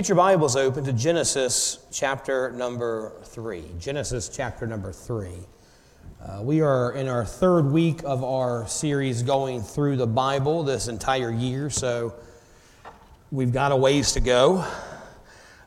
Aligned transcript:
Get 0.00 0.08
your 0.08 0.16
Bibles 0.16 0.56
open 0.56 0.82
to 0.84 0.94
Genesis 0.94 1.78
chapter 1.92 2.50
number 2.52 3.12
three. 3.22 3.64
Genesis 3.78 4.30
chapter 4.30 4.66
number 4.66 4.92
three. 4.92 5.40
Uh, 6.24 6.40
we 6.40 6.62
are 6.62 6.92
in 6.92 7.06
our 7.06 7.22
third 7.22 7.66
week 7.66 8.00
of 8.04 8.24
our 8.24 8.66
series 8.66 9.22
going 9.22 9.60
through 9.60 9.96
the 9.96 10.06
Bible 10.06 10.62
this 10.62 10.88
entire 10.88 11.30
year, 11.30 11.68
so 11.68 12.14
we've 13.30 13.52
got 13.52 13.72
a 13.72 13.76
ways 13.76 14.12
to 14.12 14.20
go. 14.20 14.64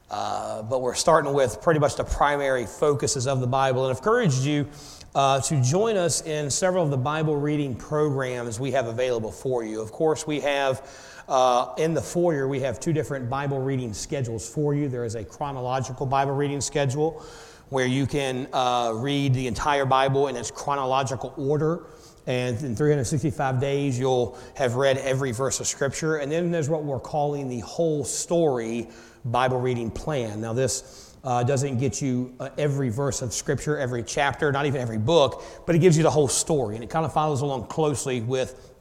Uh, 0.10 0.64
but 0.64 0.82
we're 0.82 0.96
starting 0.96 1.32
with 1.32 1.62
pretty 1.62 1.80
much 1.80 1.96
the 1.96 2.04
primary 2.04 2.66
focuses 2.66 3.28
of 3.28 3.40
the 3.40 3.46
Bible, 3.46 3.84
and 3.84 3.92
I've 3.92 4.00
encouraged 4.00 4.42
you 4.42 4.68
uh, 5.14 5.42
to 5.42 5.62
join 5.62 5.96
us 5.96 6.26
in 6.26 6.50
several 6.50 6.84
of 6.84 6.90
the 6.90 6.98
Bible 6.98 7.36
reading 7.36 7.76
programs 7.76 8.60
we 8.60 8.72
have 8.72 8.88
available 8.88 9.32
for 9.32 9.64
you. 9.64 9.80
Of 9.80 9.92
course, 9.92 10.26
we 10.26 10.40
have 10.40 10.82
uh, 11.28 11.74
in 11.78 11.94
the 11.94 12.02
foyer, 12.02 12.48
we 12.48 12.60
have 12.62 12.80
two 12.80 12.94
different 12.94 13.30
Bible 13.30 13.60
reading 13.60 13.94
schedules 13.94 14.48
for 14.48 14.74
you. 14.74 14.90
There 14.90 15.06
is 15.06 15.16
a 15.16 15.24
chronological 15.24 16.06
Bible 16.06 16.34
reading 16.34 16.62
schedule 16.62 17.24
where 17.70 17.86
you 17.86 18.06
can 18.06 18.48
uh, 18.54 18.92
read 18.96 19.34
the 19.34 19.48
entire 19.48 19.86
Bible 19.86 20.28
in 20.28 20.36
its 20.36 20.52
chronological 20.52 21.34
order. 21.38 21.86
And 22.28 22.62
in 22.62 22.76
365 22.76 23.60
days, 23.60 24.00
you'll 24.00 24.38
have 24.56 24.76
read 24.76 24.98
every 24.98 25.32
verse 25.32 25.60
of 25.60 25.68
Scripture. 25.68 26.18
And 26.18 26.32
then 26.32 26.52
there's 26.52 26.70
what 26.70 26.84
we're 26.84 27.00
calling 27.00 27.50
the 27.50 27.60
whole 27.60 28.04
story 28.06 28.90
Bible 29.26 29.60
reading 29.60 29.92
plan. 29.92 30.40
Now, 30.42 30.54
this 30.54 31.16
uh, 31.24 31.44
doesn't 31.44 31.80
get 31.80 32.02
you 32.02 32.34
uh, 32.40 32.50
every 32.58 32.90
verse 32.90 33.22
of 33.22 33.34
Scripture, 33.34 33.78
every 33.78 34.04
chapter, 34.04 34.52
not 34.52 34.66
even 34.66 34.82
every 34.82 34.98
book, 34.98 35.44
but 35.66 35.76
it 35.76 35.80
gives 35.80 35.98
you 35.98 36.04
the 36.04 36.12
whole 36.12 36.28
story. 36.28 36.76
And 36.76 36.84
it 36.84 36.90
kind 36.90 37.06
of 37.06 37.14
follows 37.14 37.42
along 37.42 37.68
closely 37.68 38.22
with 38.22 38.74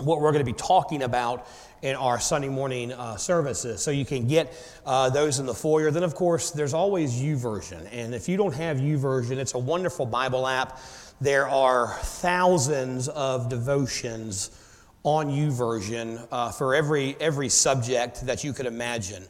what 0.00 0.20
we're 0.20 0.32
going 0.32 0.44
to 0.44 0.52
be 0.52 0.56
talking 0.56 1.02
about 1.02 1.46
in 1.84 1.94
our 1.96 2.18
Sunday 2.18 2.48
morning 2.48 2.92
uh, 2.92 3.14
services. 3.14 3.82
So 3.82 3.90
you 3.90 4.06
can 4.06 4.26
get 4.26 4.50
uh, 4.86 5.10
those 5.10 5.38
in 5.38 5.44
the 5.44 5.52
foyer. 5.52 5.90
Then, 5.90 6.02
of 6.02 6.14
course, 6.14 6.50
there's 6.50 6.72
always 6.72 7.12
YouVersion. 7.12 7.86
And 7.92 8.14
if 8.14 8.26
you 8.26 8.38
don't 8.38 8.54
have 8.54 8.78
YouVersion, 8.78 9.36
it's 9.36 9.52
a 9.52 9.58
wonderful 9.58 10.06
Bible 10.06 10.46
app. 10.46 10.80
There 11.20 11.46
are 11.46 11.88
thousands 11.98 13.08
of 13.08 13.50
devotions 13.50 14.50
on 15.02 15.28
YouVersion 15.28 16.26
uh, 16.32 16.50
for 16.52 16.74
every, 16.74 17.16
every 17.20 17.50
subject 17.50 18.24
that 18.24 18.42
you 18.42 18.54
could 18.54 18.66
imagine. 18.66 19.22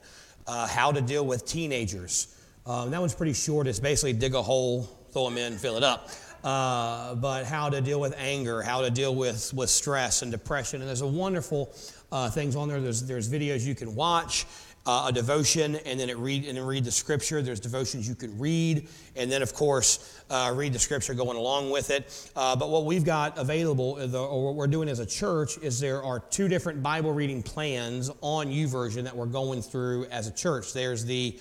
Uh, 0.46 0.68
how 0.68 0.92
to 0.92 1.00
deal 1.00 1.26
with 1.26 1.44
teenagers. 1.44 2.38
Um, 2.66 2.92
that 2.92 3.00
one's 3.00 3.14
pretty 3.14 3.32
short. 3.32 3.66
It's 3.66 3.80
basically 3.80 4.12
dig 4.12 4.34
a 4.34 4.42
hole, 4.42 4.84
throw 5.10 5.28
them 5.28 5.38
in, 5.38 5.58
fill 5.58 5.76
it 5.76 5.82
up. 5.82 6.08
Uh, 6.44 7.14
but 7.14 7.46
how 7.46 7.70
to 7.70 7.80
deal 7.80 7.98
with 7.98 8.14
anger, 8.18 8.60
how 8.60 8.82
to 8.82 8.90
deal 8.90 9.14
with, 9.14 9.54
with 9.54 9.70
stress 9.70 10.20
and 10.20 10.30
depression. 10.30 10.82
And 10.82 10.88
there's 10.88 11.00
a 11.00 11.06
wonderful 11.06 11.74
uh, 12.12 12.28
things 12.28 12.54
on 12.54 12.68
there. 12.68 12.82
There's, 12.82 13.02
there's 13.02 13.30
videos 13.30 13.66
you 13.66 13.74
can 13.74 13.94
watch, 13.94 14.44
uh, 14.84 15.06
a 15.08 15.12
devotion, 15.12 15.76
and 15.86 15.98
then 15.98 16.10
it 16.10 16.18
read 16.18 16.44
and 16.44 16.58
then 16.58 16.66
read 16.66 16.84
the 16.84 16.90
scripture. 16.90 17.40
There's 17.40 17.60
devotions 17.60 18.06
you 18.06 18.14
can 18.14 18.38
read, 18.38 18.88
and 19.16 19.32
then 19.32 19.40
of 19.40 19.54
course 19.54 20.22
uh, 20.28 20.52
read 20.54 20.74
the 20.74 20.78
scripture 20.78 21.14
going 21.14 21.38
along 21.38 21.70
with 21.70 21.88
it. 21.88 22.30
Uh, 22.36 22.54
but 22.54 22.68
what 22.68 22.84
we've 22.84 23.06
got 23.06 23.38
available, 23.38 23.96
uh, 23.98 24.22
or 24.22 24.44
what 24.44 24.54
we're 24.54 24.66
doing 24.66 24.90
as 24.90 24.98
a 24.98 25.06
church, 25.06 25.56
is 25.62 25.80
there 25.80 26.02
are 26.02 26.20
two 26.20 26.48
different 26.48 26.82
Bible 26.82 27.14
reading 27.14 27.42
plans 27.42 28.10
on 28.20 28.48
YouVersion 28.48 29.04
that 29.04 29.16
we're 29.16 29.24
going 29.24 29.62
through 29.62 30.04
as 30.10 30.26
a 30.26 30.32
church. 30.32 30.74
There's 30.74 31.06
the 31.06 31.40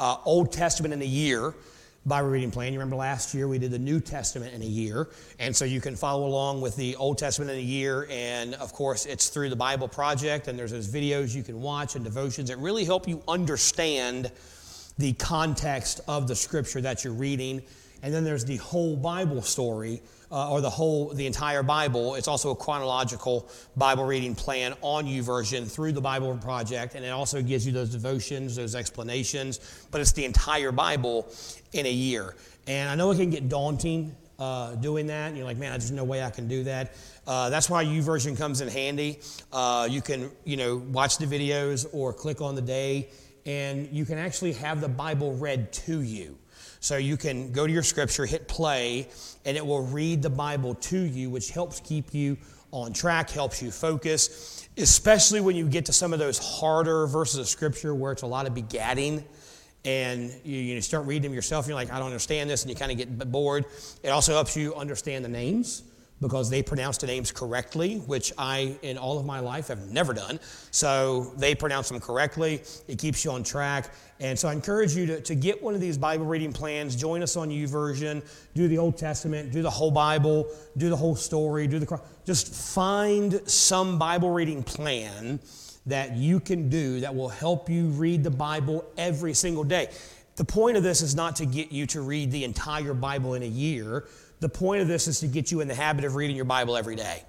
Old 0.00 0.52
Testament 0.52 0.94
in 0.94 1.02
a 1.02 1.04
year. 1.04 1.52
Bible 2.08 2.30
reading 2.30 2.50
plan. 2.50 2.72
You 2.72 2.78
remember 2.78 2.96
last 2.96 3.34
year 3.34 3.46
we 3.46 3.58
did 3.58 3.70
the 3.70 3.78
New 3.78 4.00
Testament 4.00 4.54
in 4.54 4.62
a 4.62 4.66
year. 4.66 5.08
And 5.38 5.54
so 5.54 5.64
you 5.64 5.80
can 5.80 5.94
follow 5.94 6.26
along 6.26 6.62
with 6.62 6.74
the 6.74 6.96
Old 6.96 7.18
Testament 7.18 7.50
in 7.50 7.58
a 7.58 7.60
year. 7.60 8.08
And 8.10 8.54
of 8.54 8.72
course, 8.72 9.04
it's 9.04 9.28
through 9.28 9.50
the 9.50 9.56
Bible 9.56 9.88
Project, 9.88 10.48
and 10.48 10.58
there's 10.58 10.72
those 10.72 10.88
videos 10.88 11.34
you 11.34 11.42
can 11.42 11.60
watch 11.60 11.94
and 11.94 12.04
devotions 12.04 12.48
that 12.48 12.58
really 12.58 12.84
help 12.84 13.06
you 13.06 13.22
understand 13.28 14.32
the 14.96 15.12
context 15.12 16.00
of 16.08 16.26
the 16.26 16.34
scripture 16.34 16.80
that 16.80 17.04
you're 17.04 17.12
reading. 17.12 17.62
And 18.02 18.12
then 18.12 18.24
there's 18.24 18.44
the 18.44 18.56
whole 18.56 18.96
Bible 18.96 19.42
story 19.42 20.02
uh, 20.30 20.50
or 20.50 20.60
the 20.60 20.70
whole, 20.70 21.12
the 21.14 21.26
entire 21.26 21.62
Bible. 21.62 22.14
It's 22.14 22.28
also 22.28 22.50
a 22.50 22.56
chronological 22.56 23.48
Bible 23.76 24.04
reading 24.04 24.34
plan 24.34 24.74
on 24.82 25.06
YouVersion 25.06 25.70
through 25.70 25.92
the 25.92 26.00
Bible 26.00 26.36
Project, 26.36 26.94
and 26.94 27.04
it 27.04 27.10
also 27.10 27.42
gives 27.42 27.66
you 27.66 27.72
those 27.72 27.90
devotions, 27.90 28.56
those 28.56 28.74
explanations. 28.74 29.86
But 29.90 30.00
it's 30.00 30.12
the 30.12 30.24
entire 30.24 30.72
Bible 30.72 31.32
in 31.72 31.86
a 31.86 31.92
year. 31.92 32.34
And 32.66 32.90
I 32.90 32.94
know 32.94 33.10
it 33.10 33.16
can 33.16 33.30
get 33.30 33.48
daunting 33.48 34.14
uh, 34.38 34.74
doing 34.76 35.06
that. 35.08 35.28
And 35.28 35.36
you're 35.36 35.46
like, 35.46 35.56
man, 35.56 35.72
there's 35.72 35.90
no 35.90 36.04
way 36.04 36.22
I 36.22 36.30
can 36.30 36.48
do 36.48 36.64
that. 36.64 36.94
Uh, 37.26 37.50
that's 37.50 37.68
why 37.68 37.84
YouVersion 37.84 38.36
comes 38.36 38.60
in 38.60 38.68
handy. 38.68 39.20
Uh, 39.52 39.88
you 39.90 40.00
can, 40.00 40.30
you 40.44 40.56
know, 40.56 40.76
watch 40.76 41.18
the 41.18 41.26
videos 41.26 41.86
or 41.92 42.12
click 42.12 42.40
on 42.40 42.54
the 42.54 42.62
day, 42.62 43.08
and 43.46 43.88
you 43.92 44.04
can 44.04 44.18
actually 44.18 44.52
have 44.52 44.80
the 44.80 44.88
Bible 44.88 45.34
read 45.34 45.72
to 45.72 46.00
you. 46.00 46.38
So 46.80 46.96
you 46.96 47.16
can 47.16 47.52
go 47.52 47.66
to 47.66 47.72
your 47.72 47.82
scripture, 47.82 48.26
hit 48.26 48.48
play, 48.48 49.08
and 49.44 49.56
it 49.56 49.66
will 49.66 49.82
read 49.82 50.22
the 50.22 50.30
Bible 50.30 50.74
to 50.74 50.98
you, 50.98 51.30
which 51.30 51.50
helps 51.50 51.80
keep 51.80 52.14
you 52.14 52.36
on 52.70 52.92
track, 52.92 53.30
helps 53.30 53.62
you 53.62 53.70
focus, 53.70 54.68
especially 54.76 55.40
when 55.40 55.56
you 55.56 55.68
get 55.68 55.86
to 55.86 55.92
some 55.92 56.12
of 56.12 56.18
those 56.18 56.38
harder 56.38 57.06
verses 57.06 57.40
of 57.40 57.48
scripture 57.48 57.94
where 57.94 58.12
it's 58.12 58.22
a 58.22 58.26
lot 58.26 58.46
of 58.46 58.54
begatting 58.54 59.24
and 59.84 60.32
you, 60.44 60.56
you 60.56 60.80
start 60.80 61.06
reading 61.06 61.22
them 61.22 61.34
yourself, 61.34 61.64
and 61.64 61.70
you're 61.70 61.76
like, 61.76 61.90
I 61.90 61.98
don't 61.98 62.08
understand 62.08 62.50
this, 62.50 62.62
and 62.62 62.70
you 62.70 62.76
kind 62.76 62.92
of 62.92 62.98
get 62.98 63.30
bored. 63.30 63.64
It 64.02 64.08
also 64.08 64.32
helps 64.32 64.56
you 64.56 64.74
understand 64.74 65.24
the 65.24 65.28
names 65.28 65.82
because 66.20 66.50
they 66.50 66.62
pronounce 66.62 66.98
the 66.98 67.06
names 67.06 67.30
correctly, 67.30 67.98
which 67.98 68.32
I, 68.36 68.76
in 68.82 68.98
all 68.98 69.18
of 69.18 69.24
my 69.24 69.38
life, 69.38 69.68
have 69.68 69.86
never 69.90 70.12
done. 70.12 70.40
So 70.72 71.32
they 71.36 71.54
pronounce 71.54 71.88
them 71.88 72.00
correctly. 72.00 72.62
It 72.88 72.98
keeps 72.98 73.24
you 73.24 73.30
on 73.30 73.44
track. 73.44 73.90
And 74.20 74.38
so 74.38 74.48
I 74.48 74.52
encourage 74.52 74.96
you 74.96 75.06
to, 75.06 75.20
to 75.20 75.34
get 75.34 75.62
one 75.62 75.74
of 75.74 75.80
these 75.80 75.96
Bible 75.96 76.26
reading 76.26 76.52
plans. 76.52 76.96
Join 76.96 77.22
us 77.22 77.36
on 77.36 77.50
YouVersion. 77.50 78.24
Do 78.54 78.66
the 78.66 78.78
Old 78.78 78.96
Testament, 78.96 79.52
do 79.52 79.62
the 79.62 79.70
whole 79.70 79.92
Bible, 79.92 80.48
do 80.76 80.88
the 80.88 80.96
whole 80.96 81.14
story, 81.14 81.66
do 81.66 81.78
the 81.78 82.00
just 82.24 82.52
find 82.52 83.40
some 83.48 83.98
Bible 83.98 84.30
reading 84.30 84.62
plan 84.62 85.38
that 85.86 86.16
you 86.16 86.40
can 86.40 86.68
do 86.68 87.00
that 87.00 87.14
will 87.14 87.28
help 87.28 87.70
you 87.70 87.86
read 87.86 88.22
the 88.22 88.30
Bible 88.30 88.84
every 88.98 89.34
single 89.34 89.64
day. 89.64 89.88
The 90.36 90.44
point 90.44 90.76
of 90.76 90.82
this 90.82 91.00
is 91.00 91.14
not 91.14 91.36
to 91.36 91.46
get 91.46 91.72
you 91.72 91.86
to 91.86 92.00
read 92.00 92.30
the 92.30 92.44
entire 92.44 92.94
Bible 92.94 93.34
in 93.34 93.42
a 93.42 93.46
year. 93.46 94.04
The 94.40 94.48
point 94.48 94.82
of 94.82 94.88
this 94.88 95.08
is 95.08 95.20
to 95.20 95.26
get 95.26 95.50
you 95.50 95.60
in 95.60 95.68
the 95.68 95.74
habit 95.74 96.04
of 96.04 96.14
reading 96.14 96.36
your 96.36 96.44
Bible 96.44 96.76
every 96.76 96.94
day. 96.94 97.24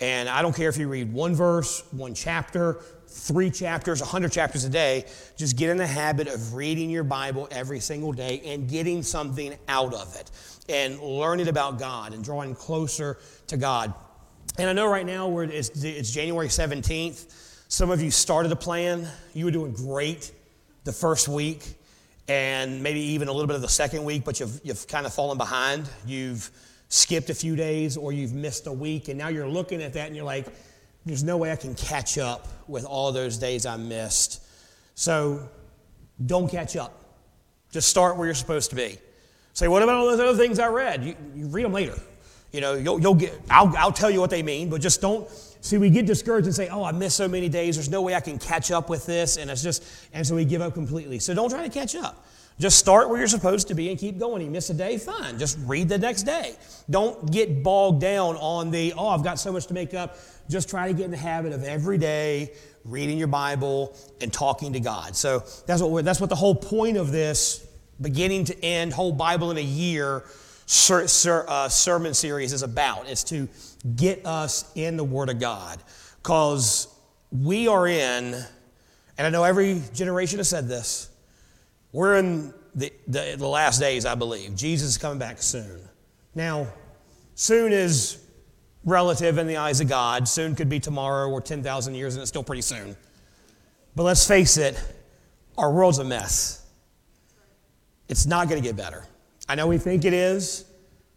And 0.00 0.28
I 0.28 0.42
don't 0.42 0.54
care 0.54 0.68
if 0.68 0.76
you 0.76 0.88
read 0.88 1.12
one 1.12 1.34
verse, 1.34 1.82
one 1.92 2.14
chapter, 2.14 2.80
three 3.14 3.50
chapters, 3.50 4.00
a 4.00 4.04
hundred 4.04 4.32
chapters 4.32 4.64
a 4.64 4.68
day. 4.68 5.04
Just 5.36 5.56
get 5.56 5.70
in 5.70 5.76
the 5.76 5.86
habit 5.86 6.26
of 6.26 6.54
reading 6.54 6.90
your 6.90 7.04
Bible 7.04 7.48
every 7.50 7.80
single 7.80 8.12
day 8.12 8.42
and 8.44 8.68
getting 8.68 9.02
something 9.02 9.54
out 9.68 9.94
of 9.94 10.16
it 10.16 10.30
and 10.68 10.98
learning 11.00 11.48
about 11.48 11.78
God 11.78 12.12
and 12.12 12.24
drawing 12.24 12.54
closer 12.54 13.18
to 13.46 13.56
God. 13.56 13.94
And 14.58 14.68
I 14.68 14.72
know 14.72 14.86
right 14.86 15.06
now 15.06 15.38
it's, 15.38 15.70
it's 15.82 16.10
January 16.10 16.48
17th. 16.48 17.66
Some 17.68 17.90
of 17.90 18.02
you 18.02 18.10
started 18.10 18.52
a 18.52 18.56
plan. 18.56 19.08
You 19.32 19.46
were 19.46 19.50
doing 19.50 19.72
great 19.72 20.32
the 20.84 20.92
first 20.92 21.28
week 21.28 21.64
and 22.28 22.82
maybe 22.82 23.00
even 23.00 23.28
a 23.28 23.32
little 23.32 23.46
bit 23.46 23.56
of 23.56 23.62
the 23.62 23.68
second 23.68 24.04
week, 24.04 24.24
but 24.24 24.40
you've, 24.40 24.60
you've 24.64 24.88
kind 24.88 25.06
of 25.06 25.14
fallen 25.14 25.38
behind. 25.38 25.88
You've 26.06 26.50
skipped 26.88 27.30
a 27.30 27.34
few 27.34 27.54
days 27.54 27.96
or 27.96 28.12
you've 28.12 28.32
missed 28.32 28.66
a 28.66 28.72
week, 28.72 29.08
and 29.08 29.18
now 29.18 29.28
you're 29.28 29.48
looking 29.48 29.82
at 29.82 29.92
that 29.92 30.06
and 30.06 30.16
you're 30.16 30.24
like, 30.24 30.46
there's 31.04 31.22
no 31.22 31.36
way 31.36 31.52
I 31.52 31.56
can 31.56 31.74
catch 31.74 32.16
up 32.16 32.48
with 32.68 32.84
all 32.84 33.12
those 33.12 33.38
days 33.38 33.66
I 33.66 33.76
missed. 33.76 34.42
So 34.94 35.48
don't 36.24 36.50
catch 36.50 36.76
up. 36.76 37.00
Just 37.70 37.88
start 37.88 38.16
where 38.16 38.26
you're 38.26 38.34
supposed 38.34 38.70
to 38.70 38.76
be. 38.76 38.98
Say, 39.52 39.68
what 39.68 39.82
about 39.82 39.96
all 39.96 40.06
those 40.06 40.20
other 40.20 40.38
things 40.38 40.58
I 40.58 40.68
read? 40.68 41.04
You, 41.04 41.16
you 41.34 41.46
read 41.46 41.64
them 41.64 41.72
later. 41.72 41.98
You 42.52 42.60
know, 42.60 42.74
you'll, 42.74 43.00
you'll 43.00 43.14
get, 43.14 43.40
I'll, 43.50 43.74
I'll 43.76 43.92
tell 43.92 44.10
you 44.10 44.20
what 44.20 44.30
they 44.30 44.42
mean, 44.42 44.68
but 44.68 44.80
just 44.80 45.00
don't 45.00 45.28
See, 45.64 45.78
we 45.78 45.88
get 45.88 46.04
discouraged 46.04 46.44
and 46.44 46.54
say, 46.54 46.68
oh, 46.68 46.84
I 46.84 46.92
missed 46.92 47.16
so 47.16 47.26
many 47.26 47.48
days. 47.48 47.76
There's 47.76 47.88
no 47.88 48.02
way 48.02 48.14
I 48.14 48.20
can 48.20 48.38
catch 48.38 48.70
up 48.70 48.90
with 48.90 49.06
this. 49.06 49.38
And 49.38 49.50
it's 49.50 49.62
just, 49.62 49.82
and 50.12 50.26
so 50.26 50.34
we 50.34 50.44
give 50.44 50.60
up 50.60 50.74
completely. 50.74 51.18
So 51.18 51.32
don't 51.32 51.48
try 51.48 51.66
to 51.66 51.72
catch 51.72 51.94
up. 51.94 52.26
Just 52.58 52.78
start 52.78 53.08
where 53.08 53.18
you're 53.18 53.26
supposed 53.26 53.68
to 53.68 53.74
be 53.74 53.90
and 53.90 53.98
keep 53.98 54.18
going. 54.18 54.42
You 54.42 54.50
miss 54.50 54.70
a 54.70 54.74
day, 54.74 54.96
fine. 54.96 55.38
Just 55.38 55.58
read 55.66 55.88
the 55.88 55.98
next 55.98 56.22
day. 56.22 56.54
Don't 56.88 57.30
get 57.30 57.64
bogged 57.64 58.00
down 58.00 58.36
on 58.36 58.70
the, 58.70 58.92
oh, 58.96 59.08
I've 59.08 59.24
got 59.24 59.40
so 59.40 59.50
much 59.50 59.66
to 59.66 59.74
make 59.74 59.92
up. 59.92 60.16
Just 60.48 60.70
try 60.70 60.86
to 60.86 60.94
get 60.94 61.04
in 61.04 61.10
the 61.10 61.16
habit 61.16 61.52
of 61.52 61.64
every 61.64 61.98
day 61.98 62.52
reading 62.84 63.18
your 63.18 63.28
Bible 63.28 63.96
and 64.20 64.32
talking 64.32 64.74
to 64.74 64.80
God. 64.80 65.16
So 65.16 65.42
that's 65.66 65.82
what, 65.82 66.04
that's 66.04 66.20
what 66.20 66.30
the 66.30 66.36
whole 66.36 66.54
point 66.54 66.96
of 66.96 67.10
this 67.10 67.66
beginning 68.00 68.44
to 68.44 68.64
end, 68.64 68.92
whole 68.92 69.12
Bible 69.12 69.50
in 69.50 69.56
a 69.56 69.62
year 69.62 70.24
ser, 70.66 71.06
ser, 71.08 71.44
uh, 71.48 71.68
sermon 71.68 72.14
series 72.14 72.52
is 72.52 72.62
about. 72.62 73.08
It's 73.08 73.24
to 73.24 73.48
get 73.96 74.24
us 74.26 74.70
in 74.74 74.96
the 74.96 75.04
Word 75.04 75.28
of 75.28 75.40
God. 75.40 75.82
Because 76.22 76.88
we 77.32 77.68
are 77.68 77.86
in, 77.86 78.34
and 79.18 79.26
I 79.26 79.30
know 79.30 79.44
every 79.44 79.82
generation 79.92 80.38
has 80.38 80.48
said 80.48 80.68
this, 80.68 81.10
we're 81.94 82.16
in 82.16 82.52
the, 82.74 82.92
the, 83.06 83.36
the 83.38 83.46
last 83.46 83.78
days, 83.78 84.04
I 84.04 84.16
believe. 84.16 84.56
Jesus 84.56 84.88
is 84.88 84.98
coming 84.98 85.18
back 85.18 85.40
soon. 85.40 85.80
Now, 86.34 86.66
soon 87.36 87.72
is 87.72 88.20
relative 88.84 89.38
in 89.38 89.46
the 89.46 89.58
eyes 89.58 89.80
of 89.80 89.88
God. 89.88 90.26
Soon 90.26 90.56
could 90.56 90.68
be 90.68 90.80
tomorrow 90.80 91.30
or 91.30 91.40
10,000 91.40 91.94
years, 91.94 92.16
and 92.16 92.22
it's 92.22 92.28
still 92.28 92.42
pretty 92.42 92.62
soon. 92.62 92.96
But 93.94 94.02
let's 94.02 94.26
face 94.26 94.56
it, 94.56 94.76
Our 95.56 95.70
world's 95.70 95.98
a 95.98 96.04
mess. 96.04 96.66
It's 98.08 98.26
not 98.26 98.48
going 98.48 98.60
to 98.60 98.68
get 98.68 98.76
better. 98.76 99.06
I 99.48 99.54
know 99.54 99.68
we 99.68 99.78
think 99.78 100.04
it 100.04 100.12
is. 100.12 100.64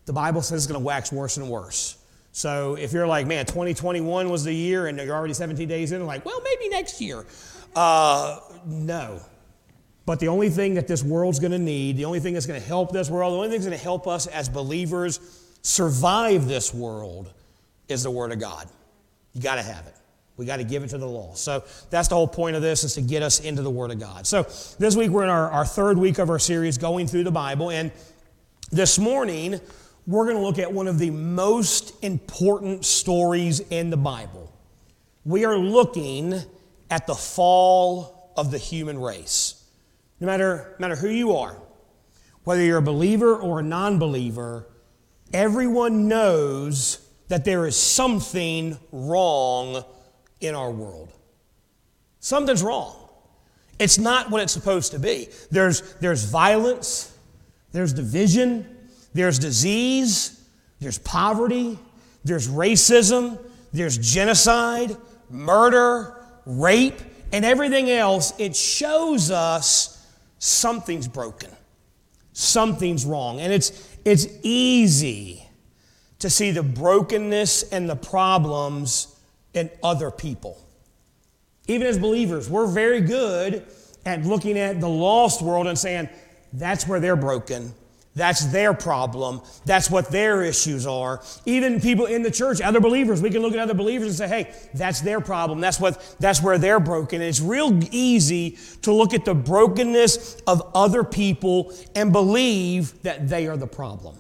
The 0.06 0.14
Bible 0.14 0.44
says 0.44 0.64
it's 0.64 0.72
going 0.72 0.80
to 0.80 0.86
wax 0.86 1.12
worse 1.12 1.38
and 1.38 1.50
worse. 1.50 1.98
So 2.34 2.76
if 2.76 2.94
you're 2.94 3.08
like, 3.08 3.26
man, 3.26 3.48
2021 3.48 4.30
was 4.30 4.44
the 4.44 4.54
year 4.54 4.86
and 4.86 5.00
you're 5.00 5.16
already 5.16 5.34
17 5.34 5.68
days 5.68 5.92
in, 5.92 6.06
like, 6.06 6.24
well, 6.24 6.40
maybe 6.44 6.70
next 6.70 7.02
year. 7.02 7.26
Uh, 7.76 8.40
no. 8.68 9.20
But 10.08 10.22
the 10.22 10.30
only 10.30 10.50
thing 10.50 10.76
that 10.76 10.88
this 10.88 11.04
world's 11.04 11.38
going 11.38 11.52
to 11.52 11.60
need, 11.60 11.98
the 11.98 12.06
only 12.06 12.22
thing 12.22 12.34
that's 12.34 12.46
going 12.46 12.60
to 12.60 12.66
help 12.66 12.94
this 12.94 13.10
world, 13.10 13.34
the 13.34 13.38
only 13.40 13.50
thing 13.50 13.58
that's 13.60 13.68
going 13.68 13.78
to 13.78 13.84
help 13.84 14.08
us 14.08 14.26
as 14.26 14.48
believers 14.48 15.20
survive 15.64 16.48
this 16.48 16.74
world 16.74 17.30
is 17.90 18.04
the 18.04 18.10
Word 18.10 18.32
of 18.32 18.40
God. 18.40 18.70
You 19.34 19.42
got 19.42 19.56
to 19.56 19.62
have 19.62 19.86
it. 19.86 19.94
We 20.38 20.46
got 20.46 20.58
to 20.58 20.64
give 20.64 20.82
it 20.84 20.92
to 20.92 20.98
the 20.98 21.06
law. 21.06 21.34
So 21.34 21.62
that's 21.90 22.08
the 22.08 22.16
whole 22.16 22.28
point 22.28 22.56
of 22.56 22.62
this 22.62 22.86
is 22.86 22.94
to 22.94 23.02
get 23.02 23.22
us 23.22 23.42
into 23.42 23.62
the 23.62 23.70
Word 23.70 23.92
of 23.92 24.00
God. 24.00 24.26
So 24.26 24.44
this 24.80 24.96
week 24.96 25.12
we're 25.12 25.24
in 25.24 25.30
our, 25.30 25.52
our 25.52 25.66
third 25.66 25.98
week 25.98 26.20
of 26.20 26.30
our 26.30 26.40
series 26.40 26.78
going 26.78 27.08
through 27.08 27.26
the 27.26 27.32
Bible. 27.32 27.70
And 27.70 27.92
this 28.72 28.98
morning 28.98 29.60
we're 30.06 30.24
going 30.24 30.38
to 30.38 30.44
look 30.44 30.58
at 30.58 30.72
one 30.72 30.88
of 30.88 31.00
the 31.00 31.10
most 31.10 32.02
important 32.02 32.86
stories 32.86 33.60
in 33.60 33.90
the 33.90 33.98
Bible. 33.98 34.54
We 35.26 35.44
are 35.44 35.58
looking 35.58 36.34
at 36.90 37.08
the 37.08 37.16
fall 37.16 38.32
of 38.38 38.52
the 38.52 38.58
human 38.58 39.02
race. 39.02 39.57
No 40.20 40.28
matter, 40.28 40.76
no 40.80 40.88
matter 40.88 41.00
who 41.00 41.10
you 41.10 41.36
are, 41.36 41.56
whether 42.44 42.62
you're 42.62 42.78
a 42.78 42.82
believer 42.82 43.36
or 43.36 43.60
a 43.60 43.64
non 43.64 44.00
believer, 44.00 44.68
everyone 45.34 46.08
knows 46.08 47.06
that 47.28 47.46
there 47.46 47.68
is 47.68 47.76
something 47.76 48.78
wrong 48.92 49.84
in 50.40 50.56
our 50.56 50.72
world. 50.72 51.12
Something's 52.20 52.64
wrong. 52.64 52.96
It's 53.80 53.98
not 53.98 54.32
what 54.32 54.42
it's 54.42 54.54
supposed 54.54 54.92
to 54.94 55.00
be. 55.00 55.30
There's, 55.52 55.94
there's 55.96 56.24
violence, 56.24 57.16
there's 57.72 57.94
division, 57.94 58.66
there's 59.14 59.38
disease, 59.38 60.42
there's 60.80 60.98
poverty, 61.00 61.78
there's 62.24 62.48
racism, 62.48 63.38
there's 63.74 63.98
genocide, 63.98 64.96
murder, 65.30 66.16
rape, 66.46 67.00
and 67.32 67.46
everything 67.46 67.90
else. 67.90 68.34
It 68.40 68.56
shows 68.56 69.32
us 69.32 69.97
something's 70.40 71.08
broken, 71.08 71.52
something's 72.34 73.06
wrong. 73.06 73.40
And 73.40 73.52
it's, 73.52 73.98
it's 74.06 74.28
easy 74.44 75.48
to 76.20 76.30
see 76.30 76.52
the 76.52 76.64
brokenness 76.64 77.72
and 77.72 77.90
the 77.90 77.96
problems 77.96 79.16
in 79.54 79.70
other 79.84 80.12
people. 80.12 80.58
Even 81.68 81.88
as 81.88 81.98
believers, 81.98 82.50
we're 82.50 82.68
very 82.68 83.02
good 83.02 83.66
at 84.06 84.24
looking 84.24 84.58
at 84.58 84.80
the 84.80 84.90
lost 84.90 85.42
world 85.42 85.68
and 85.68 85.78
saying, 85.78 86.08
that's 86.54 86.88
where 86.88 87.00
they're 87.00 87.18
broken. 87.18 87.74
That's 88.18 88.48
their 88.48 88.74
problem. 88.74 89.42
That's 89.66 89.92
what 89.92 90.10
their 90.10 90.42
issues 90.42 90.88
are. 90.88 91.22
Even 91.46 91.80
people 91.80 92.08
in 92.08 92.24
the 92.24 92.32
church, 92.32 92.62
other 92.62 92.80
believers, 92.80 93.22
we 93.22 93.30
can 93.30 93.44
look 93.44 93.54
at 93.54 93.60
other 93.60 93.76
believers 93.76 94.08
and 94.08 94.18
say, 94.18 94.28
hey, 94.28 94.54
that's 94.74 95.02
their 95.02 95.22
problem. 95.22 95.62
That's, 95.62 95.80
what, 95.80 96.16
that's 96.20 96.42
where 96.42 96.58
they're 96.58 96.80
broken. 96.80 97.22
And 97.22 97.30
it's 97.30 97.40
real 97.40 97.80
easy 97.92 98.58
to 98.82 98.92
look 98.92 99.14
at 99.14 99.24
the 99.24 99.36
brokenness 99.36 100.42
of 100.48 100.68
other 100.74 101.04
people 101.04 101.72
and 101.94 102.12
believe 102.12 103.04
that 103.04 103.30
they 103.30 103.46
are 103.46 103.56
the 103.56 103.68
problem. 103.68 104.18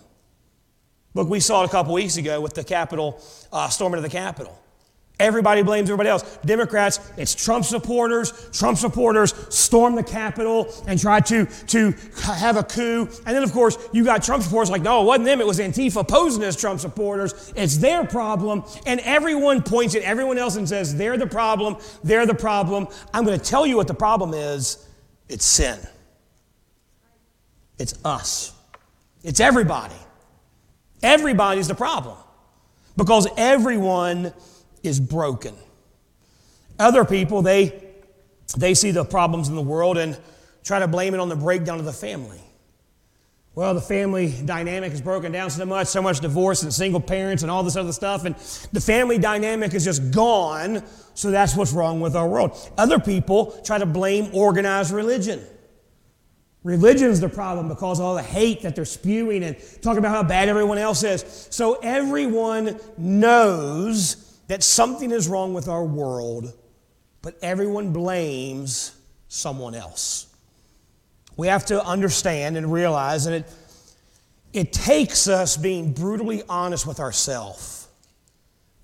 Look, 1.16 1.28
we 1.28 1.40
saw 1.40 1.64
it 1.64 1.66
a 1.66 1.72
couple 1.72 1.96
weeks 1.96 2.18
ago 2.18 2.40
with 2.40 2.54
the 2.54 2.64
Capitol, 2.64 3.20
uh, 3.52 3.68
storming 3.70 3.98
of 3.98 4.04
the 4.04 4.10
Capitol. 4.10 4.62
Everybody 5.20 5.64
blames 5.64 5.90
everybody 5.90 6.10
else. 6.10 6.38
Democrats, 6.46 7.00
it's 7.18 7.34
Trump 7.34 7.66
supporters. 7.66 8.50
Trump 8.52 8.78
supporters 8.78 9.34
storm 9.50 9.96
the 9.96 10.04
Capitol 10.04 10.72
and 10.86 11.00
try 11.00 11.20
to, 11.22 11.46
to 11.46 11.92
have 12.22 12.56
a 12.56 12.64
coup. 12.64 13.10
And 13.26 13.36
then, 13.36 13.42
of 13.42 13.52
course, 13.52 13.80
you 13.92 14.04
got 14.04 14.22
Trump 14.22 14.44
supporters 14.44 14.70
like, 14.70 14.84
no, 14.84 15.02
it 15.02 15.06
wasn't 15.06 15.26
them. 15.26 15.42
It 15.42 15.48
was 15.48 15.58
Antifa 15.58 16.08
posing 16.08 16.44
as 16.44 16.56
Trump 16.56 16.80
supporters. 16.80 17.52
It's 17.56 17.78
their 17.78 18.06
problem. 18.06 18.64
And 18.86 19.00
everyone 19.00 19.64
points 19.64 19.96
at 19.96 20.04
everyone 20.04 20.38
else 20.38 20.56
and 20.56 20.70
says, 20.70 20.96
they're 20.96 21.18
the 21.18 21.26
problem. 21.26 21.78
They're 22.04 22.28
the 22.28 22.36
problem. 22.36 22.88
I'm 23.12 23.26
going 23.26 23.40
to 23.40 23.44
tell 23.44 23.66
you 23.66 23.76
what 23.76 23.88
the 23.88 23.96
problem 23.96 24.36
is 24.36 24.88
it's 25.30 25.46
sin. 25.46 25.80
It's 27.80 27.96
us. 28.06 28.54
It's 29.24 29.40
everybody. 29.40 29.96
Everybody's 31.02 31.68
the 31.68 31.76
problem 31.76 32.18
because 32.96 33.28
everyone 33.36 34.32
is 34.88 35.00
broken. 35.00 35.56
Other 36.80 37.06
people, 37.06 37.42
they, 37.42 37.84
they 38.58 38.74
see 38.74 38.92
the 38.92 39.06
problems 39.06 39.50
in 39.50 39.56
the 39.56 39.62
world 39.62 39.98
and 39.98 40.18
try 40.64 40.80
to 40.80 40.88
blame 40.88 41.14
it 41.14 41.20
on 41.20 41.30
the 41.30 41.36
breakdown 41.36 41.80
of 41.80 41.86
the 41.86 41.94
family. 41.94 42.42
Well, 43.56 43.74
the 43.74 43.82
family 43.82 44.32
dynamic 44.46 44.94
is 44.94 45.02
broken 45.02 45.32
down 45.32 45.50
so 45.50 45.66
much, 45.66 45.88
so 45.88 46.00
much 46.00 46.20
divorce 46.20 46.62
and 46.62 46.72
single 46.72 47.00
parents 47.00 47.42
and 47.42 47.52
all 47.52 47.64
this 47.64 47.76
other 47.76 47.92
stuff, 47.92 48.24
and 48.26 48.36
the 48.72 48.80
family 48.80 49.18
dynamic 49.18 49.74
is 49.74 49.84
just 49.84 50.12
gone, 50.12 50.84
so 51.16 51.32
that's 51.32 51.56
what's 51.56 51.74
wrong 51.74 52.00
with 52.00 52.16
our 52.16 52.28
world. 52.28 52.56
Other 52.78 53.00
people 53.00 53.60
try 53.66 53.80
to 53.80 53.88
blame 53.88 54.30
organized 54.32 54.92
religion. 54.92 55.42
Religion's 56.64 57.20
the 57.20 57.30
problem 57.30 57.68
because 57.68 58.00
all 58.00 58.14
the 58.14 58.22
hate 58.22 58.62
that 58.62 58.76
they're 58.76 58.86
spewing 58.86 59.44
and 59.44 59.56
talking 59.82 60.00
about 60.00 60.12
how 60.12 60.22
bad 60.22 60.50
everyone 60.50 60.78
else 60.78 61.02
is. 61.02 61.48
So 61.50 61.80
everyone 61.82 62.80
knows 62.98 64.27
that 64.48 64.64
something 64.64 65.12
is 65.12 65.28
wrong 65.28 65.54
with 65.54 65.68
our 65.68 65.84
world, 65.84 66.54
but 67.22 67.38
everyone 67.42 67.92
blames 67.92 68.96
someone 69.28 69.76
else. 69.76 70.28
We 71.36 71.48
have 71.48 71.66
to 71.68 71.84
understand 71.86 72.58
and 72.58 72.72
realize 72.72 73.26
that 73.26 73.34
it, 73.34 73.52
it 74.54 74.74
takes 74.74 75.28
us 75.28 75.56
being 75.58 75.92
brutally 75.94 76.44
honest 76.50 76.88
with 76.88 77.00
ourselves. 77.00 77.88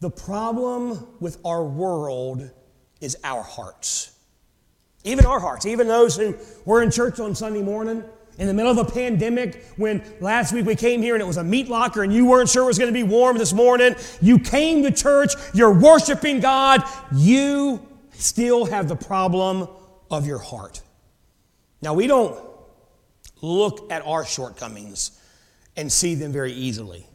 The 0.01 0.11
problem 0.11 1.07
with 1.19 1.37
our 1.45 1.63
world 1.63 2.51
is 2.99 3.17
our 3.23 3.41
hearts. 3.41 4.11
Even 5.05 5.25
our 5.25 5.39
hearts, 5.39 5.65
even 5.65 5.87
those 5.87 6.15
who 6.15 6.35
were 6.65 6.83
in 6.83 6.91
church 6.91 7.19
on 7.19 7.35
Sunday 7.35 7.61
morning, 7.61 8.03
in 8.37 8.47
the 8.47 8.53
middle 8.53 8.71
of 8.71 8.77
a 8.77 8.91
pandemic, 8.91 9.63
when 9.77 10.03
last 10.19 10.53
week 10.53 10.65
we 10.65 10.75
came 10.75 11.01
here 11.01 11.13
and 11.13 11.21
it 11.21 11.27
was 11.27 11.37
a 11.37 11.43
meat 11.43 11.69
locker 11.69 12.03
and 12.03 12.11
you 12.11 12.25
weren't 12.25 12.49
sure 12.49 12.63
it 12.63 12.67
was 12.67 12.79
going 12.79 12.91
to 12.91 12.93
be 12.93 13.03
warm 13.03 13.37
this 13.37 13.53
morning, 13.53 13.95
you 14.21 14.39
came 14.39 14.83
to 14.83 14.91
church, 14.91 15.33
you're 15.53 15.73
worshiping 15.73 16.39
God, 16.39 16.83
you 17.13 17.87
still 18.13 18.65
have 18.65 18.87
the 18.87 18.95
problem 18.95 19.67
of 20.09 20.25
your 20.25 20.39
heart. 20.39 20.81
Now, 21.81 21.93
we 21.93 22.07
don't 22.07 22.39
look 23.41 23.91
at 23.91 24.05
our 24.05 24.25
shortcomings 24.25 25.19
and 25.75 25.91
see 25.91 26.15
them 26.15 26.31
very 26.31 26.53
easily. 26.53 27.05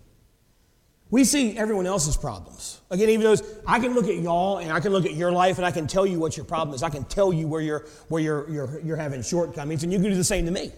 We 1.10 1.24
see 1.24 1.56
everyone 1.56 1.86
else's 1.86 2.18
problems. 2.18 2.82
Again, 2.90 3.08
even 3.08 3.24
those, 3.24 3.42
I 3.66 3.80
can 3.80 3.94
look 3.94 4.06
at 4.08 4.16
y'all 4.16 4.58
and 4.58 4.70
I 4.70 4.78
can 4.78 4.92
look 4.92 5.06
at 5.06 5.14
your 5.14 5.32
life 5.32 5.56
and 5.56 5.64
I 5.64 5.70
can 5.70 5.86
tell 5.86 6.04
you 6.04 6.18
what 6.18 6.36
your 6.36 6.44
problem 6.44 6.74
is. 6.74 6.82
I 6.82 6.90
can 6.90 7.04
tell 7.04 7.32
you 7.32 7.48
where 7.48 7.62
you're, 7.62 7.86
where 8.08 8.22
you're, 8.22 8.50
you're, 8.50 8.80
you're 8.80 8.96
having 8.96 9.22
shortcomings, 9.22 9.84
and 9.84 9.92
you 9.92 9.98
can 9.98 10.10
do 10.10 10.14
the 10.14 10.22
same 10.22 10.44
to 10.44 10.50
me 10.50 10.70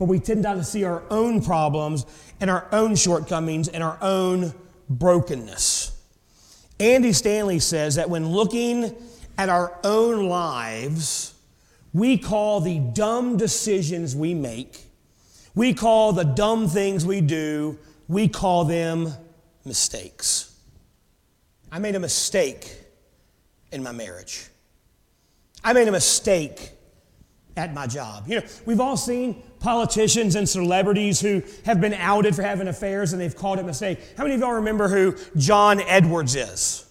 but 0.00 0.06
we 0.06 0.18
tend 0.18 0.40
not 0.40 0.54
to 0.54 0.64
see 0.64 0.82
our 0.82 1.02
own 1.10 1.42
problems 1.42 2.06
and 2.40 2.50
our 2.50 2.66
own 2.72 2.96
shortcomings 2.96 3.68
and 3.68 3.84
our 3.84 3.98
own 4.00 4.54
brokenness. 4.88 5.92
Andy 6.80 7.12
Stanley 7.12 7.58
says 7.58 7.96
that 7.96 8.08
when 8.08 8.30
looking 8.30 8.94
at 9.36 9.50
our 9.50 9.78
own 9.84 10.26
lives, 10.26 11.34
we 11.92 12.16
call 12.16 12.62
the 12.62 12.78
dumb 12.78 13.36
decisions 13.36 14.16
we 14.16 14.32
make, 14.32 14.86
we 15.54 15.74
call 15.74 16.14
the 16.14 16.24
dumb 16.24 16.66
things 16.66 17.04
we 17.04 17.20
do, 17.20 17.78
we 18.08 18.26
call 18.26 18.64
them 18.64 19.12
mistakes. 19.66 20.56
I 21.70 21.78
made 21.78 21.94
a 21.94 22.00
mistake 22.00 22.74
in 23.70 23.82
my 23.82 23.92
marriage. 23.92 24.46
I 25.62 25.74
made 25.74 25.88
a 25.88 25.92
mistake 25.92 26.70
at 27.54 27.74
my 27.74 27.86
job. 27.86 28.24
You 28.26 28.40
know, 28.40 28.46
we've 28.64 28.80
all 28.80 28.96
seen 28.96 29.42
politicians 29.60 30.34
and 30.34 30.48
celebrities 30.48 31.20
who 31.20 31.42
have 31.64 31.80
been 31.80 31.94
outed 31.94 32.34
for 32.34 32.42
having 32.42 32.66
affairs 32.66 33.12
and 33.12 33.20
they've 33.20 33.36
called 33.36 33.58
it 33.58 33.62
a 33.62 33.64
mistake. 33.64 34.00
How 34.16 34.24
many 34.24 34.34
of 34.34 34.40
y'all 34.40 34.54
remember 34.54 34.88
who 34.88 35.16
John 35.36 35.80
Edwards 35.82 36.34
is? 36.34 36.86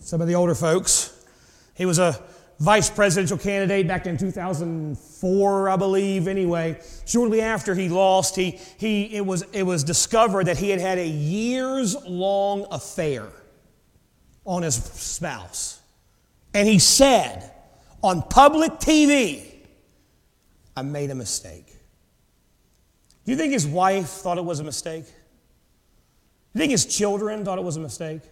Some 0.00 0.20
of 0.20 0.26
the 0.26 0.34
older 0.34 0.54
folks. 0.54 1.24
He 1.74 1.86
was 1.86 1.98
a 1.98 2.20
vice 2.58 2.88
presidential 2.88 3.36
candidate 3.36 3.86
back 3.86 4.06
in 4.06 4.16
2004, 4.16 5.68
I 5.68 5.76
believe, 5.76 6.26
anyway. 6.28 6.80
Shortly 7.06 7.40
after 7.40 7.74
he 7.74 7.88
lost, 7.88 8.36
he, 8.36 8.58
he, 8.78 9.16
it, 9.16 9.24
was, 9.26 9.42
it 9.52 9.64
was 9.64 9.84
discovered 9.84 10.46
that 10.46 10.58
he 10.58 10.70
had 10.70 10.80
had 10.80 10.98
a 10.98 11.06
years 11.06 11.96
long 12.06 12.66
affair 12.70 13.28
on 14.44 14.62
his 14.62 14.76
spouse. 14.76 15.80
And 16.54 16.68
he 16.68 16.78
said 16.78 17.50
on 18.02 18.22
public 18.22 18.72
TV, 18.72 19.51
I 20.76 20.82
made 20.82 21.10
a 21.10 21.14
mistake. 21.14 21.66
Do 23.24 23.30
you 23.30 23.36
think 23.36 23.52
his 23.52 23.66
wife 23.66 24.08
thought 24.08 24.38
it 24.38 24.44
was 24.44 24.60
a 24.60 24.64
mistake? 24.64 25.04
Do 25.04 25.12
you 26.54 26.60
think 26.60 26.72
his 26.72 26.86
children 26.86 27.44
thought 27.44 27.58
it 27.58 27.64
was 27.64 27.76
a 27.76 27.80
mistake? 27.80 28.22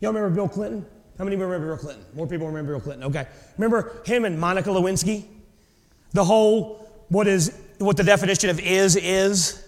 Y'all 0.00 0.12
remember 0.12 0.34
Bill 0.34 0.48
Clinton? 0.48 0.86
How 1.18 1.24
many 1.24 1.36
remember 1.36 1.66
Bill 1.74 1.78
Clinton? 1.78 2.04
More 2.14 2.26
people 2.26 2.46
remember 2.46 2.72
Bill 2.72 2.80
Clinton. 2.80 3.06
Okay. 3.08 3.26
Remember 3.56 4.02
him 4.04 4.24
and 4.24 4.38
Monica 4.38 4.68
Lewinsky? 4.68 5.24
The 6.12 6.24
whole, 6.24 6.88
what 7.08 7.26
is, 7.26 7.58
what 7.78 7.96
the 7.96 8.04
definition 8.04 8.50
of 8.50 8.60
is, 8.60 8.96
is? 8.96 9.62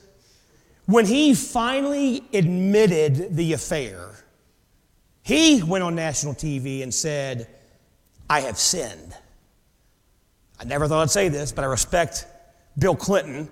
When 0.87 1.05
he 1.05 1.35
finally 1.35 2.23
admitted 2.33 3.37
the 3.37 3.55
affair, 3.55 4.11
he 5.23 5.63
went 5.63 5.85
on 5.85 5.95
national 5.95 6.35
TV 6.35 6.83
and 6.83 6.93
said, 6.93 7.49
I 8.31 8.41
have 8.41 8.59
sinned. 8.59 9.15
I 10.61 10.65
never 10.65 10.89
thought 10.89 11.03
I'd 11.03 11.11
say 11.11 11.29
this, 11.29 11.53
but 11.53 11.65
I 11.65 11.69
respect 11.69 12.27
Bill 12.79 12.97
Clinton 12.97 13.49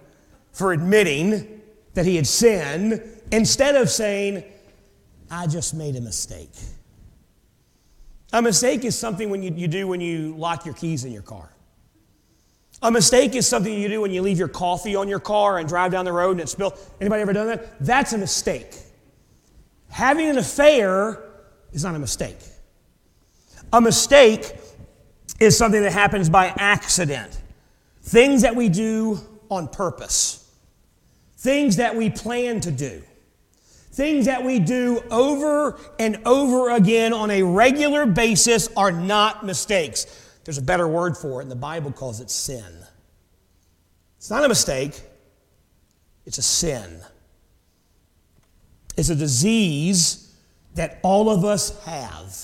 for 0.53 0.73
admitting 0.73 1.61
that 1.95 2.05
he 2.05 2.17
had 2.17 2.27
sinned 2.27 3.03
instead 3.31 3.77
of 3.77 3.91
saying, 3.91 4.45
I 5.31 5.47
just 5.47 5.75
made 5.75 5.97
a 5.97 6.01
mistake. 6.01 6.53
A 8.33 8.43
mistake 8.43 8.85
is 8.85 8.99
something 8.99 9.31
when 9.31 9.43
you, 9.43 9.53
you 9.55 9.69
do 9.69 9.87
when 9.87 10.01
you 10.01 10.35
lock 10.37 10.65
your 10.65 10.75
keys 10.75 11.05
in 11.05 11.13
your 11.13 11.23
car. 11.23 11.51
A 12.83 12.91
mistake 12.91 13.35
is 13.35 13.47
something 13.47 13.73
you 13.73 13.89
do 13.89 14.01
when 14.01 14.11
you 14.11 14.21
leave 14.21 14.39
your 14.39 14.49
coffee 14.49 14.97
on 14.97 15.09
your 15.09 15.21
car 15.21 15.59
and 15.59 15.69
drive 15.69 15.93
down 15.93 16.05
the 16.05 16.13
road 16.13 16.33
and 16.33 16.41
it 16.41 16.49
spills. 16.49 16.91
Anybody 17.01 17.23
ever 17.23 17.33
done 17.33 17.47
that? 17.47 17.79
That's 17.85 18.13
a 18.13 18.19
mistake. 18.19 18.77
Having 19.89 20.31
an 20.31 20.39
affair 20.39 21.23
is 21.73 21.85
not 21.85 21.95
a 21.95 21.99
mistake. 21.99 22.39
A 23.73 23.81
mistake 23.81 24.57
is 25.41 25.57
something 25.57 25.83
that 25.83 25.93
happens 25.93 26.29
by 26.29 26.53
accident. 26.57 27.41
Things 28.03 28.43
that 28.43 28.55
we 28.55 28.69
do 28.69 29.21
on 29.51 29.69
purpose. 29.69 30.51
Things 31.39 31.77
that 31.77 31.95
we 31.95 32.11
plan 32.11 32.61
to 32.61 32.71
do. 32.71 33.03
Things 33.93 34.27
that 34.27 34.45
we 34.45 34.59
do 34.59 35.03
over 35.11 35.79
and 35.99 36.21
over 36.27 36.71
again 36.71 37.13
on 37.13 37.31
a 37.31 37.43
regular 37.43 38.05
basis 38.05 38.69
are 38.77 38.93
not 38.93 39.45
mistakes. 39.45 40.07
There's 40.45 40.59
a 40.59 40.63
better 40.63 40.87
word 40.87 41.17
for 41.17 41.41
it, 41.41 41.45
and 41.45 41.51
the 41.51 41.57
Bible 41.57 41.93
calls 41.93 42.21
it 42.21 42.31
sin. 42.31 42.65
It's 44.19 44.31
not 44.31 44.45
a 44.45 44.49
mistake, 44.49 45.01
it's 46.25 46.39
a 46.39 46.43
sin. 46.43 47.01
It's 48.97 49.09
a 49.09 49.15
disease 49.15 50.35
that 50.75 50.99
all 51.03 51.31
of 51.31 51.45
us 51.45 51.83
have. 51.85 52.37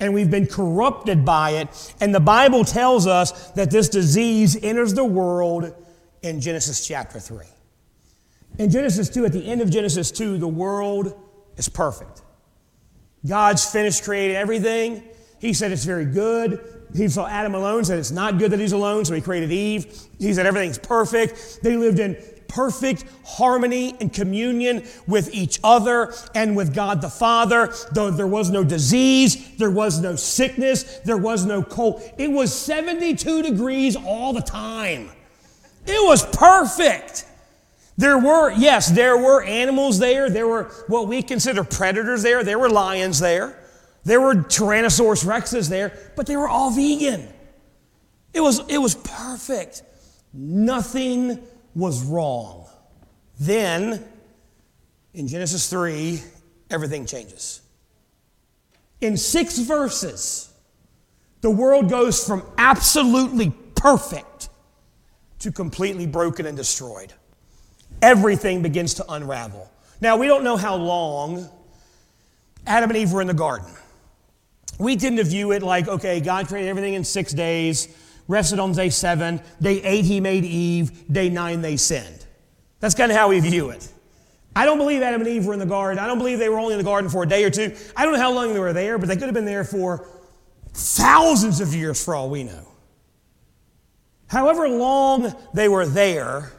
And 0.00 0.14
we've 0.14 0.30
been 0.30 0.46
corrupted 0.46 1.24
by 1.24 1.50
it. 1.50 1.94
And 2.00 2.14
the 2.14 2.20
Bible 2.20 2.64
tells 2.64 3.06
us 3.06 3.50
that 3.50 3.70
this 3.70 3.88
disease 3.88 4.56
enters 4.62 4.94
the 4.94 5.04
world 5.04 5.74
in 6.22 6.40
Genesis 6.40 6.86
chapter 6.86 7.20
3. 7.20 7.44
In 8.58 8.70
Genesis 8.70 9.08
2, 9.10 9.26
at 9.26 9.32
the 9.32 9.46
end 9.46 9.60
of 9.60 9.70
Genesis 9.70 10.10
2, 10.10 10.38
the 10.38 10.48
world 10.48 11.14
is 11.56 11.68
perfect. 11.68 12.22
God's 13.26 13.70
finished 13.70 14.04
creating 14.04 14.36
everything. 14.36 15.02
He 15.38 15.52
said 15.52 15.72
it's 15.72 15.84
very 15.84 16.04
good. 16.04 16.60
He 16.94 17.08
saw 17.08 17.26
Adam 17.26 17.54
alone, 17.54 17.84
said 17.84 17.98
it's 17.98 18.10
not 18.10 18.38
good 18.38 18.50
that 18.50 18.60
he's 18.60 18.72
alone, 18.72 19.04
so 19.04 19.14
he 19.14 19.20
created 19.20 19.52
Eve. 19.52 19.86
He 20.18 20.34
said 20.34 20.46
everything's 20.46 20.78
perfect. 20.78 21.60
They 21.62 21.76
lived 21.76 21.98
in 21.98 22.22
perfect 22.50 23.04
harmony 23.24 23.94
and 24.00 24.12
communion 24.12 24.84
with 25.06 25.32
each 25.32 25.60
other 25.62 26.12
and 26.34 26.56
with 26.56 26.74
God 26.74 27.00
the 27.00 27.08
Father. 27.08 27.72
Though 27.92 28.10
there 28.10 28.26
was 28.26 28.50
no 28.50 28.64
disease, 28.64 29.56
there 29.56 29.70
was 29.70 30.00
no 30.00 30.16
sickness, 30.16 30.98
there 31.04 31.16
was 31.16 31.46
no 31.46 31.62
cold. 31.62 32.02
It 32.18 32.30
was 32.30 32.52
72 32.52 33.42
degrees 33.42 33.96
all 33.96 34.32
the 34.32 34.42
time. 34.42 35.10
It 35.86 36.06
was 36.06 36.24
perfect. 36.26 37.26
There 37.96 38.18
were, 38.18 38.50
yes, 38.52 38.88
there 38.88 39.16
were 39.16 39.42
animals 39.42 39.98
there. 39.98 40.30
There 40.30 40.46
were 40.46 40.64
what 40.88 41.06
we 41.06 41.22
consider 41.22 41.64
predators 41.64 42.22
there. 42.22 42.42
There 42.42 42.58
were 42.58 42.70
lions 42.70 43.20
there. 43.20 43.58
There 44.04 44.20
were 44.20 44.34
Tyrannosaurus 44.34 45.24
rexes 45.24 45.68
there, 45.68 46.12
but 46.16 46.26
they 46.26 46.36
were 46.36 46.48
all 46.48 46.70
vegan. 46.70 47.28
It 48.32 48.40
was, 48.40 48.60
it 48.68 48.78
was 48.78 48.94
perfect. 48.94 49.82
Nothing 50.32 51.46
was 51.74 52.04
wrong. 52.04 52.66
Then, 53.38 54.04
in 55.14 55.28
Genesis 55.28 55.68
3, 55.70 56.20
everything 56.70 57.06
changes. 57.06 57.62
In 59.00 59.16
six 59.16 59.58
verses, 59.58 60.52
the 61.40 61.50
world 61.50 61.88
goes 61.88 62.26
from 62.26 62.42
absolutely 62.58 63.52
perfect 63.74 64.50
to 65.38 65.50
completely 65.50 66.06
broken 66.06 66.44
and 66.44 66.56
destroyed 66.56 67.14
everything 68.02 68.62
begins 68.62 68.94
to 68.94 69.12
unravel. 69.12 69.70
Now, 70.00 70.16
we 70.16 70.26
don't 70.26 70.44
know 70.44 70.56
how 70.56 70.76
long 70.76 71.48
Adam 72.66 72.90
and 72.90 72.98
Eve 72.98 73.12
were 73.12 73.20
in 73.20 73.26
the 73.26 73.34
garden. 73.34 73.68
We 74.78 74.96
tend 74.96 75.18
to 75.18 75.24
view 75.24 75.52
it 75.52 75.62
like, 75.62 75.88
okay, 75.88 76.20
God 76.20 76.48
created 76.48 76.68
everything 76.68 76.94
in 76.94 77.04
six 77.04 77.32
days, 77.32 77.88
rested 78.30 78.58
on 78.58 78.72
day 78.72 78.90
seven, 78.90 79.42
day 79.60 79.82
eight, 79.82 80.04
he 80.04 80.20
made 80.20 80.44
Eve, 80.44 81.12
day 81.12 81.28
nine, 81.28 81.60
they 81.60 81.76
sinned. 81.76 82.24
That's 82.78 82.94
kind 82.94 83.10
of 83.10 83.18
how 83.18 83.28
we 83.28 83.40
view 83.40 83.70
it. 83.70 83.86
I 84.54 84.64
don't 84.64 84.78
believe 84.78 85.02
Adam 85.02 85.20
and 85.20 85.28
Eve 85.28 85.46
were 85.46 85.52
in 85.52 85.58
the 85.58 85.66
garden. 85.66 86.02
I 86.02 86.06
don't 86.06 86.18
believe 86.18 86.38
they 86.38 86.48
were 86.48 86.58
only 86.58 86.74
in 86.74 86.78
the 86.78 86.84
garden 86.84 87.10
for 87.10 87.24
a 87.24 87.28
day 87.28 87.44
or 87.44 87.50
two. 87.50 87.74
I 87.96 88.04
don't 88.04 88.14
know 88.14 88.20
how 88.20 88.32
long 88.32 88.52
they 88.52 88.60
were 88.60 88.72
there, 88.72 88.98
but 88.98 89.08
they 89.08 89.16
could 89.16 89.24
have 89.24 89.34
been 89.34 89.44
there 89.44 89.64
for 89.64 90.08
thousands 90.72 91.60
of 91.60 91.74
years 91.74 92.02
for 92.02 92.14
all 92.14 92.30
we 92.30 92.44
know. 92.44 92.66
However 94.28 94.68
long 94.68 95.34
they 95.52 95.68
were 95.68 95.86
there, 95.86 96.52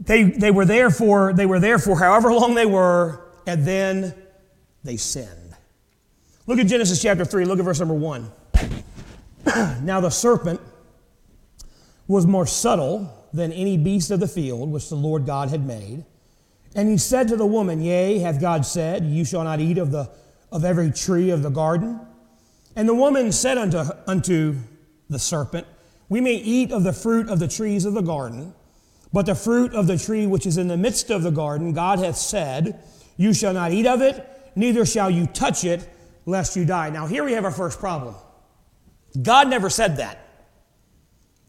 they, 0.00 0.24
they 0.24 0.50
were 0.50 0.64
there 0.64 0.90
for 0.90 1.32
they 1.32 1.46
were 1.46 1.60
there 1.60 1.78
for 1.78 1.98
however 1.98 2.32
long 2.32 2.54
they 2.54 2.66
were, 2.66 3.24
and 3.46 3.64
then 3.64 4.14
they 4.82 4.96
sinned. 4.96 5.56
Look 6.46 6.58
at 6.58 6.66
Genesis 6.66 7.00
chapter 7.00 7.24
3, 7.24 7.44
look 7.44 7.58
at 7.58 7.64
verse 7.64 7.78
number 7.78 7.94
1. 7.94 8.30
now 9.82 10.00
the 10.00 10.10
serpent 10.10 10.60
was 12.06 12.26
more 12.26 12.46
subtle 12.46 13.12
than 13.32 13.52
any 13.52 13.76
beast 13.76 14.10
of 14.10 14.20
the 14.20 14.28
field 14.28 14.70
which 14.70 14.88
the 14.88 14.94
Lord 14.94 15.26
God 15.26 15.48
had 15.48 15.66
made. 15.66 16.04
And 16.74 16.88
he 16.88 16.98
said 16.98 17.28
to 17.28 17.36
the 17.36 17.46
woman, 17.46 17.82
Yea, 17.82 18.18
hath 18.18 18.40
God 18.40 18.66
said, 18.66 19.04
You 19.04 19.24
shall 19.24 19.44
not 19.44 19.60
eat 19.60 19.78
of, 19.78 19.90
the, 19.90 20.10
of 20.50 20.64
every 20.64 20.90
tree 20.90 21.30
of 21.30 21.42
the 21.42 21.50
garden? 21.50 22.00
And 22.76 22.88
the 22.88 22.94
woman 22.94 23.30
said 23.32 23.58
unto, 23.58 23.84
unto 24.06 24.56
the 25.08 25.18
serpent, 25.18 25.66
We 26.08 26.20
may 26.20 26.34
eat 26.34 26.72
of 26.72 26.82
the 26.82 26.92
fruit 26.92 27.28
of 27.28 27.38
the 27.38 27.48
trees 27.48 27.84
of 27.84 27.94
the 27.94 28.02
garden. 28.02 28.54
But 29.12 29.26
the 29.26 29.36
fruit 29.36 29.72
of 29.74 29.86
the 29.86 29.96
tree 29.96 30.26
which 30.26 30.44
is 30.44 30.58
in 30.58 30.66
the 30.66 30.76
midst 30.76 31.10
of 31.10 31.22
the 31.22 31.30
garden, 31.30 31.72
God 31.72 32.00
hath 32.00 32.16
said, 32.16 32.82
You 33.16 33.32
shall 33.32 33.52
not 33.52 33.70
eat 33.70 33.86
of 33.86 34.02
it, 34.02 34.28
neither 34.56 34.84
shall 34.84 35.08
you 35.08 35.26
touch 35.26 35.64
it, 35.64 35.88
lest 36.26 36.56
you 36.56 36.64
die. 36.64 36.90
Now, 36.90 37.06
here 37.06 37.24
we 37.24 37.32
have 37.32 37.44
our 37.44 37.52
first 37.52 37.78
problem. 37.78 38.16
God 39.20 39.48
never 39.48 39.70
said 39.70 39.98
that. 39.98 40.20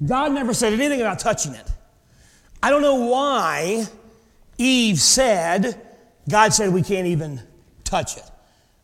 God 0.06 0.32
never 0.34 0.54
said 0.54 0.74
anything 0.74 1.02
about 1.02 1.20
touching 1.20 1.54
it. 1.54 1.72
I 2.62 2.70
don't 2.70 2.82
know 2.82 3.06
why 3.06 3.86
Eve 4.58 5.00
said, 5.00 5.82
God 6.30 6.54
said 6.54 6.74
we 6.74 6.82
can't 6.82 7.08
even 7.08 7.42
touch 7.84 8.18
it. 8.18 8.24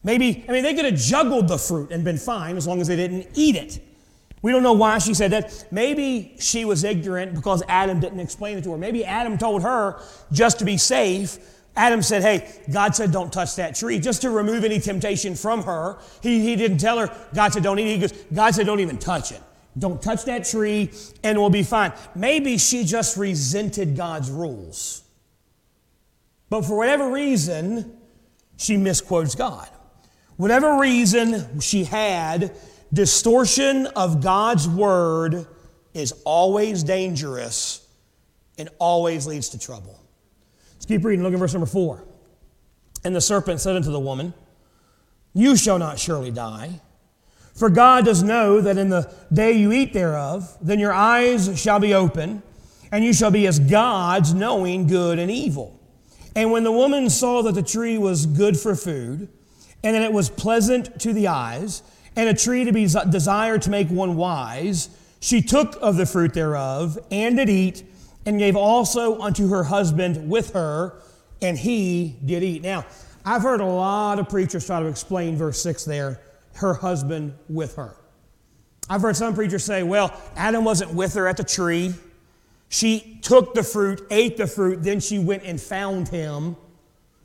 Maybe, 0.03 0.45
I 0.47 0.51
mean, 0.51 0.63
they 0.63 0.73
could 0.73 0.85
have 0.85 0.95
juggled 0.95 1.47
the 1.47 1.57
fruit 1.57 1.91
and 1.91 2.03
been 2.03 2.17
fine 2.17 2.57
as 2.57 2.67
long 2.67 2.81
as 2.81 2.87
they 2.87 2.95
didn't 2.95 3.27
eat 3.35 3.55
it. 3.55 3.79
We 4.41 4.51
don't 4.51 4.63
know 4.63 4.73
why 4.73 4.97
she 4.97 5.13
said 5.13 5.31
that. 5.31 5.65
Maybe 5.71 6.35
she 6.39 6.65
was 6.65 6.83
ignorant 6.83 7.35
because 7.35 7.61
Adam 7.67 7.99
didn't 7.99 8.19
explain 8.19 8.57
it 8.57 8.63
to 8.63 8.71
her. 8.71 8.77
Maybe 8.77 9.05
Adam 9.05 9.37
told 9.37 9.61
her 9.61 10.01
just 10.31 10.57
to 10.59 10.65
be 10.65 10.77
safe. 10.77 11.37
Adam 11.75 12.01
said, 12.01 12.21
Hey, 12.21 12.51
God 12.71 12.95
said 12.95 13.11
don't 13.11 13.31
touch 13.31 13.55
that 13.55 13.75
tree, 13.75 13.99
just 13.99 14.21
to 14.23 14.29
remove 14.29 14.63
any 14.63 14.79
temptation 14.79 15.35
from 15.35 15.63
her. 15.63 15.99
He, 16.21 16.41
he 16.41 16.55
didn't 16.55 16.79
tell 16.79 16.97
her, 16.99 17.15
God 17.33 17.53
said 17.53 17.63
don't 17.63 17.79
eat 17.79 17.87
it. 17.87 17.93
He 17.93 17.97
goes, 17.99 18.11
God 18.33 18.53
said 18.53 18.65
don't 18.65 18.79
even 18.79 18.97
touch 18.97 19.31
it. 19.31 19.41
Don't 19.77 20.01
touch 20.01 20.25
that 20.25 20.43
tree 20.43 20.91
and 21.23 21.39
we'll 21.39 21.49
be 21.49 21.63
fine. 21.63 21.93
Maybe 22.13 22.57
she 22.57 22.83
just 22.83 23.15
resented 23.15 23.95
God's 23.95 24.29
rules. 24.29 25.03
But 26.49 26.65
for 26.65 26.77
whatever 26.77 27.09
reason, 27.09 27.97
she 28.57 28.75
misquotes 28.75 29.35
God. 29.35 29.69
Whatever 30.35 30.77
reason 30.77 31.61
she 31.61 31.85
had, 31.85 32.53
Distortion 32.93 33.87
of 33.87 34.21
God's 34.21 34.67
word 34.67 35.47
is 35.93 36.13
always 36.25 36.83
dangerous 36.83 37.87
and 38.57 38.67
always 38.79 39.25
leads 39.25 39.49
to 39.49 39.59
trouble. 39.59 40.00
Let's 40.81 40.87
keep 40.87 41.05
reading. 41.05 41.21
Look 41.21 41.33
at 41.33 41.37
verse 41.37 41.53
number 41.53 41.67
four. 41.67 42.03
And 43.05 43.15
the 43.15 43.21
serpent 43.21 43.61
said 43.61 43.75
unto 43.75 43.91
the 43.91 43.99
woman, 43.99 44.33
You 45.31 45.55
shall 45.55 45.77
not 45.77 45.99
surely 45.99 46.31
die. 46.31 46.81
For 47.53 47.69
God 47.69 48.05
does 48.05 48.23
know 48.23 48.61
that 48.61 48.79
in 48.79 48.89
the 48.89 49.13
day 49.31 49.51
you 49.51 49.71
eat 49.71 49.93
thereof, 49.93 50.57
then 50.59 50.79
your 50.79 50.91
eyes 50.91 51.61
shall 51.61 51.79
be 51.79 51.93
open, 51.93 52.41
and 52.91 53.05
you 53.05 53.13
shall 53.13 53.29
be 53.29 53.45
as 53.45 53.59
gods, 53.59 54.33
knowing 54.33 54.87
good 54.87 55.19
and 55.19 55.29
evil. 55.29 55.79
And 56.35 56.51
when 56.51 56.63
the 56.63 56.71
woman 56.71 57.11
saw 57.11 57.43
that 57.43 57.53
the 57.53 57.61
tree 57.61 57.99
was 57.99 58.25
good 58.25 58.57
for 58.57 58.75
food, 58.75 59.29
and 59.83 59.95
that 59.95 60.01
it 60.01 60.11
was 60.11 60.31
pleasant 60.31 60.99
to 61.01 61.13
the 61.13 61.27
eyes, 61.27 61.83
and 62.15 62.27
a 62.27 62.33
tree 62.33 62.65
to 62.65 62.71
be 62.71 62.87
desired 63.11 63.61
to 63.61 63.69
make 63.69 63.89
one 63.89 64.15
wise. 64.15 64.89
She 65.19 65.43
took 65.43 65.77
of 65.79 65.95
the 65.95 66.07
fruit 66.07 66.33
thereof, 66.33 66.97
and 67.11 67.37
did 67.37 67.49
eat, 67.49 67.83
and 68.25 68.37
gave 68.37 68.55
also 68.55 69.19
unto 69.19 69.49
her 69.49 69.63
husband 69.63 70.29
with 70.29 70.53
her, 70.53 71.01
and 71.41 71.57
he 71.57 72.15
did 72.25 72.43
eat. 72.43 72.61
Now, 72.61 72.85
I've 73.25 73.41
heard 73.41 73.61
a 73.61 73.65
lot 73.65 74.19
of 74.19 74.29
preachers 74.29 74.65
try 74.65 74.79
to 74.79 74.87
explain 74.87 75.35
verse 75.35 75.61
6 75.61 75.85
there, 75.85 76.19
her 76.55 76.73
husband 76.73 77.33
with 77.49 77.75
her. 77.75 77.95
I've 78.89 79.01
heard 79.01 79.15
some 79.15 79.33
preachers 79.33 79.63
say, 79.63 79.83
well, 79.83 80.19
Adam 80.35 80.65
wasn't 80.65 80.93
with 80.93 81.13
her 81.13 81.27
at 81.27 81.37
the 81.37 81.43
tree. 81.43 81.93
She 82.69 83.19
took 83.21 83.53
the 83.53 83.63
fruit, 83.63 84.05
ate 84.11 84.37
the 84.37 84.47
fruit, 84.47 84.83
then 84.83 84.99
she 84.99 85.19
went 85.19 85.43
and 85.43 85.59
found 85.59 86.07
him, 86.09 86.55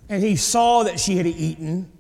and 0.09 0.23
he 0.23 0.37
saw 0.37 0.83
that 0.85 1.01
she 1.01 1.17
had 1.17 1.27
eaten, 1.27 1.91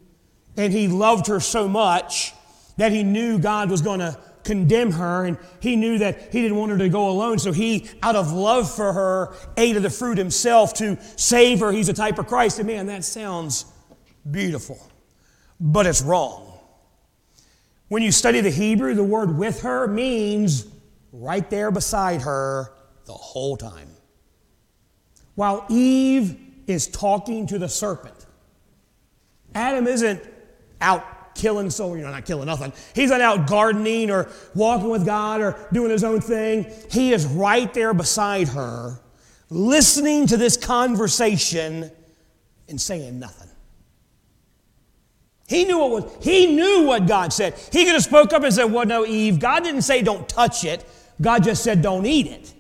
and 0.56 0.72
he 0.72 0.88
loved 0.88 1.26
her 1.26 1.40
so 1.40 1.68
much 1.68 2.32
that 2.76 2.92
he 2.92 3.02
knew 3.02 3.38
God 3.38 3.70
was 3.70 3.82
going 3.82 4.00
to 4.00 4.18
condemn 4.46 4.92
her, 4.92 5.26
and 5.26 5.36
he 5.60 5.76
knew 5.76 5.98
that 5.98 6.32
he 6.32 6.40
didn't 6.40 6.56
want 6.56 6.72
her 6.72 6.78
to 6.78 6.88
go 6.88 7.10
alone. 7.10 7.38
So 7.38 7.52
he, 7.52 7.90
out 8.02 8.16
of 8.16 8.32
love 8.32 8.74
for 8.74 8.92
her, 8.92 9.34
ate 9.56 9.76
of 9.76 9.82
the 9.82 9.90
fruit 9.90 10.16
himself 10.16 10.72
to 10.74 10.96
save 11.16 11.60
her. 11.60 11.72
He's 11.72 11.90
a 11.90 11.92
type 11.92 12.18
of 12.18 12.26
Christ. 12.26 12.58
And 12.58 12.66
man, 12.66 12.86
that 12.86 13.04
sounds 13.04 13.66
beautiful, 14.30 14.78
but 15.60 15.86
it's 15.86 16.00
wrong. 16.00 16.58
When 17.88 18.02
you 18.02 18.10
study 18.10 18.40
the 18.40 18.50
Hebrew, 18.50 18.94
the 18.94 19.04
word 19.04 19.36
with 19.36 19.60
her 19.62 19.86
means 19.86 20.66
right 21.12 21.48
there 21.50 21.70
beside 21.70 22.22
her 22.22 22.72
the 23.04 23.12
whole 23.12 23.56
time. 23.56 23.90
While 25.34 25.66
Eve 25.68 26.36
is 26.66 26.88
talking 26.88 27.46
to 27.48 27.58
the 27.58 27.68
serpent, 27.68 28.26
Adam 29.54 29.86
isn't 29.86 30.22
out 30.80 31.04
killing 31.36 31.70
soul, 31.70 31.96
you 31.96 32.02
know, 32.02 32.10
not 32.10 32.24
killing 32.24 32.46
nothing. 32.46 32.72
He's 32.94 33.10
not 33.10 33.20
out 33.20 33.46
gardening 33.46 34.10
or 34.10 34.28
walking 34.54 34.88
with 34.88 35.04
God 35.04 35.40
or 35.40 35.68
doing 35.72 35.90
his 35.90 36.02
own 36.04 36.20
thing. 36.20 36.66
He 36.90 37.12
is 37.12 37.26
right 37.26 37.72
there 37.72 37.94
beside 37.94 38.48
her, 38.48 39.00
listening 39.50 40.26
to 40.28 40.36
this 40.36 40.56
conversation 40.56 41.90
and 42.68 42.80
saying 42.80 43.18
nothing. 43.18 43.48
He 45.48 45.64
knew 45.64 45.78
what 45.78 45.90
was, 45.90 46.24
he 46.24 46.54
knew 46.54 46.82
what 46.82 47.06
God 47.06 47.32
said. 47.32 47.54
He 47.70 47.84
could 47.84 47.94
have 47.94 48.02
spoke 48.02 48.32
up 48.32 48.42
and 48.42 48.52
said, 48.52 48.64
Well, 48.64 48.84
no, 48.84 49.06
Eve, 49.06 49.38
God 49.38 49.62
didn't 49.62 49.82
say 49.82 50.02
don't 50.02 50.28
touch 50.28 50.64
it. 50.64 50.84
God 51.20 51.44
just 51.44 51.62
said 51.62 51.82
don't 51.82 52.04
eat 52.04 52.26
it. 52.26 52.52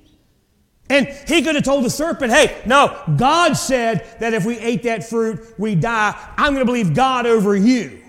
And 0.88 1.08
he 1.26 1.42
could 1.42 1.56
have 1.56 1.64
told 1.64 1.84
the 1.84 1.90
serpent, 1.90 2.32
hey, 2.32 2.62
no, 2.64 2.96
God 3.16 3.54
said 3.54 4.06
that 4.20 4.34
if 4.34 4.44
we 4.44 4.56
ate 4.58 4.84
that 4.84 5.02
fruit, 5.02 5.40
we 5.58 5.74
die. 5.74 6.14
I'm 6.36 6.54
going 6.54 6.64
to 6.64 6.64
believe 6.64 6.94
God 6.94 7.26
over 7.26 7.56
you. 7.56 8.02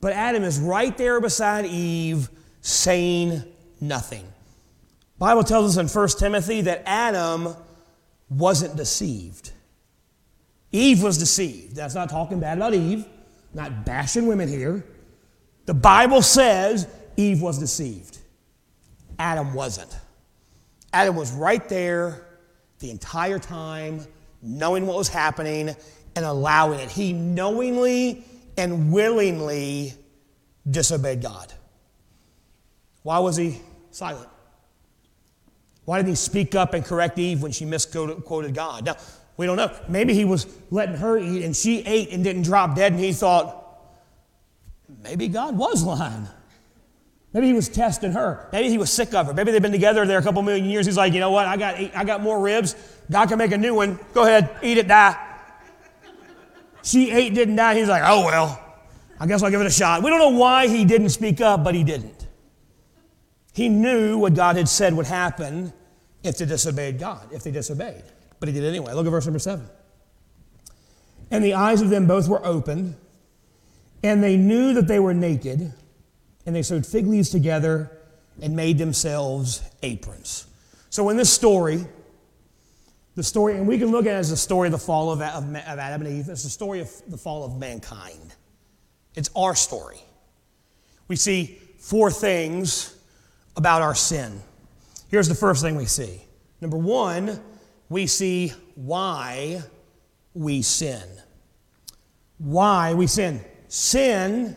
But 0.00 0.12
Adam 0.12 0.42
is 0.42 0.58
right 0.58 0.96
there 0.96 1.20
beside 1.20 1.66
Eve 1.66 2.28
saying 2.60 3.42
nothing. 3.80 4.26
Bible 5.18 5.44
tells 5.44 5.76
us 5.76 5.80
in 5.80 6.00
1 6.00 6.08
Timothy 6.18 6.62
that 6.62 6.82
Adam 6.84 7.54
wasn't 8.28 8.76
deceived. 8.76 9.52
Eve 10.72 11.02
was 11.02 11.16
deceived. 11.16 11.74
That's 11.74 11.94
not 11.94 12.10
talking 12.10 12.40
bad 12.40 12.58
about 12.58 12.74
Eve, 12.74 13.06
not 13.54 13.86
bashing 13.86 14.26
women 14.26 14.48
here. 14.48 14.84
The 15.64 15.74
Bible 15.74 16.22
says 16.22 16.86
Eve 17.16 17.40
was 17.40 17.58
deceived. 17.58 18.18
Adam 19.18 19.54
wasn't. 19.54 19.96
Adam 20.92 21.16
was 21.16 21.32
right 21.32 21.66
there 21.68 22.26
the 22.78 22.90
entire 22.90 23.38
time, 23.38 24.00
knowing 24.42 24.86
what 24.86 24.96
was 24.96 25.08
happening 25.08 25.74
and 26.14 26.24
allowing 26.24 26.80
it. 26.80 26.90
He 26.90 27.12
knowingly 27.12 28.24
and 28.56 28.92
willingly 28.92 29.94
disobeyed 30.68 31.22
God. 31.22 31.52
Why 33.02 33.18
was 33.18 33.36
he 33.36 33.60
silent? 33.90 34.28
Why 35.84 35.98
didn't 35.98 36.10
he 36.10 36.16
speak 36.16 36.54
up 36.54 36.74
and 36.74 36.84
correct 36.84 37.18
Eve 37.18 37.42
when 37.42 37.52
she 37.52 37.64
misquoted 37.64 38.54
God? 38.54 38.84
Now, 38.84 38.96
we 39.36 39.46
don't 39.46 39.56
know. 39.56 39.72
Maybe 39.88 40.14
he 40.14 40.24
was 40.24 40.46
letting 40.70 40.96
her 40.96 41.16
eat 41.16 41.44
and 41.44 41.54
she 41.54 41.80
ate 41.86 42.10
and 42.10 42.24
didn't 42.24 42.42
drop 42.42 42.74
dead 42.74 42.92
and 42.92 43.00
he 43.00 43.12
thought, 43.12 43.64
maybe 45.02 45.28
God 45.28 45.56
was 45.56 45.84
lying. 45.84 46.26
Maybe 47.32 47.48
he 47.48 47.52
was 47.52 47.68
testing 47.68 48.12
her. 48.12 48.48
Maybe 48.50 48.70
he 48.70 48.78
was 48.78 48.90
sick 48.90 49.12
of 49.12 49.26
her. 49.26 49.34
Maybe 49.34 49.52
they've 49.52 49.60
been 49.60 49.70
together 49.70 50.06
there 50.06 50.18
a 50.18 50.22
couple 50.22 50.42
million 50.42 50.64
years. 50.64 50.86
He's 50.86 50.96
like, 50.96 51.12
you 51.12 51.20
know 51.20 51.30
what? 51.30 51.46
I 51.46 51.56
got, 51.56 51.74
I 51.94 52.02
got 52.02 52.22
more 52.22 52.40
ribs. 52.40 52.74
God 53.10 53.28
can 53.28 53.36
make 53.36 53.52
a 53.52 53.58
new 53.58 53.74
one. 53.74 53.98
Go 54.14 54.22
ahead, 54.22 54.56
eat 54.62 54.78
it, 54.78 54.88
die. 54.88 55.25
She 56.86 57.10
ate, 57.10 57.34
didn't 57.34 57.56
die. 57.56 57.74
He's 57.74 57.88
like, 57.88 58.04
oh, 58.06 58.24
well, 58.24 58.62
I 59.18 59.26
guess 59.26 59.42
I'll 59.42 59.50
give 59.50 59.60
it 59.60 59.66
a 59.66 59.70
shot. 59.70 60.04
We 60.04 60.10
don't 60.10 60.20
know 60.20 60.38
why 60.38 60.68
he 60.68 60.84
didn't 60.84 61.08
speak 61.08 61.40
up, 61.40 61.64
but 61.64 61.74
he 61.74 61.82
didn't. 61.82 62.28
He 63.52 63.68
knew 63.68 64.18
what 64.18 64.34
God 64.34 64.54
had 64.54 64.68
said 64.68 64.94
would 64.94 65.06
happen 65.06 65.72
if 66.22 66.38
they 66.38 66.46
disobeyed 66.46 67.00
God, 67.00 67.28
if 67.32 67.42
they 67.42 67.50
disobeyed. 67.50 68.04
But 68.38 68.48
he 68.48 68.54
did 68.54 68.62
anyway. 68.62 68.92
Look 68.92 69.04
at 69.04 69.10
verse 69.10 69.26
number 69.26 69.40
seven. 69.40 69.68
And 71.32 71.42
the 71.42 71.54
eyes 71.54 71.82
of 71.82 71.90
them 71.90 72.06
both 72.06 72.28
were 72.28 72.44
opened, 72.46 72.94
and 74.04 74.22
they 74.22 74.36
knew 74.36 74.72
that 74.74 74.86
they 74.86 75.00
were 75.00 75.14
naked, 75.14 75.72
and 76.46 76.54
they 76.54 76.62
sewed 76.62 76.86
fig 76.86 77.08
leaves 77.08 77.30
together 77.30 77.90
and 78.40 78.54
made 78.54 78.78
themselves 78.78 79.60
aprons. 79.82 80.46
So 80.90 81.08
in 81.08 81.16
this 81.16 81.32
story, 81.32 81.84
the 83.16 83.22
story, 83.22 83.56
and 83.56 83.66
we 83.66 83.78
can 83.78 83.90
look 83.90 84.06
at 84.06 84.14
it 84.14 84.18
as 84.18 84.30
the 84.30 84.36
story 84.36 84.68
of 84.68 84.72
the 84.72 84.78
fall 84.78 85.10
of, 85.10 85.22
of, 85.22 85.42
of 85.42 85.56
Adam 85.56 86.02
and 86.02 86.18
Eve. 86.18 86.28
It's 86.28 86.44
the 86.44 86.50
story 86.50 86.80
of 86.80 86.90
the 87.08 87.16
fall 87.16 87.44
of 87.44 87.58
mankind. 87.58 88.34
It's 89.14 89.30
our 89.34 89.54
story. 89.54 89.98
We 91.08 91.16
see 91.16 91.58
four 91.78 92.10
things 92.10 92.94
about 93.56 93.80
our 93.80 93.94
sin. 93.94 94.40
Here's 95.08 95.28
the 95.28 95.34
first 95.34 95.62
thing 95.62 95.76
we 95.76 95.86
see. 95.86 96.20
Number 96.60 96.76
one, 96.76 97.40
we 97.88 98.06
see 98.06 98.52
why 98.74 99.62
we 100.34 100.60
sin. 100.60 101.02
Why 102.36 102.92
we 102.92 103.06
sin. 103.06 103.40
Sin 103.68 104.56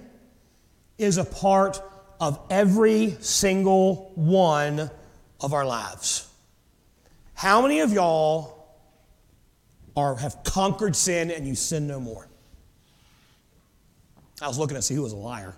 is 0.98 1.18
a 1.18 1.24
part 1.24 1.82
of 2.20 2.40
every 2.50 3.16
single 3.22 4.12
one 4.16 4.92
of 5.40 5.54
our 5.54 5.66
lives. 5.66 6.29
How 7.40 7.62
many 7.62 7.80
of 7.80 7.94
y'all 7.94 8.68
are, 9.96 10.18
have 10.18 10.44
conquered 10.44 10.94
sin 10.94 11.32
and 11.32 11.48
you 11.48 11.56
sin 11.56 11.88
no 11.88 11.98
more? 11.98 12.28
I 14.42 14.48
was 14.50 14.60
looking 14.60 14.76
to 14.76 14.82
see 14.82 14.94
who 14.94 15.04
was 15.04 15.14
a 15.14 15.16
liar. 15.16 15.56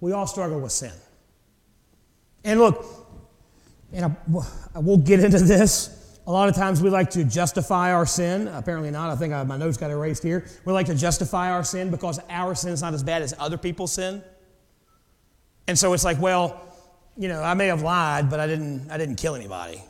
We 0.00 0.10
all 0.10 0.26
struggle 0.26 0.58
with 0.58 0.72
sin. 0.72 0.90
And 2.42 2.58
look, 2.58 2.84
and 3.92 4.16
I, 4.74 4.80
will 4.80 4.96
get 4.96 5.20
into 5.20 5.38
this. 5.38 6.18
A 6.26 6.32
lot 6.32 6.48
of 6.48 6.56
times 6.56 6.82
we 6.82 6.90
like 6.90 7.10
to 7.10 7.22
justify 7.22 7.92
our 7.92 8.04
sin. 8.04 8.48
Apparently 8.48 8.90
not. 8.90 9.10
I 9.10 9.14
think 9.14 9.32
I, 9.32 9.44
my 9.44 9.58
notes 9.58 9.76
got 9.76 9.92
erased 9.92 10.24
here. 10.24 10.44
We 10.64 10.72
like 10.72 10.86
to 10.86 10.96
justify 10.96 11.52
our 11.52 11.62
sin 11.62 11.88
because 11.88 12.18
our 12.28 12.56
sin 12.56 12.72
is 12.72 12.82
not 12.82 12.94
as 12.94 13.04
bad 13.04 13.22
as 13.22 13.32
other 13.38 13.56
people's 13.56 13.92
sin. 13.92 14.24
And 15.68 15.78
so 15.78 15.92
it's 15.92 16.04
like, 16.04 16.20
well, 16.20 16.60
you 17.16 17.28
know, 17.28 17.44
I 17.44 17.54
may 17.54 17.68
have 17.68 17.82
lied, 17.82 18.28
but 18.28 18.40
I 18.40 18.48
didn't, 18.48 18.90
I 18.90 18.98
didn't 18.98 19.14
kill 19.14 19.36
anybody. 19.36 19.84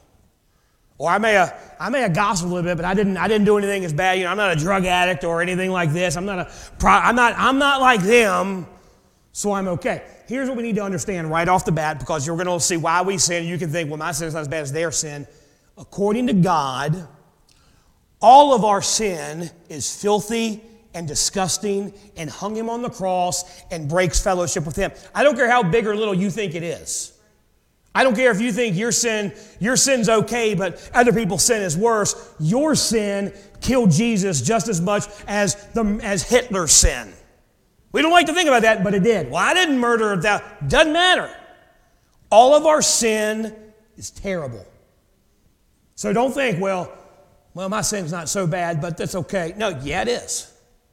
Or 1.01 1.09
I 1.09 1.17
may 1.17 1.33
have, 1.33 1.59
I 1.81 1.89
may 1.89 2.03
have 2.03 2.13
gossiped 2.13 2.51
a 2.51 2.55
little 2.55 2.71
bit, 2.71 2.77
but 2.77 2.85
I 2.85 2.93
didn't, 2.93 3.17
I 3.17 3.27
didn't 3.27 3.47
do 3.47 3.57
anything 3.57 3.87
as 3.87 3.93
bad. 3.95 4.19
You 4.19 4.25
know, 4.25 4.33
I'm 4.33 4.37
not 4.37 4.53
a 4.53 4.61
drug 4.61 4.85
addict 4.85 5.25
or 5.25 5.41
anything 5.41 5.71
like 5.71 5.95
this. 5.95 6.15
I'm 6.15 6.27
not 6.27 6.41
a, 6.41 6.51
I'm 6.87 7.17
not, 7.17 7.33
I'm 7.39 7.59
not 7.59 7.81
like 7.81 8.03
them, 8.03 8.67
so 9.33 9.53
I'm 9.53 9.67
okay. 9.69 10.03
Here's 10.29 10.47
what 10.47 10.59
we 10.59 10.63
need 10.63 10.75
to 10.75 10.83
understand 10.83 11.31
right 11.31 11.49
off 11.49 11.65
the 11.65 11.73
bat, 11.73 12.01
because 12.01 12.27
you're 12.27 12.37
going 12.37 12.49
to 12.49 12.61
see 12.63 12.77
why 12.77 13.01
we 13.01 13.17
sin. 13.17 13.47
You 13.47 13.57
can 13.57 13.71
think, 13.71 13.89
well, 13.89 13.97
my 13.97 14.13
sin 14.13 14.29
is 14.29 14.35
not 14.35 14.41
as 14.41 14.49
bad 14.49 14.61
as 14.61 14.73
their 14.73 14.93
sin. 14.93 15.27
According 15.79 16.27
to 16.27 16.35
God, 16.35 17.09
all 18.21 18.55
of 18.55 18.63
our 18.63 18.83
sin 18.83 19.51
is 19.71 19.97
filthy 20.03 20.63
and 20.93 21.09
disgusting 21.09 21.95
and 22.19 22.29
hung 22.29 22.55
him 22.55 22.69
on 22.69 22.83
the 22.83 22.91
cross 22.91 23.63
and 23.71 23.89
breaks 23.89 24.23
fellowship 24.23 24.67
with 24.67 24.77
him. 24.77 24.93
I 25.15 25.23
don't 25.23 25.35
care 25.35 25.49
how 25.49 25.63
big 25.63 25.87
or 25.87 25.97
little 25.97 26.13
you 26.13 26.29
think 26.29 26.55
it 26.55 26.63
is. 26.63 27.15
I 27.94 28.05
don't 28.05 28.14
care 28.14 28.31
if 28.31 28.40
you 28.40 28.53
think 28.53 28.76
your 28.76 28.92
sin, 28.92 29.33
your 29.59 29.76
sin's 29.76 30.09
okay, 30.09 30.55
but 30.55 30.90
other 30.94 31.12
people's 31.12 31.44
sin 31.44 31.62
is 31.62 31.76
worse. 31.76 32.35
Your 32.38 32.74
sin 32.74 33.33
killed 33.61 33.90
Jesus 33.90 34.40
just 34.42 34.68
as 34.68 34.81
much 34.81 35.05
as, 35.26 35.57
the, 35.72 36.00
as 36.03 36.22
Hitler's 36.22 36.72
sin. 36.72 37.12
We 37.92 38.03
don't 38.03 38.12
like 38.12 38.26
to 38.26 38.33
think 38.33 38.48
about 38.48 38.62
that, 38.62 38.85
but 38.85 38.94
it 38.94 39.03
did. 39.03 39.31
Well, 39.31 39.42
I 39.42 39.55
didn't 39.55 39.79
murder 39.79 40.16
that. 40.16 40.68
Doesn't 40.68 40.92
matter. 40.92 41.35
All 42.31 42.55
of 42.55 42.64
our 42.64 42.81
sin 42.81 43.57
is 43.96 44.11
terrible. 44.11 44.64
So 45.96 46.12
don't 46.12 46.33
think, 46.33 46.61
well, 46.61 46.92
well, 47.55 47.68
my 47.68 47.81
sin's 47.81 48.12
not 48.12 48.29
so 48.29 48.46
bad, 48.46 48.81
but 48.81 48.96
that's 48.96 49.16
okay. 49.16 49.53
No, 49.57 49.70
yeah, 49.83 50.03
it 50.03 50.09
is. 50.09 50.53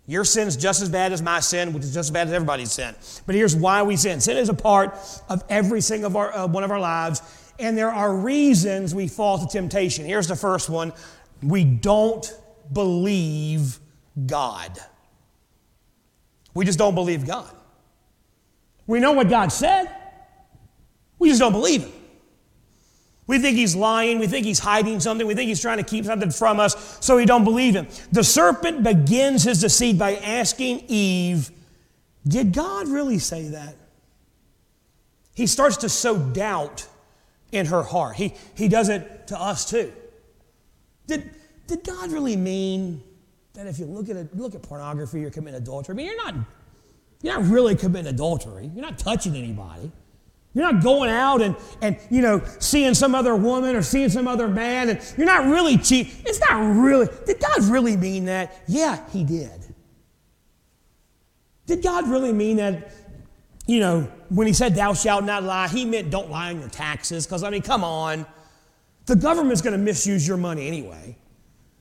Your 0.09 0.23
sin 0.23 0.47
is 0.47 0.55
just 0.55 0.81
as 0.81 0.87
bad 0.87 1.11
as 1.11 1.21
my 1.21 1.41
sin, 1.41 1.73
which 1.73 1.83
is 1.83 1.93
just 1.93 2.07
as 2.07 2.11
bad 2.11 2.27
as 2.27 2.33
everybody's 2.33 2.71
sin. 2.71 2.95
But 3.25 3.35
here's 3.35 3.55
why 3.55 3.83
we 3.83 3.97
sin 3.97 4.21
sin 4.21 4.37
is 4.37 4.47
a 4.47 4.53
part 4.53 4.97
of 5.29 5.43
every 5.49 5.81
single 5.81 6.07
of 6.07 6.15
our, 6.15 6.33
uh, 6.33 6.47
one 6.47 6.63
of 6.63 6.71
our 6.71 6.79
lives, 6.79 7.21
and 7.59 7.77
there 7.77 7.91
are 7.91 8.15
reasons 8.15 8.95
we 8.95 9.09
fall 9.09 9.37
to 9.37 9.47
temptation. 9.47 10.05
Here's 10.05 10.27
the 10.27 10.35
first 10.35 10.69
one 10.69 10.93
we 11.43 11.65
don't 11.65 12.33
believe 12.71 13.79
God. 14.25 14.79
We 16.53 16.65
just 16.65 16.79
don't 16.79 16.95
believe 16.95 17.27
God. 17.27 17.53
We 18.87 19.01
know 19.01 19.11
what 19.11 19.29
God 19.29 19.51
said, 19.51 19.93
we 21.19 21.27
just 21.27 21.41
don't 21.41 21.51
believe 21.51 21.83
Him. 21.83 21.96
We 23.27 23.39
think 23.39 23.57
he's 23.57 23.75
lying. 23.75 24.19
We 24.19 24.27
think 24.27 24.45
he's 24.45 24.59
hiding 24.59 25.01
something. 25.01 25.27
We 25.27 25.35
think 25.35 25.49
he's 25.49 25.61
trying 25.61 25.77
to 25.77 25.83
keep 25.83 26.05
something 26.05 26.31
from 26.31 26.59
us 26.59 26.97
so 27.01 27.17
we 27.17 27.25
don't 27.25 27.43
believe 27.43 27.75
him. 27.75 27.87
The 28.11 28.23
serpent 28.23 28.83
begins 28.83 29.43
his 29.43 29.59
deceit 29.59 29.97
by 29.97 30.15
asking 30.15 30.85
Eve, 30.87 31.51
Did 32.25 32.53
God 32.53 32.87
really 32.87 33.19
say 33.19 33.49
that? 33.49 33.75
He 35.35 35.45
starts 35.45 35.77
to 35.77 35.89
sow 35.89 36.17
doubt 36.17 36.87
in 37.51 37.67
her 37.67 37.83
heart. 37.83 38.15
He, 38.15 38.33
he 38.55 38.67
does 38.69 38.89
it 38.89 39.27
to 39.27 39.39
us 39.39 39.69
too. 39.69 39.91
Did, 41.05 41.29
did 41.67 41.83
God 41.83 42.11
really 42.11 42.35
mean 42.35 43.03
that 43.53 43.67
if 43.67 43.77
you 43.77 43.85
look 43.85 44.09
at, 44.09 44.15
a, 44.15 44.27
look 44.33 44.55
at 44.55 44.61
pornography, 44.61 45.19
you're 45.19 45.31
committing 45.31 45.61
adultery? 45.61 45.93
I 45.93 45.95
mean, 45.95 46.05
you're 46.07 46.23
not, 46.23 46.35
you're 47.21 47.39
not 47.39 47.51
really 47.51 47.75
committing 47.75 48.07
adultery, 48.07 48.71
you're 48.73 48.83
not 48.85 48.97
touching 48.97 49.35
anybody. 49.35 49.91
You're 50.57 50.73
not 50.73 50.81
going 50.81 51.11
out 51.11 51.43
and, 51.43 51.55
and 51.83 51.99
you 52.09 52.19
know 52.19 52.41
seeing 52.57 52.95
some 52.95 53.13
other 53.13 53.35
woman 53.35 53.75
or 53.75 53.83
seeing 53.83 54.09
some 54.09 54.27
other 54.27 54.47
man, 54.47 54.89
and 54.89 55.13
you're 55.15 55.27
not 55.27 55.45
really 55.45 55.77
cheat. 55.77 56.11
It's 56.25 56.39
not 56.39 56.75
really. 56.75 57.07
Did 57.27 57.39
God 57.39 57.65
really 57.65 57.95
mean 57.95 58.25
that? 58.25 58.63
Yeah, 58.67 58.99
He 59.11 59.23
did. 59.23 59.51
Did 61.67 61.83
God 61.83 62.09
really 62.09 62.33
mean 62.33 62.57
that? 62.57 62.91
You 63.67 63.81
know, 63.81 64.11
when 64.29 64.47
He 64.47 64.53
said 64.53 64.73
"Thou 64.73 64.95
shalt 64.95 65.25
not 65.25 65.43
lie," 65.43 65.67
He 65.67 65.85
meant 65.85 66.09
don't 66.09 66.31
lie 66.31 66.49
on 66.49 66.59
your 66.59 66.69
taxes. 66.69 67.27
Because 67.27 67.43
I 67.43 67.51
mean, 67.51 67.61
come 67.61 67.83
on, 67.83 68.25
the 69.05 69.15
government's 69.15 69.61
going 69.61 69.77
to 69.77 69.77
misuse 69.77 70.27
your 70.27 70.37
money 70.37 70.67
anyway. 70.67 71.19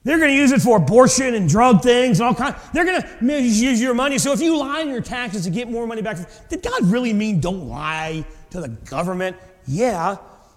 They're 0.04 0.18
going 0.18 0.32
to 0.32 0.36
use 0.36 0.52
it 0.52 0.60
for 0.60 0.76
abortion 0.76 1.34
and 1.34 1.48
drug 1.48 1.82
things 1.82 2.20
and 2.20 2.26
all 2.28 2.34
kinds. 2.34 2.56
They're 2.74 2.84
going 2.84 3.00
to 3.00 3.08
misuse 3.22 3.80
your 3.80 3.94
money. 3.94 4.18
So 4.18 4.32
if 4.32 4.40
you 4.42 4.58
lie 4.58 4.82
on 4.82 4.90
your 4.90 5.00
taxes 5.00 5.44
to 5.44 5.50
get 5.50 5.70
more 5.70 5.86
money 5.86 6.02
back, 6.02 6.18
did 6.50 6.62
God 6.62 6.84
really 6.84 7.14
mean 7.14 7.40
don't 7.40 7.68
lie 7.68 8.26
to 8.56 8.62
the 8.62 8.68
government? 8.68 9.36
Yeah, 9.66 10.16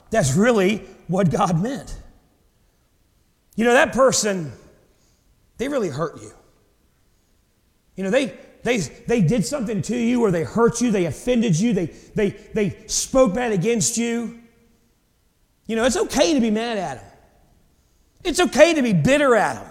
that's 0.10 0.34
really 0.34 0.78
what 1.08 1.32
God 1.32 1.62
meant. 1.62 1.96
You 3.56 3.66
know, 3.66 3.74
that 3.74 3.94
person, 3.94 4.52
they 5.58 5.68
really 5.68 5.90
hurt 5.90 6.22
you. 6.22 6.32
You 7.96 8.04
know, 8.06 8.10
they, 8.10 8.38
they, 8.64 8.78
they 8.78 9.22
did 9.22 9.46
something 9.46 9.82
to 9.84 9.98
you 9.98 10.24
or 10.24 10.32
they 10.32 10.44
hurt 10.44 10.82
you, 10.82 10.92
they 10.92 11.06
offended 11.06 11.60
you, 11.60 11.74
they, 11.74 11.88
they, 12.16 12.30
they 12.54 12.78
spoke 12.88 13.34
bad 13.34 13.52
against 13.52 13.98
you. 13.98 14.40
You 15.68 15.76
know, 15.76 15.84
it's 15.84 15.98
okay 15.98 16.34
to 16.34 16.42
be 16.42 16.50
mad 16.50 16.78
at 16.78 17.02
them. 17.02 17.12
It's 18.24 18.40
okay 18.40 18.74
to 18.74 18.82
be 18.82 18.94
bitter 18.94 19.36
at 19.36 19.56
them. 19.56 19.69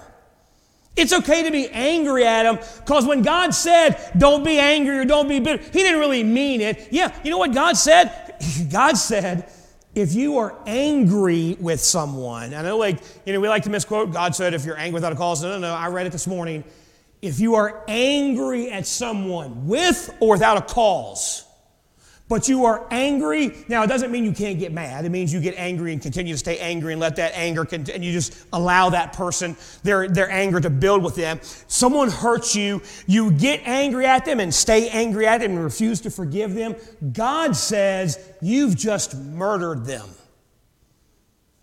It's 0.99 1.13
okay 1.13 1.45
to 1.45 1.51
be 1.51 1.69
angry 1.71 2.27
at 2.27 2.45
him 2.45 2.57
because 2.79 3.07
when 3.07 3.23
God 3.23 3.55
said, 3.55 4.13
don't 4.19 4.45
be 4.45 4.59
angry 4.59 4.99
or 4.99 5.05
don't 5.05 5.29
be 5.29 5.39
bitter, 5.41 5.63
He 5.63 5.79
didn't 5.79 6.01
really 6.01 6.25
mean 6.25 6.61
it. 6.61 6.89
Yeah, 6.91 7.15
you 7.23 7.31
know 7.31 7.39
what 7.39 7.55
God 7.55 7.77
said? 7.77 8.35
God 8.73 8.97
said, 8.97 9.51
if 9.95 10.15
you 10.15 10.39
are 10.39 10.55
angry 10.67 11.57
with 11.61 11.81
someone, 11.81 12.55
I 12.55 12.63
know, 12.63 12.77
like, 12.77 12.99
you 13.25 13.33
know, 13.33 13.41
we 13.41 13.49
like 13.49 13.65
to 13.65 13.71
misquote, 13.71 14.13
God 14.13 14.35
said, 14.35 14.55
if 14.55 14.65
you're 14.65 14.77
angry 14.77 14.95
without 14.95 15.13
a 15.13 15.17
cause. 15.17 15.43
No, 15.43 15.51
no, 15.51 15.59
no, 15.59 15.75
I 15.75 15.89
read 15.89 16.07
it 16.07 16.13
this 16.13 16.27
morning. 16.27 16.65
If 17.21 17.41
you 17.41 17.57
are 17.57 17.85
angry 17.89 18.71
at 18.71 18.87
someone 18.87 19.67
with 19.67 20.15
or 20.21 20.31
without 20.31 20.57
a 20.57 20.63
cause, 20.63 21.45
but 22.29 22.47
you 22.47 22.67
are 22.67 22.87
angry. 22.91 23.57
Now, 23.69 23.83
it 23.83 23.87
doesn't 23.87 24.11
mean 24.11 24.25
you 24.25 24.33
can't 24.33 24.59
get 24.59 24.71
mad. 24.71 25.05
It 25.05 25.09
means 25.09 25.33
you 25.33 25.41
get 25.41 25.55
angry 25.57 25.93
and 25.93 26.01
continue 26.01 26.35
to 26.35 26.39
stay 26.39 26.59
angry 26.59 26.93
and 26.93 27.01
let 27.01 27.17
that 27.17 27.33
anger 27.35 27.65
continue. 27.65 27.95
And 27.95 28.05
you 28.05 28.13
just 28.13 28.47
allow 28.53 28.91
that 28.91 29.15
person, 29.15 29.57
their, 29.83 30.09
their 30.09 30.31
anger 30.31 30.61
to 30.61 30.69
build 30.69 31.03
with 31.03 31.15
them. 31.15 31.41
Someone 31.43 32.11
hurts 32.11 32.55
you. 32.55 32.83
You 33.07 33.31
get 33.31 33.63
angry 33.65 34.05
at 34.05 34.27
them 34.27 34.41
and 34.41 34.55
stay 34.55 34.91
angry 34.91 35.27
at 35.27 35.41
them 35.41 35.53
and 35.53 35.65
refuse 35.65 36.03
to 36.03 36.11
forgive 36.11 36.55
them. 36.55 36.77
God 37.13 37.57
says 37.57 38.19
you've 38.43 38.77
just 38.77 39.17
murdered 39.17 39.87
them. 39.87 40.09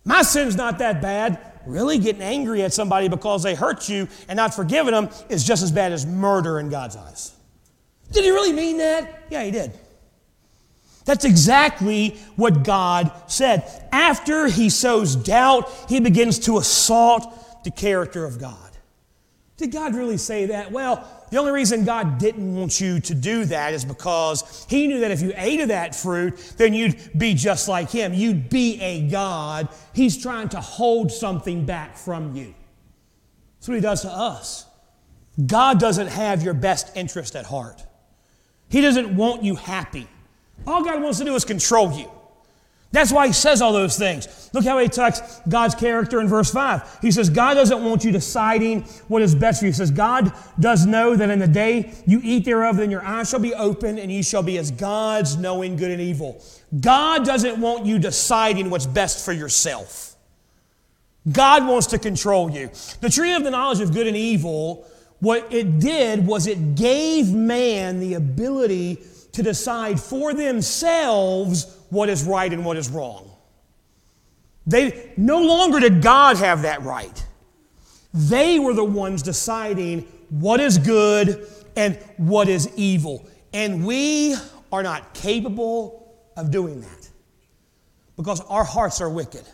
My 0.04 0.24
sin's 0.24 0.56
not 0.56 0.80
that 0.80 1.02
bad. 1.02 1.54
Really 1.68 1.98
getting 1.98 2.22
angry 2.22 2.62
at 2.64 2.74
somebody 2.74 3.08
because 3.08 3.42
they 3.42 3.56
hurt 3.56 3.90
you 3.90 4.08
and 4.28 4.38
not 4.38 4.54
forgiving 4.54 4.94
them 4.94 5.10
is 5.30 5.44
just 5.44 5.64
as 5.64 5.72
bad 5.72 5.92
as 5.92 6.06
murder 6.06 6.60
in 6.60 6.70
God's 6.70 6.96
eyes. 6.96 7.34
Did 8.12 8.24
he 8.24 8.30
really 8.30 8.54
mean 8.54 8.78
that? 8.78 9.24
Yeah, 9.32 9.44
he 9.44 9.50
did. 9.50 9.72
That's 11.06 11.24
exactly 11.24 12.18
what 12.36 12.64
God 12.64 13.12
said. 13.28 13.88
After 13.92 14.48
he 14.48 14.70
sows 14.70 15.16
doubt, 15.16 15.72
he 15.88 16.00
begins 16.00 16.40
to 16.40 16.58
assault 16.58 17.64
the 17.64 17.72
character 17.72 18.26
of 18.26 18.40
God. 18.40 18.66
Did 19.58 19.72
God 19.72 19.96
really 19.96 20.18
say 20.18 20.48
that? 20.48 20.72
Well, 20.72 21.08
the 21.32 21.38
only 21.38 21.52
reason 21.52 21.86
God 21.86 22.18
didn't 22.18 22.56
want 22.56 22.82
you 22.82 23.00
to 23.00 23.16
do 23.16 23.46
that 23.46 23.74
is 23.74 23.86
because 23.86 24.66
He 24.70 24.88
knew 24.88 25.00
that 25.00 25.12
if 25.12 25.22
you 25.22 25.32
ate 25.36 25.62
of 25.62 25.70
that 25.70 25.96
fruit, 25.96 26.38
then 26.58 26.74
you'd 26.74 27.18
be 27.18 27.34
just 27.34 27.70
like 27.70 27.90
Him. 27.90 28.14
You'd 28.14 28.50
be 28.50 28.80
a 28.82 29.08
God. 29.08 29.70
He's 29.94 30.22
trying 30.22 30.50
to 30.50 30.60
hold 30.60 31.12
something 31.12 31.66
back 31.66 31.98
from 31.98 32.36
you. 32.36 32.54
That's 33.56 33.70
what 33.70 33.76
He 33.76 33.82
does 33.82 34.02
to 34.02 34.12
us. 34.12 34.66
God 35.46 35.80
doesn't 35.80 36.08
have 36.08 36.44
your 36.44 36.54
best 36.54 36.96
interest 36.96 37.36
at 37.36 37.46
heart, 37.46 37.82
He 38.68 38.82
doesn't 38.82 39.16
want 39.16 39.44
you 39.44 39.56
happy. 39.56 40.08
All 40.66 40.84
God 40.84 41.02
wants 41.02 41.20
to 41.20 41.26
do 41.26 41.36
is 41.36 41.46
control 41.46 41.92
you. 41.92 42.10
That's 42.96 43.12
why 43.12 43.28
he 43.28 43.34
says 43.34 43.62
all 43.62 43.74
those 43.74 43.98
things. 43.98 44.50
Look 44.54 44.64
how 44.64 44.80
he 44.80 44.88
talks 44.88 45.42
God's 45.50 45.76
character 45.76 46.22
in 46.22 46.30
verse 46.30 46.50
5. 46.50 47.00
He 47.02 47.12
says, 47.12 47.30
God 47.30 47.56
doesn't 47.56 47.84
want 47.84 48.06
you 48.06 48.12
deciding 48.14 48.84
what 49.10 49.22
is 49.22 49.36
best 49.36 49.60
for 49.60 49.66
you. 49.66 49.72
He 49.72 49.76
says, 49.76 49.92
God 49.92 50.32
does 50.62 50.86
know 50.86 51.14
that 51.14 51.30
in 51.30 51.40
the 51.40 51.48
day 51.48 51.94
you 52.08 52.22
eat 52.24 52.46
thereof, 52.46 52.78
then 52.78 52.90
your 52.90 53.04
eyes 53.04 53.30
shall 53.30 53.42
be 53.42 53.54
open, 53.54 54.00
and 54.00 54.10
ye 54.10 54.24
shall 54.24 54.44
be 54.44 54.58
as 54.58 54.72
gods, 54.72 55.36
knowing 55.36 55.76
good 55.76 55.92
and 55.92 56.00
evil. 56.00 56.42
God 56.80 57.26
doesn't 57.26 57.60
want 57.60 57.86
you 57.86 58.00
deciding 58.00 58.70
what's 58.70 58.86
best 58.86 59.26
for 59.26 59.34
yourself. 59.34 60.16
God 61.30 61.68
wants 61.68 61.88
to 61.88 62.00
control 62.00 62.50
you. 62.50 62.70
The 63.02 63.10
tree 63.10 63.34
of 63.34 63.44
the 63.44 63.52
knowledge 63.52 63.82
of 63.82 63.94
good 63.94 64.08
and 64.08 64.16
evil, 64.16 64.88
what 65.20 65.54
it 65.54 65.80
did 65.80 66.26
was 66.26 66.48
it 66.48 66.76
gave 66.76 67.34
man 67.34 68.00
the 68.00 68.14
ability 68.14 69.00
to 69.36 69.44
decide 69.44 70.00
for 70.00 70.34
themselves 70.34 71.78
what 71.90 72.08
is 72.08 72.24
right 72.24 72.52
and 72.52 72.64
what 72.64 72.78
is 72.78 72.90
wrong. 72.90 73.30
They 74.66 75.12
no 75.18 75.42
longer 75.42 75.80
did 75.82 76.02
God 76.02 76.38
have 76.38 76.62
that 76.62 76.82
right. 76.84 77.26
They 78.14 78.60
were 78.60 78.74
the 78.74 78.86
ones 78.86 79.22
deciding 79.22 80.02
what 80.30 80.62
is 80.62 80.78
good 80.78 81.48
and 81.76 81.98
what 82.16 82.48
is 82.48 82.70
evil. 82.78 83.28
And 83.54 83.86
we 83.86 84.36
are 84.72 84.82
not 84.82 85.14
capable 85.14 86.16
of 86.38 86.50
doing 86.50 86.80
that 86.80 87.10
because 88.16 88.40
our 88.42 88.64
hearts 88.64 89.02
are 89.02 89.10
wicked. 89.10 89.46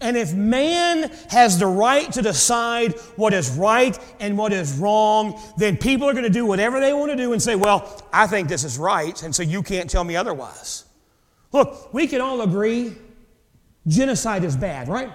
And 0.00 0.16
if 0.16 0.34
man 0.34 1.10
has 1.30 1.58
the 1.58 1.66
right 1.66 2.10
to 2.12 2.22
decide 2.22 2.98
what 3.16 3.32
is 3.32 3.50
right 3.52 3.98
and 4.20 4.36
what 4.36 4.52
is 4.52 4.76
wrong, 4.76 5.40
then 5.56 5.76
people 5.76 6.08
are 6.08 6.12
going 6.12 6.24
to 6.24 6.30
do 6.30 6.44
whatever 6.44 6.80
they 6.80 6.92
want 6.92 7.10
to 7.12 7.16
do 7.16 7.32
and 7.32 7.40
say, 7.40 7.54
Well, 7.54 8.02
I 8.12 8.26
think 8.26 8.48
this 8.48 8.64
is 8.64 8.78
right, 8.78 9.20
and 9.22 9.34
so 9.34 9.42
you 9.42 9.62
can't 9.62 9.88
tell 9.88 10.04
me 10.04 10.16
otherwise. 10.16 10.84
Look, 11.52 11.94
we 11.94 12.06
can 12.06 12.20
all 12.20 12.40
agree 12.40 12.96
genocide 13.86 14.44
is 14.44 14.56
bad, 14.56 14.88
right? 14.88 15.12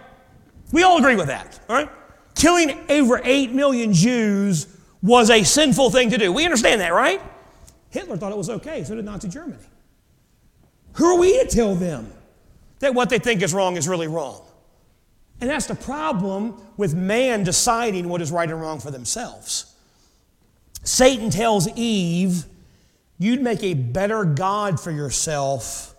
We 0.72 0.84
all 0.84 0.98
agree 0.98 1.16
with 1.16 1.28
that, 1.28 1.60
all 1.68 1.76
right? 1.76 1.90
Killing 2.36 2.80
over 2.90 3.20
8 3.24 3.52
million 3.52 3.92
Jews 3.92 4.68
was 5.02 5.30
a 5.30 5.44
sinful 5.44 5.90
thing 5.90 6.12
to 6.12 6.18
do. 6.18 6.32
We 6.32 6.46
understand 6.46 6.82
that, 6.82 6.94
right? 6.94 7.22
Hitler 7.90 8.18
thought 8.18 8.32
it 8.32 8.38
was 8.38 8.50
okay, 8.50 8.84
so 8.84 8.96
did 8.96 9.06
Nazi 9.06 9.28
Germany. 9.28 9.64
Who 10.94 11.06
are 11.06 11.20
we 11.20 11.38
to 11.40 11.48
tell 11.48 11.76
them 11.76 12.12
that 12.80 12.94
what 12.94 13.10
they 13.10 13.20
think 13.20 13.42
is 13.42 13.54
wrong 13.54 13.78
is 13.78 13.88
really 13.88 14.08
wrong? 14.08 14.42
And 15.42 15.50
that's 15.50 15.68
the 15.68 15.76
problem 15.76 16.62
with 16.76 16.94
man 16.94 17.44
deciding 17.44 18.10
what 18.10 18.22
is 18.22 18.32
right 18.32 18.50
and 18.50 18.60
wrong 18.60 18.80
for 18.80 18.92
themselves. 18.92 19.74
Satan 20.84 21.30
tells 21.30 21.68
Eve, 21.76 22.46
You'd 23.22 23.42
make 23.42 23.64
a 23.64 23.74
better 23.74 24.24
God 24.24 24.80
for 24.80 24.92
yourself 24.92 25.94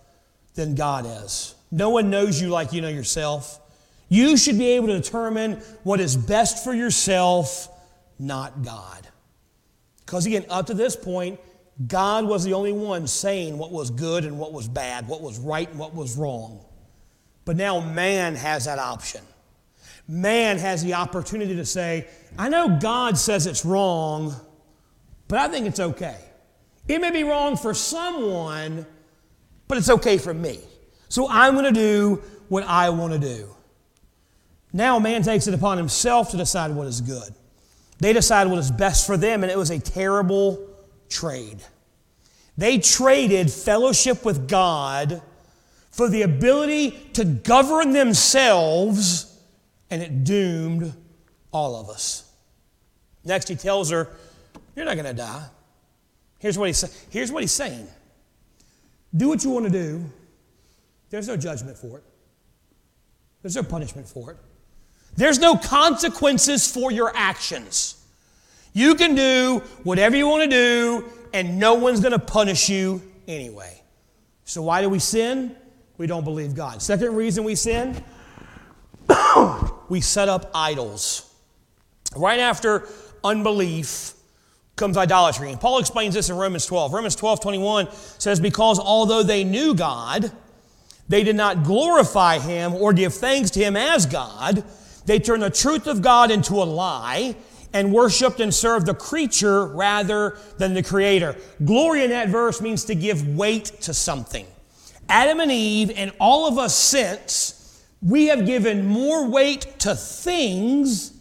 than 0.55 0.75
God 0.75 1.07
is. 1.07 1.55
No 1.71 1.91
one 1.91 2.09
knows 2.09 2.41
you 2.41 2.49
like 2.49 2.73
you 2.73 2.81
know 2.81 2.89
yourself. 2.89 3.61
You 4.09 4.39
should 4.39 4.59
be 4.59 4.71
able 4.71 4.89
to 4.89 4.99
determine 4.99 5.57
what 5.85 6.01
is 6.01 6.17
best 6.17 6.65
for 6.65 6.73
yourself, 6.73 7.69
not 8.19 8.63
God. 8.63 9.07
Because 10.05 10.25
again, 10.27 10.47
up 10.49 10.67
to 10.67 10.75
this 10.75 10.97
point, 10.97 11.39
God 11.87 12.25
was 12.25 12.43
the 12.43 12.55
only 12.55 12.73
one 12.73 13.07
saying 13.07 13.57
what 13.57 13.71
was 13.71 13.91
good 13.91 14.25
and 14.25 14.39
what 14.39 14.53
was 14.53 14.67
bad, 14.67 15.07
what 15.07 15.21
was 15.21 15.39
right 15.39 15.69
and 15.69 15.79
what 15.79 15.95
was 15.95 16.17
wrong. 16.17 16.65
But 17.45 17.57
now 17.57 17.81
man 17.81 18.35
has 18.35 18.67
that 18.67 18.79
option 18.79 19.23
man 20.11 20.59
has 20.59 20.83
the 20.83 20.95
opportunity 20.95 21.55
to 21.57 21.65
say, 21.65 22.07
I 22.37 22.49
know 22.49 22.79
God 22.81 23.17
says 23.17 23.47
it's 23.47 23.65
wrong, 23.65 24.35
but 25.29 25.39
I 25.39 25.49
think 25.49 25.67
it's 25.67 25.79
okay. 25.79 26.19
It 26.89 27.01
may 27.01 27.13
be 27.13 27.23
wrong 27.23 27.57
for 27.57 27.73
someone, 27.73 28.85
but 29.69 29.79
it's 29.79 29.89
okay 29.89 30.19
for 30.19 30.35
me. 30.35 30.59
So 31.09 31.29
I'm 31.31 31.55
going 31.55 31.73
to 31.73 31.81
do 31.81 32.23
what 32.49 32.65
I 32.65 32.91
want 32.91 33.13
to 33.13 33.19
do. 33.21 33.49
Now 34.73 34.99
man 34.99 35.23
takes 35.23 35.47
it 35.47 35.55
upon 35.55 35.79
himself 35.79 36.31
to 36.33 36.37
decide 36.37 36.73
what 36.73 36.89
is 36.89 37.01
good. 37.01 37.33
They 37.99 38.13
decide 38.13 38.49
what 38.49 38.59
is 38.59 38.71
best 38.71 39.07
for 39.07 39.17
them, 39.17 39.45
and 39.45 39.53
it 39.53 39.59
was 39.59 39.71
a 39.71 39.79
terrible 39.79 40.67
trade. 41.09 41.59
They 42.57 42.79
traded 42.79 43.51
fellowship 43.51 44.25
with 44.25 44.49
God 44.49 45.23
for 46.01 46.09
the 46.09 46.23
ability 46.23 46.93
to 47.13 47.27
govern 47.27 47.93
themselves, 47.93 49.39
and 49.91 50.01
it 50.01 50.25
doomed 50.25 50.95
all 51.53 51.77
of 51.77 51.91
us. 51.91 52.33
Next, 53.23 53.49
he 53.49 53.55
tells 53.55 53.91
her, 53.91 54.09
You're 54.75 54.87
not 54.87 54.95
going 54.95 55.05
to 55.05 55.13
die. 55.13 55.45
Here's 56.39 56.57
what, 56.57 56.69
he's, 56.69 57.07
here's 57.11 57.31
what 57.31 57.43
he's 57.43 57.53
saying 57.53 57.87
Do 59.15 59.29
what 59.29 59.45
you 59.45 59.51
want 59.51 59.67
to 59.67 59.71
do, 59.71 60.03
there's 61.11 61.29
no 61.29 61.37
judgment 61.37 61.77
for 61.77 61.99
it, 61.99 62.05
there's 63.43 63.57
no 63.57 63.63
punishment 63.63 64.09
for 64.09 64.31
it, 64.31 64.39
there's 65.19 65.39
no 65.39 65.55
consequences 65.55 66.67
for 66.73 66.91
your 66.91 67.13
actions. 67.15 68.03
You 68.73 68.95
can 68.95 69.15
do 69.15 69.63
whatever 69.83 70.17
you 70.17 70.27
want 70.27 70.45
to 70.45 70.49
do, 70.49 71.05
and 71.35 71.59
no 71.59 71.75
one's 71.75 72.01
going 72.01 72.13
to 72.13 72.19
punish 72.19 72.71
you 72.71 73.03
anyway. 73.29 73.83
So, 74.47 74.63
why 74.63 74.81
do 74.81 74.89
we 74.89 74.99
sin? 74.99 75.57
We 76.01 76.07
don't 76.07 76.25
believe 76.25 76.55
God. 76.55 76.81
Second 76.81 77.15
reason 77.15 77.45
we 77.45 77.55
sin 77.55 78.03
we 79.91 80.01
set 80.01 80.31
up 80.31 80.51
idols. 80.55 81.31
Right 82.17 82.41
after 82.41 82.89
unbelief 83.23 84.15
comes 84.77 84.97
idolatry. 84.97 85.51
And 85.51 85.61
Paul 85.61 85.79
explains 85.79 86.15
this 86.15 86.31
in 86.31 86.39
Romans 86.39 86.65
12. 86.65 86.95
Romans 86.95 87.15
12 87.17 87.43
21 87.43 87.89
says, 87.93 88.41
Because 88.41 88.79
although 88.79 89.23
they 89.23 89.45
knew 89.45 89.75
God, 89.75 90.33
they 91.11 91.23
did 91.23 91.37
not 91.37 91.65
glorify 91.65 92.39
him 92.39 92.77
or 92.77 92.95
give 92.95 93.13
thanks 93.13 93.51
to 93.51 93.61
him 93.61 93.77
as 93.77 94.07
God. 94.07 94.65
They 95.05 95.19
turned 95.19 95.43
the 95.43 95.51
truth 95.51 95.87
of 95.87 96.01
God 96.01 96.31
into 96.31 96.55
a 96.55 96.65
lie 96.65 97.37
and 97.75 97.93
worshiped 97.93 98.41
and 98.41 98.55
served 98.55 98.87
the 98.87 98.95
creature 98.95 99.67
rather 99.67 100.39
than 100.57 100.73
the 100.73 100.83
creator. 100.83 101.37
Glory 101.63 102.05
in 102.05 102.11
that 102.11 102.31
verse 102.31 102.63
means 102.63 102.85
to 102.85 102.95
give 102.95 103.37
weight 103.37 103.67
to 103.83 103.93
something. 103.93 104.47
Adam 105.11 105.41
and 105.41 105.51
Eve, 105.51 105.93
and 105.95 106.13
all 106.19 106.47
of 106.49 106.57
us 106.57 106.75
since, 106.75 107.85
we 108.01 108.29
have 108.29 108.47
given 108.47 108.87
more 108.87 109.29
weight 109.29 109.79
to 109.81 109.95
things 109.95 111.13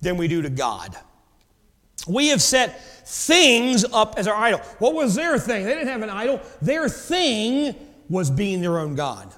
than 0.00 0.16
we 0.16 0.28
do 0.28 0.42
to 0.42 0.50
God. 0.50 0.96
We 2.06 2.28
have 2.28 2.40
set 2.40 2.80
things 3.06 3.84
up 3.84 4.14
as 4.16 4.28
our 4.28 4.34
idol. 4.36 4.60
What 4.78 4.94
was 4.94 5.14
their 5.14 5.38
thing? 5.38 5.64
They 5.64 5.74
didn't 5.74 5.88
have 5.88 6.02
an 6.02 6.10
idol. 6.10 6.40
Their 6.62 6.88
thing 6.88 7.74
was 8.08 8.30
being 8.30 8.60
their 8.60 8.78
own 8.78 8.94
God, 8.94 9.32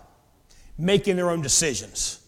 making 0.77 1.17
their 1.17 1.31
own 1.31 1.41
decisions. 1.41 2.21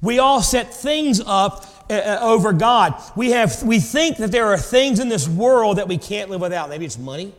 We 0.00 0.18
all 0.20 0.42
set 0.42 0.72
things 0.72 1.20
up 1.20 1.66
uh, 1.90 1.94
uh, 1.94 2.18
over 2.22 2.52
God. 2.52 2.94
We, 3.16 3.30
have, 3.30 3.62
we 3.62 3.80
think 3.80 4.18
that 4.18 4.30
there 4.30 4.46
are 4.46 4.58
things 4.58 5.00
in 5.00 5.08
this 5.08 5.28
world 5.28 5.78
that 5.78 5.88
we 5.88 5.98
can't 5.98 6.30
live 6.30 6.40
without. 6.40 6.68
Maybe 6.68 6.84
it's 6.84 6.98
money, 6.98 7.34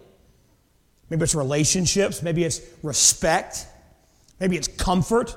maybe 1.10 1.24
it's 1.24 1.36
relationships, 1.36 2.22
maybe 2.22 2.44
it's 2.44 2.62
respect, 2.84 3.68
maybe 4.40 4.56
it's 4.58 4.68
comfort. 4.68 5.36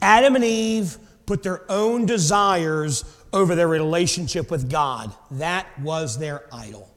Adam 0.00 0.34
and 0.34 0.44
Eve 0.44 0.98
put 1.26 1.42
their 1.42 1.70
own 1.70 2.06
desires 2.06 3.04
over 3.32 3.54
their 3.54 3.68
relationship 3.68 4.50
with 4.50 4.70
God. 4.70 5.12
That 5.32 5.66
was 5.80 6.18
their 6.18 6.44
idol. 6.52 6.90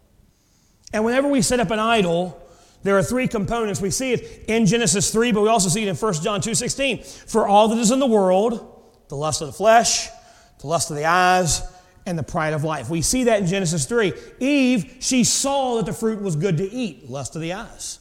And 0.94 1.04
whenever 1.04 1.28
we 1.28 1.42
set 1.42 1.60
up 1.60 1.72
an 1.72 1.80
idol, 1.80 2.42
there 2.84 2.98
are 2.98 3.04
three 3.04 3.28
components. 3.28 3.82
We 3.82 3.92
see 3.92 4.14
it 4.14 4.46
in 4.48 4.66
Genesis 4.66 5.12
3, 5.12 5.32
but 5.32 5.42
we 5.42 5.50
also 5.50 5.70
see 5.70 5.84
it 5.84 5.90
in 5.90 5.96
1 5.96 6.14
John 6.16 6.42
2 6.42 6.56
16. 6.56 7.04
For 7.04 7.48
all 7.48 7.68
that 7.70 7.78
is 7.78 7.92
in 7.92 8.00
the 8.00 8.08
world, 8.08 8.84
the 9.10 9.16
lust 9.16 9.42
of 9.42 9.48
the 9.48 9.54
flesh, 9.54 10.08
the 10.60 10.68
lust 10.68 10.90
of 10.90 10.98
the 10.98 11.06
eyes, 11.06 11.62
and 12.06 12.18
the 12.18 12.24
pride 12.24 12.54
of 12.54 12.64
life. 12.64 12.90
We 12.90 13.02
see 13.02 13.26
that 13.26 13.42
in 13.42 13.48
Genesis 13.48 13.86
3. 13.86 14.14
Eve, 14.40 14.98
she 15.02 15.24
saw 15.24 15.76
that 15.78 15.86
the 15.86 15.94
fruit 15.94 16.22
was 16.22 16.36
good 16.36 16.58
to 16.58 16.72
eat, 16.72 17.10
lust 17.10 17.36
of 17.36 17.42
the 17.42 17.54
eyes. 17.54 18.00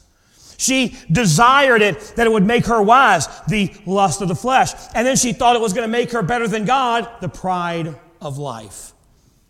She 0.57 0.97
desired 1.11 1.81
it, 1.81 2.13
that 2.15 2.25
it 2.25 2.31
would 2.31 2.45
make 2.45 2.65
her 2.65 2.81
wise, 2.81 3.27
the 3.47 3.71
lust 3.85 4.21
of 4.21 4.27
the 4.27 4.35
flesh. 4.35 4.71
And 4.95 5.05
then 5.05 5.15
she 5.15 5.33
thought 5.33 5.55
it 5.55 5.61
was 5.61 5.73
going 5.73 5.87
to 5.87 5.91
make 5.91 6.11
her 6.11 6.23
better 6.23 6.47
than 6.47 6.65
God, 6.65 7.07
the 7.21 7.29
pride 7.29 7.95
of 8.19 8.37
life. 8.37 8.93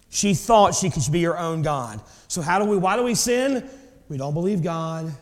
She 0.10 0.34
thought 0.34 0.76
she 0.76 0.90
could 0.90 1.04
be 1.12 1.24
her 1.24 1.38
own 1.38 1.62
God. 1.62 2.02
So 2.28 2.42
how 2.42 2.60
do 2.60 2.66
we 2.66 2.78
why 2.78 2.98
do 2.98 3.04
we 3.04 3.16
sin? 3.16 3.70
We 4.10 4.18
don't 4.18 4.34
believe 4.34 4.62
God. 4.62 5.14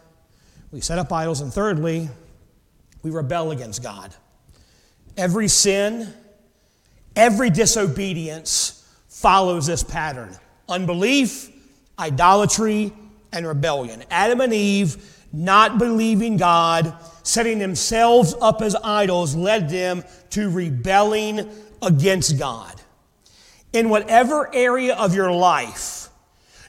We 0.71 0.81
set 0.81 0.99
up 0.99 1.11
idols 1.11 1.41
and 1.41 1.53
thirdly, 1.53 2.09
we 3.01 3.11
rebel 3.11 3.51
against 3.51 3.83
God. 3.83 4.13
Every 5.17 5.47
sin 5.47 6.13
Every 7.15 7.49
disobedience 7.49 8.85
follows 9.07 9.67
this 9.67 9.83
pattern 9.83 10.37
unbelief, 10.67 11.49
idolatry, 11.97 12.91
and 13.31 13.47
rebellion. 13.47 14.03
Adam 14.09 14.41
and 14.41 14.53
Eve, 14.53 14.97
not 15.35 15.77
believing 15.77 16.37
God, 16.37 16.93
setting 17.23 17.59
themselves 17.59 18.33
up 18.41 18.61
as 18.61 18.75
idols, 18.75 19.35
led 19.35 19.69
them 19.69 20.03
to 20.31 20.49
rebelling 20.49 21.49
against 21.81 22.39
God. 22.39 22.73
In 23.73 23.89
whatever 23.89 24.53
area 24.55 24.95
of 24.95 25.13
your 25.13 25.31
life, 25.31 26.09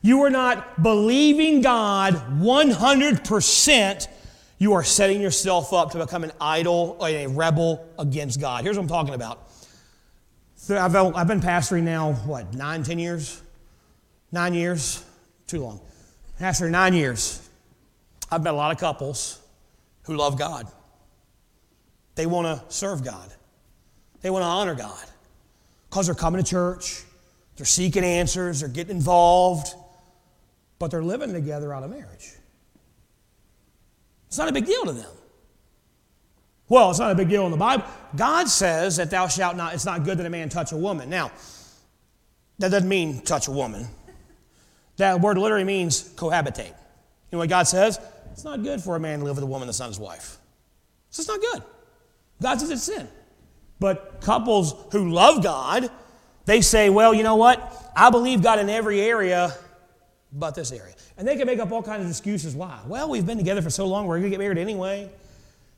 you 0.03 0.23
are 0.23 0.31
not 0.31 0.83
believing 0.83 1.61
God 1.61 2.15
100%, 2.41 4.09
you 4.59 4.73
are 4.73 4.83
setting 4.83 5.21
yourself 5.21 5.73
up 5.73 5.93
to 5.93 5.99
become 5.99 6.25
an 6.25 6.33
idol 6.41 6.97
or 6.99 7.09
a 7.09 7.27
rebel 7.29 7.87
against 7.99 8.41
God. 8.41 8.65
Here's 8.65 8.77
what 8.77 8.83
I'm 8.83 8.89
talking 8.89 9.15
about. 9.15 9.51
I've, 10.71 10.97
I've 10.97 11.29
been 11.29 11.41
pastoring 11.41 11.85
now, 11.85 12.15
what, 12.15 12.53
nine, 12.55 12.83
ten 12.83 12.99
years? 12.99 13.41
Nine 14.33 14.55
years? 14.55 15.05
Too 15.47 15.61
long. 15.61 15.81
Pastor 16.39 16.69
nine 16.69 16.95
years. 16.95 17.46
I've 18.31 18.43
met 18.43 18.55
a 18.55 18.57
lot 18.57 18.73
of 18.73 18.79
couples 18.79 19.41
who 20.03 20.17
love 20.17 20.39
God. 20.39 20.67
They 22.15 22.27
want 22.27 22.47
to 22.47 22.75
serve 22.75 23.05
God. 23.05 23.31
They 24.23 24.31
want 24.31 24.43
to 24.43 24.47
honor 24.47 24.75
God 24.75 25.05
because 25.89 26.07
they're 26.07 26.15
coming 26.15 26.43
to 26.43 26.49
church, 26.49 27.05
they're 27.57 27.67
seeking 27.67 28.05
answers, 28.05 28.61
they're 28.61 28.69
getting 28.69 28.97
involved, 28.97 29.75
but 30.79 30.91
they're 30.91 31.03
living 31.03 31.33
together 31.33 31.73
out 31.73 31.83
of 31.83 31.91
marriage. 31.91 32.33
It's 34.27 34.39
not 34.39 34.49
a 34.49 34.53
big 34.53 34.67
deal 34.67 34.85
to 34.85 34.93
them. 34.93 35.11
Well, 36.69 36.91
it's 36.91 36.99
not 36.99 37.13
a 37.13 37.15
big 37.15 37.29
deal 37.29 37.45
in 37.45 37.53
the 37.53 37.57
Bible. 37.57 37.85
God 38.17 38.49
says 38.49 38.97
that 38.97 39.11
thou 39.11 39.29
shalt 39.29 39.57
not, 39.57 39.75
it's 39.75 39.85
not 39.85 40.05
good 40.05 40.19
that 40.19 40.27
a 40.27 40.31
man 40.31 40.49
touch 40.49 40.73
a 40.73 40.77
woman. 40.77 41.09
Now, 41.09 41.31
that 42.59 42.71
doesn't 42.71 42.89
mean 42.89 43.21
touch 43.21 43.47
a 43.47 43.53
woman. 43.53 43.87
That 44.97 45.21
word 45.21 45.39
literally 45.39 45.65
means 45.65 46.03
cohabitate. 46.15 46.67
You 46.67 46.75
know 47.33 47.39
what 47.39 47.49
God 47.49 47.69
says? 47.69 48.01
It's 48.37 48.45
not 48.45 48.63
good 48.63 48.83
for 48.83 48.97
a 48.97 49.01
man 49.01 49.21
to 49.21 49.25
live 49.25 49.37
with 49.37 49.45
a 49.45 49.47
woman 49.47 49.67
that's 49.67 49.81
not 49.81 49.89
his 49.89 49.99
wife. 49.99 50.37
It's 51.09 51.27
not 51.27 51.41
good. 51.41 51.63
God 52.43 52.61
says 52.61 52.71
it's 52.71 52.83
sin. 52.83 53.09
But 53.81 54.21
couples 54.21 54.75
who 54.93 55.11
love 55.11 55.43
God, 55.43 55.89
they 56.45 56.61
say, 56.61 56.91
well, 56.91 57.15
you 57.15 57.23
know 57.23 57.37
what? 57.37 57.91
I 57.97 58.11
believe 58.11 58.43
God 58.43 58.59
in 58.59 58.69
every 58.69 59.01
area 59.01 59.55
but 60.35 60.55
this 60.55 60.71
area. 60.71 60.93
And 61.17 61.27
they 61.27 61.37
can 61.37 61.47
make 61.47 61.61
up 61.61 61.73
all 61.73 61.83
kinds 61.83 62.05
of 62.05 62.11
excuses 62.11 62.55
why. 62.55 62.79
Well, 62.87 63.09
we've 63.09 63.25
been 63.25 63.39
together 63.39 63.63
for 63.63 63.71
so 63.71 63.87
long, 63.87 64.07
we're 64.07 64.19
going 64.19 64.25
to 64.25 64.37
get 64.37 64.39
married 64.39 64.59
anyway. 64.59 65.11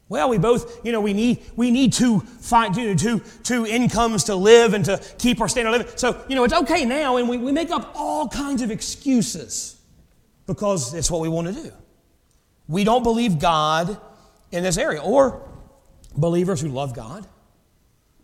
Well, 0.08 0.28
we 0.28 0.38
both, 0.38 0.84
you 0.84 0.90
know, 0.90 1.00
we 1.00 1.12
need 1.12 1.44
we 1.54 1.70
need 1.70 1.92
to 1.92 2.18
find 2.18 2.74
you 2.76 2.88
know, 2.88 2.94
two, 2.96 3.20
two 3.44 3.66
incomes 3.66 4.24
to 4.24 4.34
live 4.34 4.74
and 4.74 4.84
to 4.86 5.00
keep 5.18 5.40
our 5.40 5.48
standard 5.48 5.74
of 5.74 5.80
living. 5.82 5.96
So, 5.96 6.24
you 6.28 6.34
know, 6.34 6.42
it's 6.42 6.54
okay 6.54 6.84
now, 6.84 7.18
and 7.18 7.28
we, 7.28 7.36
we 7.36 7.52
make 7.52 7.70
up 7.70 7.92
all 7.94 8.26
kinds 8.26 8.62
of 8.62 8.72
excuses 8.72 9.76
because 10.46 10.92
it's 10.92 11.08
what 11.08 11.20
we 11.20 11.28
want 11.28 11.46
to 11.46 11.52
do. 11.52 11.72
We 12.68 12.84
don't 12.84 13.02
believe 13.02 13.38
God 13.38 13.98
in 14.52 14.62
this 14.62 14.76
area. 14.76 15.00
Or 15.00 15.42
believers 16.16 16.60
who 16.60 16.68
love 16.68 16.94
God, 16.94 17.26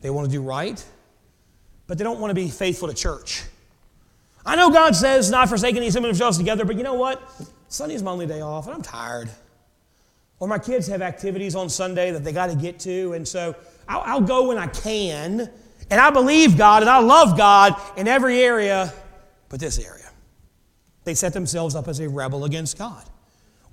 they 0.03 0.11
want 0.11 0.27
to 0.27 0.33
do 0.33 0.43
right, 0.43 0.85
but 1.87 1.99
they 1.99 2.05
don't 2.05 2.21
want 2.21 2.31
to 2.31 2.35
be 2.35 2.49
faithful 2.49 2.89
to 2.89 2.95
church. 2.95 3.43
I 4.47 4.57
know 4.57 4.71
God 4.71 4.95
says 4.95 5.31
not 5.31 5.49
forsaking 5.49 5.81
these 5.81 5.95
themselves 5.95 6.37
together, 6.37 6.67
but 6.67 6.77
you 6.77 6.83
know 6.83 6.95
what? 6.95 7.23
Sunday's 7.69 8.03
my 8.03 8.11
only 8.11 8.27
day 8.27 8.43
off, 8.43 8.67
and 8.67 8.75
I'm 8.75 8.83
tired. 8.83 9.31
Or 10.39 10.47
my 10.47 10.59
kids 10.59 10.87
have 10.89 11.01
activities 11.01 11.57
on 11.57 11.71
Sunday 11.71 12.11
that 12.11 12.25
they 12.25 12.33
got 12.33 12.51
to 12.51 12.57
get 12.57 12.79
to, 12.81 13.15
and 13.15 13.27
so 13.27 13.57
I'll, 13.89 14.03
I'll 14.05 14.21
go 14.21 14.49
when 14.49 14.59
I 14.59 14.67
can. 14.67 15.51
And 15.91 16.01
I 16.01 16.11
believe 16.11 16.59
God 16.59 16.83
and 16.83 16.91
I 16.91 16.99
love 16.99 17.39
God 17.39 17.75
in 17.97 18.09
every 18.09 18.43
area 18.43 18.93
but 19.49 19.61
this 19.61 19.79
area. 19.79 20.11
They 21.05 21.15
set 21.15 21.33
themselves 21.33 21.75
up 21.75 21.89
as 21.89 22.01
a 22.01 22.09
rebel 22.09 22.45
against 22.45 22.77
God 22.77 23.05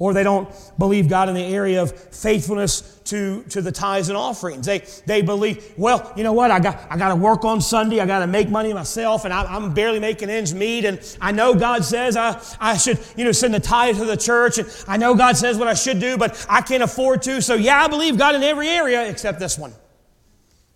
or 0.02 0.16
they 0.16 0.24
don't 0.24 0.50
believe 0.80 1.08
God 1.08 1.30
in 1.30 1.36
the 1.36 1.44
area 1.44 1.80
of 1.80 1.92
faithfulness 1.92 3.00
to, 3.04 3.44
to 3.50 3.62
the 3.62 3.72
tithes 3.72 4.10
and 4.10 4.18
offerings. 4.18 4.66
They, 4.66 4.80
they 5.06 5.22
believe, 5.22 5.76
well, 5.78 6.12
you 6.18 6.24
know 6.24 6.34
what, 6.34 6.50
I 6.50 6.60
got, 6.60 6.88
I 6.90 6.98
got 6.98 7.10
to 7.10 7.16
work 7.16 7.46
on 7.46 7.62
Sunday, 7.62 8.00
I 8.00 8.08
got 8.08 8.18
to 8.20 8.26
make 8.26 8.50
money 8.50 8.74
myself, 8.74 9.26
and 9.26 9.32
I, 9.32 9.56
am 9.56 9.76
barely 9.76 10.00
making 10.00 10.32
ends 10.32 10.56
meet, 10.56 10.86
and 10.86 11.00
I 11.22 11.32
know 11.32 11.54
God 11.54 11.86
says 11.86 12.18
I, 12.18 12.42
I 12.60 12.78
should, 12.78 12.98
you 13.16 13.26
know, 13.26 13.32
send 13.32 13.54
the 13.54 13.60
tithe 13.60 13.98
to 13.98 14.06
the 14.06 14.18
church, 14.18 14.58
and 14.58 14.68
I 14.88 14.98
know 14.98 15.14
God 15.14 15.38
says 15.38 15.60
what 15.60 15.68
I 15.68 15.76
should 15.76 16.00
do, 16.00 16.18
but 16.18 16.48
I 16.50 16.62
can't 16.62 16.82
afford 16.82 17.22
to, 17.24 17.40
so 17.40 17.54
yeah, 17.54 17.84
I 17.84 17.88
believe 17.88 18.18
God 18.18 18.34
in 18.34 18.42
every 18.42 18.70
area 18.70 19.08
except 19.08 19.40
this 19.40 19.56
one. 19.56 19.72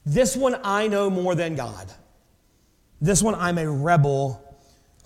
This 0.06 0.38
one 0.38 0.60
I 0.64 0.88
know 0.88 1.10
more 1.10 1.34
than 1.34 1.56
God. 1.56 1.92
This 3.02 3.24
one 3.24 3.34
I'm 3.34 3.58
a 3.58 3.68
rebel 3.68 4.56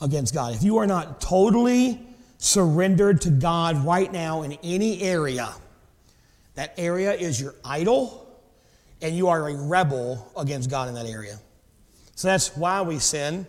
against 0.02 0.34
God. 0.34 0.56
If 0.56 0.64
you 0.64 0.80
are 0.80 0.88
not 0.88 1.22
totally 1.22 2.06
surrendered 2.40 3.22
to 3.22 3.30
God 3.30 3.86
right 3.86 4.12
now 4.12 4.42
in 4.42 4.54
any 4.64 5.02
area, 5.04 5.54
that 6.56 6.74
area 6.78 7.14
is 7.14 7.40
your 7.40 7.54
idol, 7.64 8.26
and 9.02 9.16
you 9.16 9.28
are 9.28 9.50
a 9.50 9.56
rebel 9.56 10.32
against 10.36 10.70
God 10.70 10.88
in 10.88 10.96
that 10.96 11.06
area. 11.06 11.38
So 12.16 12.28
that's 12.28 12.56
why 12.56 12.82
we 12.82 12.98
sin. 12.98 13.46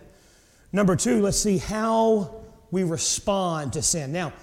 Number 0.71 0.95
two, 0.95 1.21
let's 1.21 1.39
see 1.39 1.57
how 1.57 2.35
we 2.69 2.83
respond 2.83 3.73
to 3.73 3.81
sin. 3.81 4.11
Now, 4.11 4.33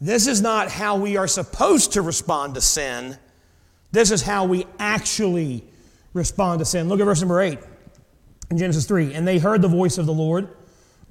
this 0.00 0.26
is 0.26 0.40
not 0.40 0.70
how 0.70 0.96
we 0.96 1.16
are 1.16 1.28
supposed 1.28 1.92
to 1.92 2.02
respond 2.02 2.54
to 2.54 2.60
sin. 2.60 3.16
This 3.92 4.10
is 4.10 4.22
how 4.22 4.46
we 4.46 4.66
actually 4.78 5.64
respond 6.14 6.60
to 6.60 6.64
sin. 6.64 6.88
Look 6.88 7.00
at 7.00 7.04
verse 7.04 7.20
number 7.20 7.40
8 7.40 7.58
in 8.50 8.58
Genesis 8.58 8.86
3. 8.86 9.14
And 9.14 9.26
they 9.28 9.38
heard 9.38 9.62
the 9.62 9.68
voice 9.68 9.98
of 9.98 10.06
the 10.06 10.12
Lord, 10.12 10.48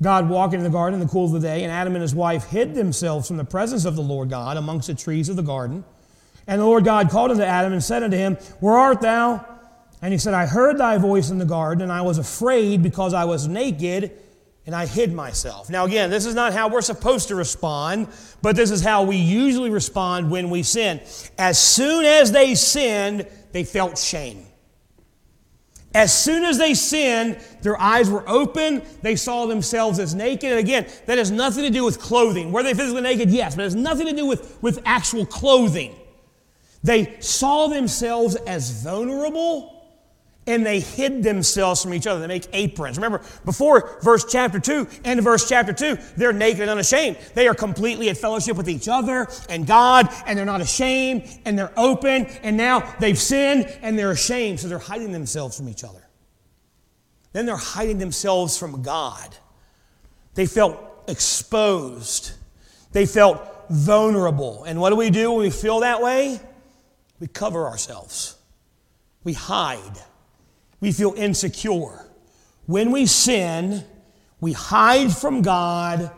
God 0.01 0.29
walked 0.29 0.53
in 0.53 0.63
the 0.63 0.69
garden 0.69 0.99
in 0.99 1.05
the 1.05 1.12
cool 1.12 1.25
of 1.25 1.31
the 1.33 1.39
day, 1.39 1.63
and 1.63 1.71
Adam 1.71 1.95
and 1.95 2.01
his 2.01 2.15
wife 2.15 2.45
hid 2.45 2.73
themselves 2.73 3.27
from 3.27 3.38
the 3.38 3.43
presence 3.43 3.83
of 3.83 3.95
the 3.95 4.01
Lord 4.01 4.29
God 4.29 4.55
amongst 4.55 4.88
the 4.88 4.93
trees 4.93 5.27
of 5.27 5.35
the 5.35 5.43
garden. 5.43 5.83
And 6.47 6.62
the 6.62 6.65
Lord 6.65 6.85
God 6.85 7.09
called 7.09 7.31
unto 7.31 7.43
Adam 7.43 7.73
and 7.73 7.83
said 7.83 8.01
unto 8.01 8.15
him, 8.15 8.35
Where 8.59 8.75
art 8.75 9.01
thou? 9.01 9.45
And 10.01 10.13
he 10.13 10.17
said, 10.17 10.33
I 10.33 10.45
heard 10.45 10.77
thy 10.77 10.97
voice 10.97 11.29
in 11.29 11.38
the 11.38 11.45
garden, 11.45 11.83
and 11.83 11.91
I 11.91 12.01
was 12.01 12.17
afraid 12.17 12.81
because 12.81 13.13
I 13.13 13.25
was 13.25 13.47
naked, 13.47 14.12
and 14.65 14.73
I 14.73 14.85
hid 14.85 15.13
myself. 15.13 15.69
Now, 15.69 15.85
again, 15.85 16.09
this 16.09 16.25
is 16.25 16.35
not 16.35 16.53
how 16.53 16.69
we're 16.69 16.81
supposed 16.81 17.27
to 17.27 17.35
respond, 17.35 18.07
but 18.41 18.55
this 18.55 18.71
is 18.71 18.81
how 18.81 19.03
we 19.03 19.17
usually 19.17 19.69
respond 19.69 20.31
when 20.31 20.49
we 20.49 20.63
sin. 20.63 21.01
As 21.38 21.59
soon 21.59 22.05
as 22.05 22.31
they 22.31 22.55
sinned, 22.55 23.27
they 23.51 23.65
felt 23.65 23.97
shame. 23.97 24.45
As 25.95 26.15
soon 26.15 26.43
as 26.43 26.58
they 26.58 26.75
sinned, 26.75 27.39
their 27.62 27.80
eyes 27.80 28.10
were 28.10 28.28
open. 28.30 28.84
They 29.02 29.15
saw 29.15 29.47
themselves 29.47 29.97
as 29.97 30.13
naked. 30.13 30.52
And 30.52 30.60
again, 30.60 30.88
that 31.08 31.17
has 31.17 31.32
nothing 31.32 31.63
to 31.63 31.71
do 31.71 31.84
with 31.84 31.99
clothing. 31.99 32.52
Were 32.52 32.62
they 32.62 32.75
physically 32.75 33.02
naked? 33.02 33.32
Yes, 33.32 33.56
but 33.56 33.62
it 33.62 33.65
has 33.65 33.75
nothing 33.75 34.06
to 34.06 34.13
do 34.13 34.25
with, 34.25 34.62
with 34.62 34.82
actual 34.86 35.25
clothing. 35.25 35.95
They 36.84 37.17
saw 37.19 37.67
themselves 37.67 38.36
as 38.36 38.84
vulnerable 38.84 39.79
and 40.49 40.65
they 40.65 40.79
hid 40.79 41.21
themselves 41.21 41.81
from 41.83 41.93
each 41.93 42.07
other. 42.07 42.19
They 42.19 42.27
make 42.27 42.47
aprons. 42.53 42.97
Remember, 42.97 43.21
before 43.45 43.99
verse 44.01 44.25
chapter 44.27 44.59
2, 44.59 44.88
end 45.05 45.19
of 45.19 45.23
verse 45.23 45.47
chapter 45.47 45.71
2, 45.71 45.97
they're 46.17 46.33
naked 46.33 46.62
and 46.62 46.71
unashamed. 46.71 47.17
They 47.35 47.47
are 47.47 47.53
completely 47.53 48.09
at 48.09 48.17
fellowship 48.17 48.57
with 48.57 48.67
each 48.67 48.88
other 48.88 49.27
and 49.47 49.67
God, 49.67 50.09
and 50.25 50.38
they're 50.38 50.45
not 50.45 50.62
ashamed, 50.62 51.23
and 51.45 51.57
they're 51.57 51.71
open, 51.77 52.25
and 52.41 52.57
now 52.57 52.79
they've 52.99 53.17
sinned 53.17 53.65
and 53.81 53.97
they're 53.97 54.12
ashamed, 54.12 54.59
so 54.59 54.67
they're 54.67 54.79
hiding 54.79 55.12
themselves 55.12 55.55
from 55.55 55.69
each 55.69 55.83
other. 55.83 56.07
Then 57.31 57.45
they're 57.45 57.55
hiding 57.55 57.99
themselves 57.99 58.57
from 58.57 58.81
God. 58.81 59.35
They 60.33 60.47
felt 60.47 61.03
exposed, 61.07 62.31
they 62.91 63.05
felt 63.05 63.69
vulnerable. 63.69 64.63
And 64.63 64.81
what 64.81 64.89
do 64.89 64.95
we 64.95 65.12
do 65.12 65.31
when 65.31 65.41
we 65.41 65.51
feel 65.51 65.81
that 65.81 66.01
way? 66.01 66.39
We 67.19 67.27
cover 67.27 67.67
ourselves, 67.67 68.35
we 69.23 69.33
hide 69.33 70.03
we 70.82 70.92
feel 70.92 71.13
insecure. 71.15 72.06
When 72.65 72.92
we 72.92 73.06
sin, 73.06 73.84
we 74.39 74.54
hide 74.54 75.12
from 75.12 75.42
God 75.42 76.12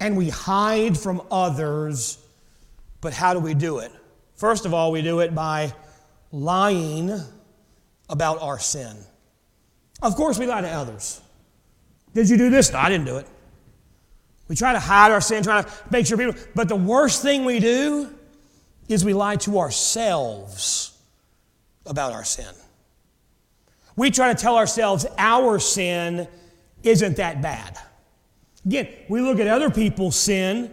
and 0.00 0.16
we 0.16 0.28
hide 0.28 0.98
from 0.98 1.22
others. 1.30 2.18
But 3.00 3.12
how 3.12 3.34
do 3.34 3.40
we 3.40 3.54
do 3.54 3.78
it? 3.78 3.92
First 4.36 4.66
of 4.66 4.74
all, 4.74 4.92
we 4.92 5.02
do 5.02 5.20
it 5.20 5.34
by 5.34 5.72
lying 6.32 7.12
about 8.08 8.42
our 8.42 8.58
sin. 8.58 8.96
Of 10.02 10.16
course, 10.16 10.38
we 10.38 10.46
lie 10.46 10.60
to 10.60 10.68
others. 10.68 11.20
Did 12.12 12.28
you 12.28 12.36
do 12.36 12.50
this? 12.50 12.72
No, 12.72 12.78
I 12.78 12.88
didn't 12.88 13.06
do 13.06 13.16
it. 13.16 13.26
We 14.48 14.56
try 14.56 14.72
to 14.72 14.78
hide 14.78 15.10
our 15.10 15.20
sin, 15.20 15.42
try 15.42 15.62
to 15.62 15.70
make 15.90 16.06
sure 16.06 16.18
people. 16.18 16.34
But 16.54 16.68
the 16.68 16.76
worst 16.76 17.22
thing 17.22 17.44
we 17.44 17.60
do 17.60 18.10
is 18.88 19.04
we 19.04 19.14
lie 19.14 19.36
to 19.36 19.58
ourselves 19.58 20.98
about 21.86 22.12
our 22.12 22.24
sin. 22.24 22.52
We 23.96 24.10
try 24.10 24.32
to 24.32 24.40
tell 24.40 24.56
ourselves 24.56 25.06
our 25.18 25.58
sin 25.58 26.28
isn't 26.82 27.16
that 27.16 27.40
bad. 27.40 27.78
Again, 28.66 28.88
we 29.08 29.20
look 29.20 29.38
at 29.38 29.46
other 29.46 29.70
people's 29.70 30.16
sin, 30.16 30.72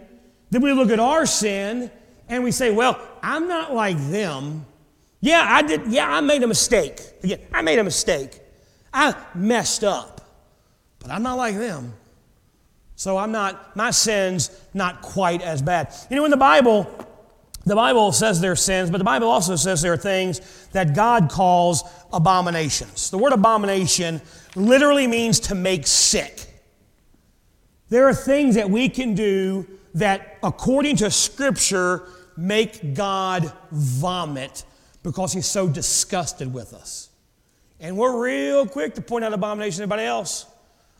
then 0.50 0.62
we 0.62 0.72
look 0.72 0.90
at 0.90 1.00
our 1.00 1.26
sin, 1.26 1.90
and 2.28 2.42
we 2.42 2.50
say, 2.50 2.70
well, 2.70 3.00
I'm 3.22 3.48
not 3.48 3.74
like 3.74 3.98
them. 4.10 4.64
Yeah, 5.20 5.46
I 5.48 5.62
did. 5.62 5.86
Yeah, 5.86 6.10
I 6.10 6.20
made 6.20 6.42
a 6.42 6.46
mistake. 6.46 7.00
Again, 7.22 7.40
I 7.52 7.62
made 7.62 7.78
a 7.78 7.84
mistake. 7.84 8.40
I 8.92 9.14
messed 9.34 9.84
up. 9.84 10.20
But 10.98 11.10
I'm 11.10 11.22
not 11.22 11.34
like 11.34 11.56
them. 11.56 11.94
So 12.96 13.16
I'm 13.18 13.32
not, 13.32 13.76
my 13.76 13.90
sin's 13.90 14.50
not 14.74 15.02
quite 15.02 15.42
as 15.42 15.62
bad. 15.62 15.94
You 16.10 16.16
know, 16.16 16.24
in 16.24 16.30
the 16.30 16.36
Bible, 16.36 16.90
the 17.64 17.76
Bible 17.76 18.10
says 18.12 18.40
there 18.40 18.52
are 18.52 18.56
sins, 18.56 18.90
but 18.90 18.98
the 18.98 19.04
Bible 19.04 19.28
also 19.28 19.56
says 19.56 19.82
there 19.82 19.92
are 19.92 19.96
things 19.96 20.40
that 20.72 20.94
God 20.94 21.30
calls 21.30 21.84
abominations. 22.12 23.10
The 23.10 23.18
word 23.18 23.32
abomination 23.32 24.20
literally 24.56 25.06
means 25.06 25.40
to 25.40 25.54
make 25.54 25.86
sick. 25.86 26.48
There 27.88 28.08
are 28.08 28.14
things 28.14 28.54
that 28.56 28.70
we 28.70 28.88
can 28.88 29.14
do 29.14 29.66
that, 29.94 30.38
according 30.42 30.96
to 30.96 31.10
Scripture, 31.10 32.08
make 32.36 32.94
God 32.94 33.52
vomit 33.70 34.64
because 35.02 35.32
He's 35.32 35.46
so 35.46 35.68
disgusted 35.68 36.52
with 36.52 36.72
us. 36.72 37.10
And 37.78 37.96
we're 37.96 38.22
real 38.22 38.66
quick 38.66 38.94
to 38.94 39.02
point 39.02 39.24
out 39.24 39.32
abomination 39.32 39.78
to 39.78 39.82
everybody 39.82 40.04
else. 40.04 40.46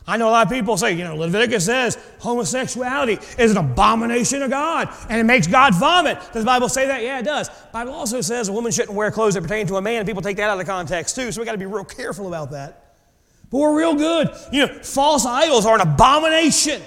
I 0.05 0.17
know 0.17 0.27
a 0.27 0.31
lot 0.31 0.45
of 0.45 0.51
people 0.51 0.75
say, 0.75 0.93
you 0.93 1.03
know, 1.03 1.15
Leviticus 1.15 1.65
says 1.65 1.97
homosexuality 2.19 3.19
is 3.37 3.51
an 3.51 3.57
abomination 3.57 4.41
of 4.41 4.49
God 4.49 4.89
and 5.09 5.19
it 5.19 5.23
makes 5.23 5.47
God 5.47 5.73
vomit. 5.75 6.17
Does 6.33 6.43
the 6.43 6.45
Bible 6.45 6.67
say 6.67 6.87
that? 6.87 7.01
Yeah, 7.01 7.19
it 7.19 7.23
does. 7.23 7.47
The 7.47 7.55
Bible 7.71 7.93
also 7.93 8.19
says 8.19 8.49
a 8.49 8.53
woman 8.53 8.71
shouldn't 8.71 8.95
wear 8.95 9.11
clothes 9.11 9.35
that 9.35 9.41
pertain 9.41 9.65
to 9.67 9.77
a 9.77 9.81
man, 9.81 9.99
and 9.99 10.07
people 10.07 10.21
take 10.21 10.37
that 10.37 10.49
out 10.49 10.59
of 10.59 10.65
context 10.65 11.15
too, 11.15 11.31
so 11.31 11.39
we 11.39 11.45
got 11.45 11.53
to 11.53 11.57
be 11.57 11.65
real 11.65 11.85
careful 11.85 12.27
about 12.27 12.51
that. 12.51 12.95
But 13.49 13.59
we're 13.59 13.77
real 13.77 13.95
good. 13.95 14.29
You 14.51 14.67
know, 14.67 14.73
false 14.79 15.25
idols 15.25 15.65
are 15.65 15.75
an 15.75 15.81
abomination. 15.81 16.81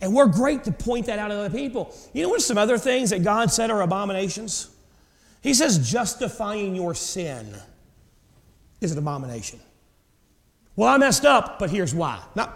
And 0.00 0.14
we're 0.14 0.26
great 0.26 0.64
to 0.64 0.72
point 0.72 1.06
that 1.06 1.18
out 1.18 1.28
to 1.28 1.34
other 1.34 1.50
people. 1.50 1.94
You 2.14 2.22
know 2.22 2.30
what 2.30 2.40
some 2.40 2.56
other 2.56 2.78
things 2.78 3.10
that 3.10 3.22
God 3.22 3.52
said 3.52 3.70
are 3.70 3.82
abominations? 3.82 4.70
He 5.42 5.52
says 5.52 5.90
justifying 5.90 6.74
your 6.74 6.94
sin 6.94 7.54
is 8.80 8.92
an 8.92 8.98
abomination. 8.98 9.60
Well, 10.80 10.88
I 10.88 10.96
messed 10.96 11.26
up, 11.26 11.58
but 11.58 11.68
here's 11.68 11.94
why. 11.94 12.22
Now, 12.34 12.54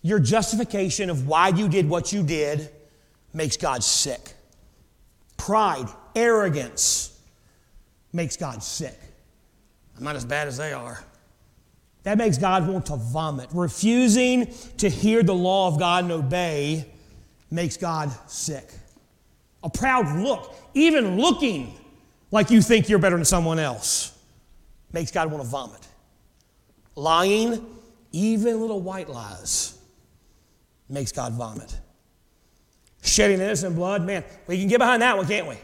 your 0.00 0.20
justification 0.20 1.10
of 1.10 1.26
why 1.26 1.48
you 1.48 1.68
did 1.68 1.88
what 1.88 2.12
you 2.12 2.22
did 2.22 2.70
makes 3.34 3.56
God 3.56 3.82
sick. 3.82 4.32
Pride, 5.36 5.88
arrogance 6.14 7.20
makes 8.12 8.36
God 8.36 8.62
sick. 8.62 8.96
I'm 9.96 10.04
not 10.04 10.14
as 10.14 10.24
bad 10.24 10.46
as 10.46 10.56
they 10.56 10.72
are. 10.72 11.02
That 12.04 12.16
makes 12.16 12.38
God 12.38 12.68
want 12.68 12.86
to 12.86 12.96
vomit. 12.96 13.48
Refusing 13.52 14.54
to 14.76 14.88
hear 14.88 15.24
the 15.24 15.34
law 15.34 15.66
of 15.66 15.80
God 15.80 16.04
and 16.04 16.12
obey 16.12 16.86
makes 17.50 17.76
God 17.76 18.12
sick. 18.30 18.70
A 19.64 19.68
proud 19.68 20.16
look, 20.20 20.54
even 20.74 21.16
looking 21.16 21.74
like 22.30 22.52
you 22.52 22.62
think 22.62 22.88
you're 22.88 23.00
better 23.00 23.16
than 23.16 23.24
someone 23.24 23.58
else, 23.58 24.16
makes 24.92 25.10
God 25.10 25.28
want 25.32 25.42
to 25.42 25.50
vomit 25.50 25.87
lying, 26.98 27.64
even 28.12 28.60
little 28.60 28.80
white 28.80 29.08
lies, 29.08 29.78
makes 30.88 31.12
God 31.12 31.32
vomit. 31.34 31.74
Shedding 33.02 33.40
innocent 33.40 33.76
blood, 33.76 34.04
man, 34.04 34.24
we 34.46 34.58
can 34.58 34.68
get 34.68 34.78
behind 34.78 35.02
that 35.02 35.16
one, 35.16 35.26
can't 35.26 35.46
we? 35.46 35.56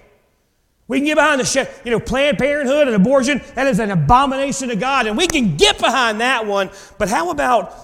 We 0.87 0.99
can 0.99 1.07
get 1.07 1.17
behind 1.17 1.41
the 1.41 1.45
shed, 1.45 1.69
you 1.85 1.91
know, 1.91 1.99
Planned 1.99 2.39
Parenthood 2.39 2.87
and 2.87 2.95
abortion. 2.95 3.41
That 3.55 3.67
is 3.67 3.81
an 3.81 3.91
abomination 3.91 4.69
to 4.69 4.77
God, 4.77 5.07
and 5.07 5.17
we 5.17 5.27
can 5.27 5.57
get 5.57 5.79
behind 5.79 6.21
that 6.21 6.47
one. 6.47 6.71
But 6.99 7.09
how 7.09 7.31
about 7.31 7.75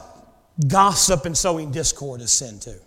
gossip 0.69 1.25
and 1.25 1.37
sowing 1.37 1.71
discord 1.71 2.21
is 2.21 2.31
sin 2.31 2.61
too? 2.61 2.79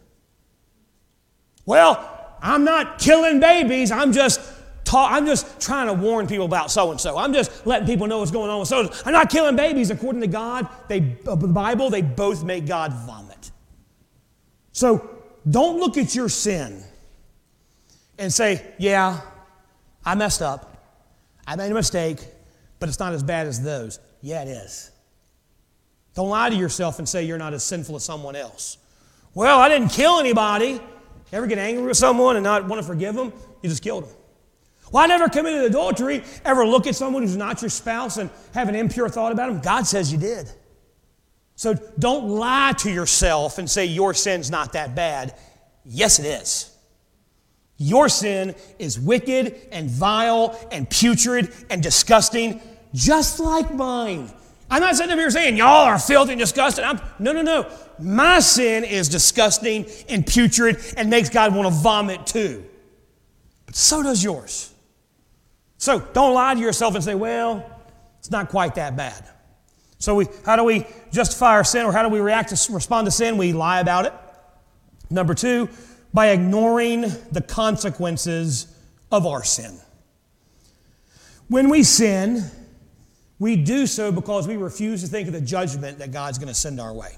Well, 1.66 2.09
I'm 2.41 2.64
not 2.64 2.99
killing 2.99 3.39
babies. 3.39 3.91
I'm 3.91 4.14
just 4.14 4.39
talk, 4.84 5.11
I'm 5.11 5.25
just 5.25 5.59
trying 5.59 5.88
to 5.88 5.93
warn 5.93 6.27
people 6.27 6.45
about 6.45 6.71
so 6.71 6.91
and 6.91 6.99
so. 6.99 7.17
I'm 7.17 7.34
just 7.34 7.65
letting 7.65 7.88
people 7.88 8.07
know 8.07 8.19
what's 8.19 8.31
going 8.31 8.49
on 8.49 8.59
with 8.59 8.67
so. 8.67 8.91
I'm 9.05 9.13
not 9.13 9.29
killing 9.29 9.55
babies. 9.55 9.89
According 9.89 10.21
to 10.21 10.27
God, 10.27 10.67
they, 10.88 10.99
the 10.99 11.36
Bible, 11.36 11.89
they 11.89 12.01
both 12.01 12.43
make 12.43 12.65
God 12.65 12.93
vomit. 12.93 13.51
So 14.71 15.09
don't 15.49 15.79
look 15.79 15.97
at 15.97 16.15
your 16.15 16.29
sin 16.29 16.84
and 18.17 18.31
say, 18.31 18.65
yeah, 18.77 19.21
I 20.05 20.15
messed 20.15 20.41
up. 20.41 20.69
I 21.45 21.55
made 21.55 21.71
a 21.71 21.75
mistake, 21.75 22.19
but 22.79 22.89
it's 22.89 22.99
not 22.99 23.13
as 23.13 23.23
bad 23.23 23.47
as 23.47 23.61
those. 23.61 23.99
Yeah, 24.21 24.43
it 24.43 24.47
is. 24.47 24.91
Don't 26.15 26.29
lie 26.29 26.49
to 26.49 26.55
yourself 26.55 26.99
and 26.99 27.09
say 27.09 27.23
you're 27.23 27.38
not 27.38 27.53
as 27.53 27.63
sinful 27.63 27.95
as 27.95 28.03
someone 28.03 28.36
else. 28.36 28.77
Well, 29.34 29.59
I 29.59 29.67
didn't 29.67 29.89
kill 29.89 30.19
anybody. 30.19 30.79
Ever 31.31 31.47
get 31.47 31.57
angry 31.57 31.84
with 31.84 31.97
someone 31.97 32.36
and 32.36 32.43
not 32.43 32.67
want 32.67 32.81
to 32.81 32.88
forgive 32.88 33.15
them? 33.15 33.34
You 33.63 33.69
just 33.69 33.81
killed 33.81 34.05
them. 34.05 34.15
Well, 34.94 35.04
I 35.04 35.08
never 35.08 35.28
committed 35.28 35.64
adultery. 35.64 36.24
Ever 36.46 36.68
look 36.68 36.86
at 36.86 36.96
someone 36.96 37.24
who's 37.24 37.36
not 37.36 37.64
your 37.64 37.70
spouse 37.70 38.18
and 38.18 38.30
have 38.54 38.70
an 38.70 38.76
impure 38.76 39.10
thought 39.10 39.32
about 39.32 39.52
them? 39.52 39.60
God 39.60 39.88
says 39.88 40.12
you 40.12 40.20
did. 40.20 40.52
So 41.56 41.74
don't 41.98 42.30
lie 42.30 42.74
to 42.78 42.91
yourself 42.91 43.58
and 43.58 43.68
say 43.68 43.86
your 43.86 44.14
sin's 44.14 44.52
not 44.52 44.74
that 44.74 44.94
bad. 44.94 45.34
Yes, 45.84 46.20
it 46.20 46.28
is. 46.28 46.78
Your 47.78 48.08
sin 48.08 48.54
is 48.78 49.00
wicked 49.00 49.68
and 49.72 49.89
vile 49.89 50.56
and 50.72 50.88
putrid 50.88 51.52
and 51.72 51.82
disgusting, 51.82 52.62
just 52.94 53.39
like 53.39 53.74
mine. 53.74 54.30
I'm 54.70 54.82
not 54.82 54.96
sitting 54.96 55.18
here 55.18 55.32
saying 55.32 55.58
y'all 55.58 55.86
are 55.86 55.98
filthy 55.98 56.34
and 56.34 56.39
disgusting. 56.39 56.86
I'm, 56.86 57.02
no, 57.18 57.32
no, 57.32 57.41
no. 57.41 57.68
My 57.98 58.39
sin 58.41 58.84
is 58.84 59.10
disgusting 59.10 59.88
and 60.08 60.26
putrid 60.26 60.78
and 60.96 61.10
makes 61.10 61.30
God 61.30 61.56
want 61.56 61.68
to 61.68 61.74
vomit 61.74 62.28
too. 62.28 62.64
But 63.66 63.76
so 63.76 64.04
does 64.04 64.24
yours. 64.24 64.70
So 65.84 65.99
don't 65.99 66.34
lie 66.34 66.53
to 66.53 66.61
yourself 66.61 66.95
and 66.95 67.03
say, 67.03 67.13
well, 67.13 67.69
it's 68.17 68.31
not 68.31 68.47
quite 68.47 68.75
that 68.75 68.95
bad. 68.95 69.21
So 69.97 70.15
we, 70.15 70.27
how 70.45 70.55
do 70.55 70.63
we 70.63 70.88
justify 71.11 71.49
our 71.49 71.65
sin 71.65 71.86
or 71.86 71.91
how 71.91 72.03
do 72.03 72.07
we 72.07 72.21
react 72.21 72.55
to 72.55 72.71
respond 72.71 73.03
to 73.03 73.11
sin? 73.11 73.36
We 73.36 73.51
lie 73.51 73.81
about 73.81 74.05
it. 74.05 74.13
Number 75.09 75.34
two, 75.34 75.67
by 76.13 76.29
ignoring 76.29 77.01
the 77.34 77.41
consequences 77.45 78.73
of 79.11 79.27
our 79.27 79.43
sin. 79.43 79.77
When 81.49 81.67
we 81.67 81.84
sin, 81.84 82.45
we 83.38 83.57
do 83.57 83.86
so 83.86 84.09
because 84.09 84.47
we 84.47 84.55
refuse 84.55 85.01
to 85.01 85.09
think 85.09 85.27
of 85.27 85.34
the 85.34 85.41
judgment 85.41 85.99
that 85.99 86.13
God's 86.13 86.38
going 86.38 86.47
to 86.47 86.53
send 86.53 86.79
our 86.79 86.93
way. 86.93 87.17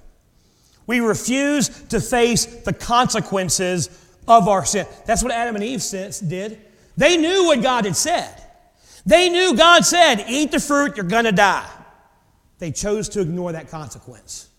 We 0.87 1.01
refuse 1.01 1.69
to 1.89 2.01
face 2.01 2.45
the 2.47 2.73
consequences 2.73 3.89
of 4.27 4.47
our 4.47 4.65
sin. 4.65 4.87
That's 5.05 5.21
what 5.21 5.31
Adam 5.31 5.53
and 5.53 5.63
Eve 5.63 5.83
did. 6.27 6.59
They 6.97 7.15
knew 7.15 7.45
what 7.45 7.61
God 7.61 7.85
had 7.85 7.95
said. 7.95 8.41
They 9.05 9.29
knew 9.29 9.55
God 9.55 9.85
said, 9.85 10.25
Eat 10.27 10.51
the 10.51 10.59
fruit, 10.59 10.97
you're 10.97 11.05
going 11.05 11.25
to 11.25 11.31
die. 11.31 11.69
They 12.57 12.71
chose 12.71 13.09
to 13.09 13.21
ignore 13.21 13.51
that 13.51 13.69
consequence. 13.69 14.49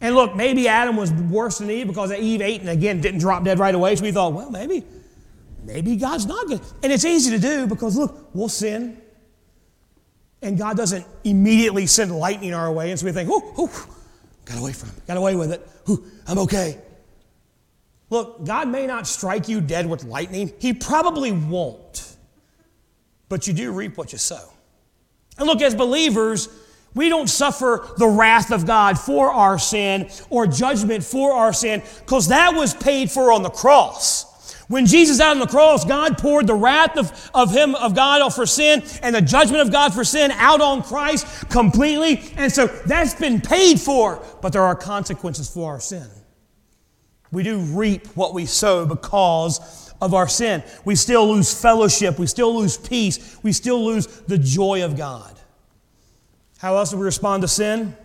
And 0.00 0.14
look, 0.14 0.36
maybe 0.36 0.68
Adam 0.68 0.96
was 0.96 1.12
worse 1.12 1.58
than 1.58 1.70
Eve 1.70 1.88
because 1.88 2.12
Eve 2.12 2.40
ate 2.40 2.60
and 2.60 2.70
again 2.70 3.00
didn't 3.00 3.20
drop 3.20 3.44
dead 3.44 3.58
right 3.58 3.74
away. 3.74 3.96
So 3.96 4.04
we 4.04 4.12
thought, 4.12 4.32
well, 4.32 4.50
maybe, 4.50 4.84
maybe 5.64 5.96
God's 5.96 6.26
not 6.26 6.46
good. 6.46 6.60
And 6.82 6.92
it's 6.92 7.04
easy 7.04 7.32
to 7.32 7.38
do 7.38 7.66
because 7.66 7.96
look, 7.96 8.30
we'll 8.32 8.48
sin. 8.48 9.02
And 10.40 10.56
God 10.56 10.76
doesn't 10.76 11.04
immediately 11.24 11.86
send 11.86 12.16
lightning 12.16 12.54
our 12.54 12.70
way. 12.70 12.90
And 12.90 12.98
so 12.98 13.06
we 13.06 13.12
think, 13.12 13.28
oh, 13.32 13.54
oh 13.58 13.86
got 14.44 14.58
away 14.58 14.72
from 14.72 14.90
it, 14.90 15.06
got 15.06 15.16
away 15.16 15.34
with 15.34 15.52
it. 15.52 15.68
Ooh, 15.90 16.04
I'm 16.28 16.38
okay. 16.38 16.78
Look, 18.08 18.46
God 18.46 18.68
may 18.68 18.86
not 18.86 19.06
strike 19.06 19.48
you 19.48 19.60
dead 19.60 19.86
with 19.86 20.04
lightning. 20.04 20.52
He 20.60 20.72
probably 20.72 21.32
won't. 21.32 22.16
But 23.28 23.46
you 23.46 23.52
do 23.52 23.72
reap 23.72 23.96
what 23.96 24.12
you 24.12 24.18
sow. 24.18 24.52
And 25.38 25.46
look, 25.46 25.62
as 25.62 25.74
believers, 25.74 26.48
we 26.94 27.08
don't 27.08 27.28
suffer 27.28 27.86
the 27.96 28.08
wrath 28.08 28.50
of 28.50 28.66
God 28.66 28.98
for 28.98 29.30
our 29.30 29.58
sin 29.58 30.10
or 30.30 30.46
judgment 30.46 31.04
for 31.04 31.32
our 31.32 31.52
sin 31.52 31.82
because 32.00 32.28
that 32.28 32.54
was 32.54 32.74
paid 32.74 33.10
for 33.10 33.32
on 33.32 33.42
the 33.42 33.50
cross. 33.50 34.26
When 34.68 34.84
Jesus 34.84 35.18
out 35.18 35.30
on 35.30 35.38
the 35.38 35.46
cross, 35.46 35.84
God 35.84 36.18
poured 36.18 36.46
the 36.46 36.54
wrath 36.54 36.98
of, 36.98 37.30
of 37.32 37.50
Him, 37.50 37.74
of 37.74 37.94
God 37.94 38.28
for 38.34 38.44
sin, 38.44 38.82
and 39.02 39.14
the 39.14 39.22
judgment 39.22 39.62
of 39.62 39.72
God 39.72 39.94
for 39.94 40.04
sin 40.04 40.30
out 40.32 40.60
on 40.60 40.82
Christ 40.82 41.48
completely. 41.48 42.22
And 42.36 42.52
so 42.52 42.66
that's 42.66 43.14
been 43.14 43.40
paid 43.40 43.80
for, 43.80 44.22
but 44.42 44.52
there 44.52 44.62
are 44.62 44.74
consequences 44.74 45.48
for 45.48 45.72
our 45.72 45.80
sin. 45.80 46.06
We 47.32 47.42
do 47.42 47.58
reap 47.58 48.06
what 48.08 48.34
we 48.34 48.44
sow 48.44 48.84
because 48.84 49.87
of 50.00 50.14
our 50.14 50.28
sin. 50.28 50.62
We 50.84 50.94
still 50.94 51.28
lose 51.28 51.58
fellowship. 51.58 52.18
We 52.18 52.26
still 52.26 52.54
lose 52.56 52.76
peace. 52.76 53.38
We 53.42 53.52
still 53.52 53.84
lose 53.84 54.06
the 54.06 54.38
joy 54.38 54.84
of 54.84 54.96
God. 54.96 55.38
How 56.58 56.76
else 56.76 56.90
do 56.90 56.98
we 56.98 57.04
respond 57.04 57.42
to 57.42 57.48
sin? 57.48 57.96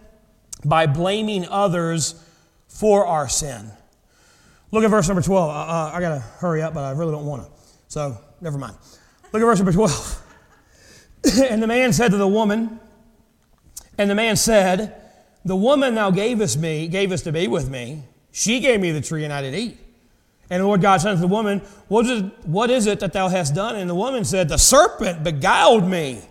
By 0.65 0.85
blaming 0.87 1.47
others 1.47 2.15
for 2.67 3.05
our 3.05 3.27
sin. 3.27 3.71
Look 4.71 4.83
at 4.83 4.89
verse 4.89 5.07
number 5.07 5.21
12. 5.21 5.49
Uh, 5.49 5.53
uh, 5.53 5.91
I 5.93 5.99
got 5.99 6.15
to 6.15 6.19
hurry 6.19 6.61
up, 6.61 6.73
but 6.73 6.83
I 6.83 6.91
really 6.91 7.11
don't 7.11 7.25
want 7.25 7.45
to. 7.45 7.51
So, 7.87 8.17
never 8.41 8.57
mind. 8.57 8.75
Look 9.31 9.41
at 9.41 9.45
verse 9.45 9.59
number 9.59 9.71
12. 9.71 10.23
and 11.49 11.61
the 11.61 11.67
man 11.67 11.93
said 11.93 12.11
to 12.11 12.17
the 12.17 12.27
woman, 12.27 12.79
and 13.97 14.09
the 14.09 14.15
man 14.15 14.35
said, 14.35 14.99
The 15.45 15.55
woman 15.55 15.95
thou 15.95 16.09
gavest 16.09 16.57
me, 16.57 16.87
gavest 16.87 17.25
to 17.25 17.31
be 17.31 17.47
with 17.47 17.69
me, 17.69 18.03
she 18.31 18.59
gave 18.59 18.81
me 18.81 18.91
the 18.91 19.01
tree 19.01 19.23
and 19.23 19.31
I 19.31 19.41
did 19.41 19.53
eat. 19.53 19.77
And 20.49 20.61
the 20.61 20.67
Lord 20.67 20.81
God 20.81 21.01
said 21.01 21.15
to 21.15 21.21
the 21.21 21.27
woman, 21.27 21.59
what 21.87 22.05
is, 22.05 22.21
it, 22.21 22.25
what 22.45 22.69
is 22.69 22.85
it 22.87 22.99
that 22.99 23.13
thou 23.13 23.29
hast 23.29 23.55
done? 23.55 23.75
And 23.75 23.89
the 23.89 23.95
woman 23.95 24.25
said, 24.25 24.49
The 24.49 24.57
serpent 24.57 25.23
beguiled 25.23 25.87
me, 25.87 26.21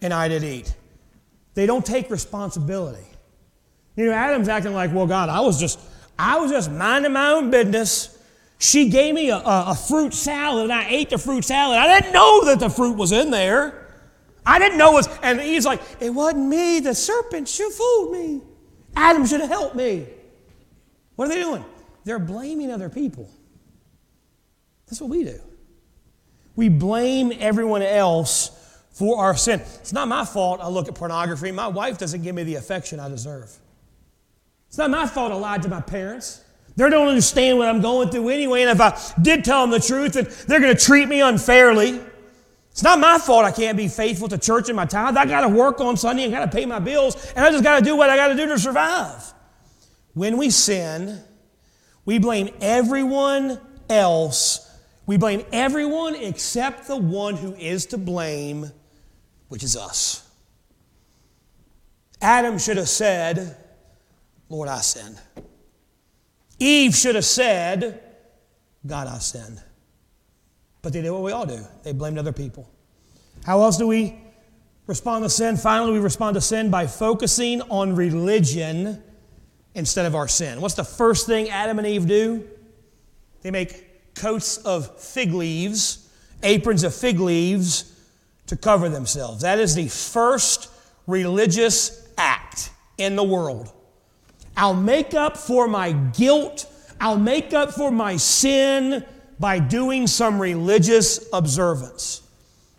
and 0.00 0.14
I 0.14 0.28
did 0.28 0.44
eat. 0.44 0.74
They 1.54 1.66
don't 1.66 1.84
take 1.84 2.10
responsibility. 2.10 3.04
You 3.96 4.06
know, 4.06 4.12
Adam's 4.12 4.48
acting 4.48 4.74
like, 4.74 4.92
well, 4.92 5.06
God, 5.06 5.28
I 5.28 5.40
was 5.40 5.58
just, 5.58 5.78
I 6.18 6.38
was 6.38 6.50
just 6.50 6.70
minding 6.70 7.12
my 7.12 7.30
own 7.32 7.50
business. 7.50 8.18
She 8.58 8.88
gave 8.88 9.14
me 9.14 9.30
a, 9.30 9.36
a, 9.36 9.64
a 9.68 9.74
fruit 9.74 10.14
salad, 10.14 10.64
and 10.64 10.72
I 10.72 10.88
ate 10.88 11.10
the 11.10 11.18
fruit 11.18 11.44
salad. 11.44 11.78
I 11.78 12.00
didn't 12.00 12.12
know 12.12 12.44
that 12.46 12.60
the 12.60 12.68
fruit 12.68 12.96
was 12.96 13.12
in 13.12 13.30
there. 13.30 13.88
I 14.46 14.58
didn't 14.58 14.78
know 14.78 14.92
it 14.92 14.94
was, 14.94 15.18
and 15.22 15.40
he's 15.40 15.64
like, 15.64 15.80
it 16.00 16.10
wasn't 16.10 16.48
me. 16.48 16.80
The 16.80 16.94
serpent 16.94 17.48
should 17.48 17.72
fooled 17.72 18.12
me. 18.12 18.42
Adam 18.96 19.26
should 19.26 19.40
have 19.40 19.48
helped 19.48 19.74
me. 19.74 20.06
What 21.16 21.26
are 21.26 21.34
they 21.34 21.40
doing? 21.40 21.64
They're 22.04 22.18
blaming 22.18 22.70
other 22.70 22.88
people. 22.88 23.28
That's 24.86 25.00
what 25.00 25.10
we 25.10 25.24
do. 25.24 25.40
We 26.56 26.68
blame 26.68 27.32
everyone 27.38 27.82
else 27.82 28.50
for 28.92 29.18
our 29.18 29.36
sin. 29.36 29.60
It's 29.60 29.92
not 29.92 30.06
my 30.06 30.24
fault 30.24 30.60
I 30.60 30.68
look 30.68 30.86
at 30.88 30.94
pornography. 30.94 31.50
My 31.50 31.66
wife 31.66 31.98
doesn't 31.98 32.22
give 32.22 32.34
me 32.34 32.44
the 32.44 32.54
affection 32.56 33.00
I 33.00 33.08
deserve. 33.08 33.50
It's 34.68 34.78
not 34.78 34.90
my 34.90 35.06
fault 35.06 35.32
I 35.32 35.36
lied 35.36 35.62
to 35.62 35.68
my 35.68 35.80
parents. 35.80 36.42
They 36.76 36.88
don't 36.90 37.08
understand 37.08 37.58
what 37.58 37.68
I'm 37.68 37.80
going 37.80 38.10
through 38.10 38.28
anyway, 38.28 38.62
and 38.62 38.70
if 38.70 38.80
I 38.80 38.98
did 39.22 39.44
tell 39.44 39.62
them 39.62 39.70
the 39.70 39.78
truth, 39.78 40.14
then 40.14 40.28
they're 40.48 40.60
going 40.60 40.76
to 40.76 40.80
treat 40.80 41.08
me 41.08 41.20
unfairly. 41.20 42.00
It's 42.72 42.82
not 42.82 42.98
my 42.98 43.18
fault 43.18 43.44
I 43.44 43.52
can't 43.52 43.76
be 43.76 43.86
faithful 43.86 44.28
to 44.28 44.38
church 44.38 44.68
and 44.68 44.74
my 44.74 44.84
tithe. 44.84 45.16
I 45.16 45.26
got 45.26 45.42
to 45.42 45.48
work 45.48 45.80
on 45.80 45.96
Sunday 45.96 46.24
and 46.24 46.32
got 46.32 46.50
to 46.50 46.56
pay 46.56 46.66
my 46.66 46.80
bills, 46.80 47.32
and 47.36 47.44
I 47.44 47.50
just 47.52 47.62
got 47.62 47.78
to 47.78 47.84
do 47.84 47.94
what 47.96 48.10
I 48.10 48.16
got 48.16 48.28
to 48.28 48.34
do 48.34 48.46
to 48.48 48.58
survive. 48.58 49.32
When 50.14 50.36
we 50.36 50.50
sin, 50.50 51.20
we 52.04 52.18
blame 52.18 52.50
everyone 52.60 53.60
else. 53.88 54.70
We 55.06 55.16
blame 55.16 55.44
everyone 55.52 56.14
except 56.14 56.86
the 56.86 56.96
one 56.96 57.36
who 57.36 57.54
is 57.54 57.86
to 57.86 57.98
blame 57.98 58.70
which 59.48 59.62
is 59.62 59.76
us. 59.76 60.28
Adam 62.20 62.58
should 62.58 62.78
have 62.78 62.88
said, 62.88 63.56
Lord, 64.48 64.68
I 64.68 64.80
sinned. 64.80 65.20
Eve 66.58 66.94
should 66.94 67.14
have 67.14 67.24
said, 67.24 68.02
God, 68.86 69.06
I 69.06 69.18
sinned. 69.18 69.62
But 70.82 70.92
they 70.92 71.02
did 71.02 71.10
what 71.10 71.22
we 71.22 71.32
all 71.32 71.46
do 71.46 71.64
they 71.82 71.92
blamed 71.92 72.18
other 72.18 72.32
people. 72.32 72.68
How 73.44 73.60
else 73.62 73.76
do 73.76 73.86
we 73.86 74.18
respond 74.86 75.24
to 75.24 75.30
sin? 75.30 75.56
Finally, 75.56 75.92
we 75.92 75.98
respond 75.98 76.34
to 76.34 76.40
sin 76.40 76.70
by 76.70 76.86
focusing 76.86 77.60
on 77.62 77.94
religion 77.94 79.02
instead 79.74 80.06
of 80.06 80.14
our 80.14 80.28
sin. 80.28 80.60
What's 80.60 80.74
the 80.74 80.84
first 80.84 81.26
thing 81.26 81.50
Adam 81.50 81.78
and 81.78 81.86
Eve 81.86 82.06
do? 82.06 82.44
They 83.42 83.50
make 83.50 84.14
coats 84.14 84.58
of 84.58 85.00
fig 85.00 85.32
leaves, 85.32 86.08
aprons 86.42 86.84
of 86.84 86.94
fig 86.94 87.18
leaves, 87.20 87.92
to 88.46 88.56
cover 88.56 88.88
themselves. 88.88 89.42
That 89.42 89.58
is 89.58 89.74
the 89.74 89.88
first 89.88 90.70
religious 91.06 92.06
act 92.16 92.70
in 92.98 93.16
the 93.16 93.24
world. 93.24 93.72
I'll 94.56 94.74
make 94.74 95.14
up 95.14 95.36
for 95.36 95.66
my 95.66 95.92
guilt, 95.92 96.66
I'll 97.00 97.18
make 97.18 97.52
up 97.52 97.72
for 97.72 97.90
my 97.90 98.16
sin 98.16 99.04
by 99.40 99.58
doing 99.58 100.06
some 100.06 100.40
religious 100.40 101.28
observance. 101.32 102.22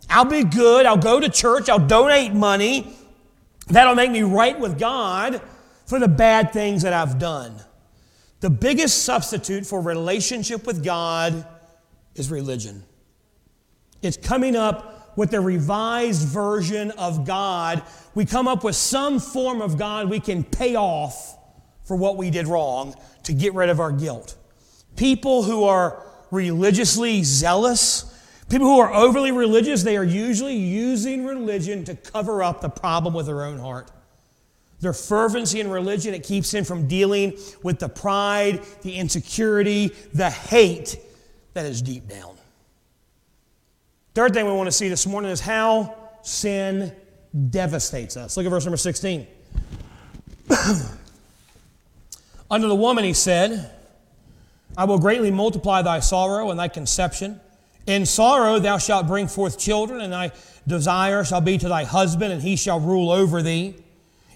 I'll 0.08 0.24
be 0.24 0.44
good, 0.44 0.86
I'll 0.86 0.96
go 0.96 1.20
to 1.20 1.28
church, 1.28 1.68
I'll 1.68 1.86
donate 1.86 2.32
money. 2.32 2.96
That'll 3.68 3.96
make 3.96 4.10
me 4.10 4.22
right 4.22 4.58
with 4.58 4.78
God 4.78 5.42
for 5.86 5.98
the 5.98 6.08
bad 6.08 6.52
things 6.52 6.82
that 6.82 6.92
I've 6.92 7.18
done. 7.18 7.54
The 8.40 8.50
biggest 8.50 9.04
substitute 9.04 9.64
for 9.64 9.80
relationship 9.80 10.66
with 10.66 10.84
God 10.84 11.46
is 12.14 12.30
religion. 12.30 12.84
It's 14.02 14.16
coming 14.16 14.56
up 14.56 14.96
with 15.16 15.30
the 15.30 15.40
revised 15.40 16.28
version 16.28 16.90
of 16.92 17.26
God, 17.26 17.82
we 18.14 18.26
come 18.26 18.46
up 18.46 18.62
with 18.62 18.76
some 18.76 19.18
form 19.18 19.62
of 19.62 19.78
God 19.78 20.10
we 20.10 20.20
can 20.20 20.44
pay 20.44 20.76
off 20.76 21.38
for 21.84 21.96
what 21.96 22.16
we 22.16 22.30
did 22.30 22.46
wrong 22.46 22.94
to 23.22 23.32
get 23.32 23.54
rid 23.54 23.70
of 23.70 23.80
our 23.80 23.92
guilt. 23.92 24.36
People 24.94 25.42
who 25.42 25.64
are 25.64 26.02
religiously 26.30 27.22
zealous, 27.22 28.14
people 28.50 28.66
who 28.66 28.78
are 28.78 28.92
overly 28.92 29.32
religious, 29.32 29.82
they 29.82 29.96
are 29.96 30.04
usually 30.04 30.56
using 30.56 31.24
religion 31.24 31.84
to 31.84 31.94
cover 31.94 32.42
up 32.42 32.60
the 32.60 32.68
problem 32.68 33.14
with 33.14 33.26
their 33.26 33.42
own 33.42 33.58
heart. 33.58 33.90
Their 34.80 34.92
fervency 34.92 35.60
in 35.60 35.70
religion, 35.70 36.12
it 36.14 36.22
keeps 36.22 36.50
them 36.50 36.64
from 36.64 36.86
dealing 36.86 37.38
with 37.62 37.78
the 37.78 37.88
pride, 37.88 38.62
the 38.82 38.96
insecurity, 38.96 39.92
the 40.12 40.28
hate 40.30 40.98
that 41.54 41.64
is 41.64 41.80
deep 41.80 42.08
down. 42.08 42.36
Third 44.14 44.34
thing 44.34 44.46
we 44.46 44.52
want 44.52 44.66
to 44.66 44.72
see 44.72 44.88
this 44.88 45.06
morning 45.06 45.30
is 45.30 45.40
how 45.40 45.94
sin 46.22 46.92
devastates 47.50 48.16
us. 48.16 48.36
Look 48.36 48.46
at 48.46 48.50
verse 48.50 48.64
number 48.64 48.76
16. 48.76 49.26
Unto 52.50 52.68
the 52.68 52.74
woman 52.74 53.04
he 53.04 53.12
said, 53.12 53.70
I 54.76 54.84
will 54.84 54.98
greatly 54.98 55.30
multiply 55.30 55.82
thy 55.82 56.00
sorrow 56.00 56.50
and 56.50 56.58
thy 56.58 56.68
conception. 56.68 57.40
In 57.86 58.04
sorrow 58.04 58.58
thou 58.58 58.78
shalt 58.78 59.06
bring 59.06 59.28
forth 59.28 59.58
children, 59.58 60.00
and 60.00 60.12
thy 60.12 60.32
desire 60.66 61.24
shall 61.24 61.40
be 61.40 61.56
to 61.58 61.68
thy 61.68 61.84
husband, 61.84 62.32
and 62.32 62.42
he 62.42 62.56
shall 62.56 62.80
rule 62.80 63.10
over 63.10 63.42
thee. 63.42 63.76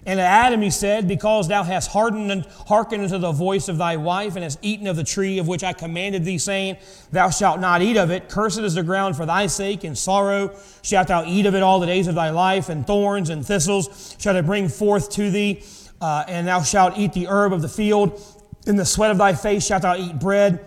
And 0.07 0.19
to 0.19 0.23
Adam 0.23 0.63
he 0.63 0.71
said, 0.71 1.07
Because 1.07 1.49
thou 1.49 1.63
hast 1.63 1.91
hardened 1.91 2.33
and 2.33 2.47
hearkened 2.67 3.05
unto 3.05 3.19
the 3.19 3.33
voice 3.33 3.69
of 3.69 3.79
thy 3.79 3.97
wife, 3.97 4.35
and 4.35 4.43
hast 4.43 4.59
eaten 4.63 4.87
of 4.87 4.97
the 4.97 5.05
tree 5.05 5.39
of 5.39 5.47
which 5.47 5.63
I 5.63 5.73
commanded 5.73 6.25
thee, 6.25 6.39
saying, 6.39 6.79
Thou 7.13 7.31
shalt 7.31 7.61
not 7.61 7.83
eat 7.83 7.97
of 7.97 8.11
it. 8.11 8.29
Cursed 8.29 8.61
is 8.61 8.75
the 8.75 8.83
ground 8.83 9.17
for 9.17 9.27
thy 9.27 9.47
sake. 9.47 9.85
In 9.85 9.95
sorrow 9.95 10.57
shalt 10.83 11.09
thou 11.09 11.25
eat 11.27 11.47
of 11.47 11.55
it 11.55 11.63
all 11.63 11.81
the 11.81 11.87
days 11.87 12.07
of 12.07 12.15
thy 12.15 12.31
life, 12.31 12.69
and 12.69 12.87
thorns 12.87 13.29
and 13.29 13.47
thistles 13.47 14.17
shall 14.19 14.37
it 14.37 14.47
bring 14.47 14.69
forth 14.69 15.11
to 15.11 15.31
thee. 15.31 15.63
Uh, 16.01 16.25
and 16.27 16.49
thou 16.49 16.63
shalt 16.63 16.97
eat 16.97 17.13
the 17.13 17.29
herb 17.29 17.53
of 17.53 17.61
the 17.61 17.69
field. 17.69 18.21
In 18.67 18.77
the 18.77 18.87
sweat 18.87 19.11
of 19.11 19.19
thy 19.19 19.35
face 19.35 19.67
shalt 19.67 19.83
thou 19.83 19.97
eat 19.97 20.19
bread 20.19 20.65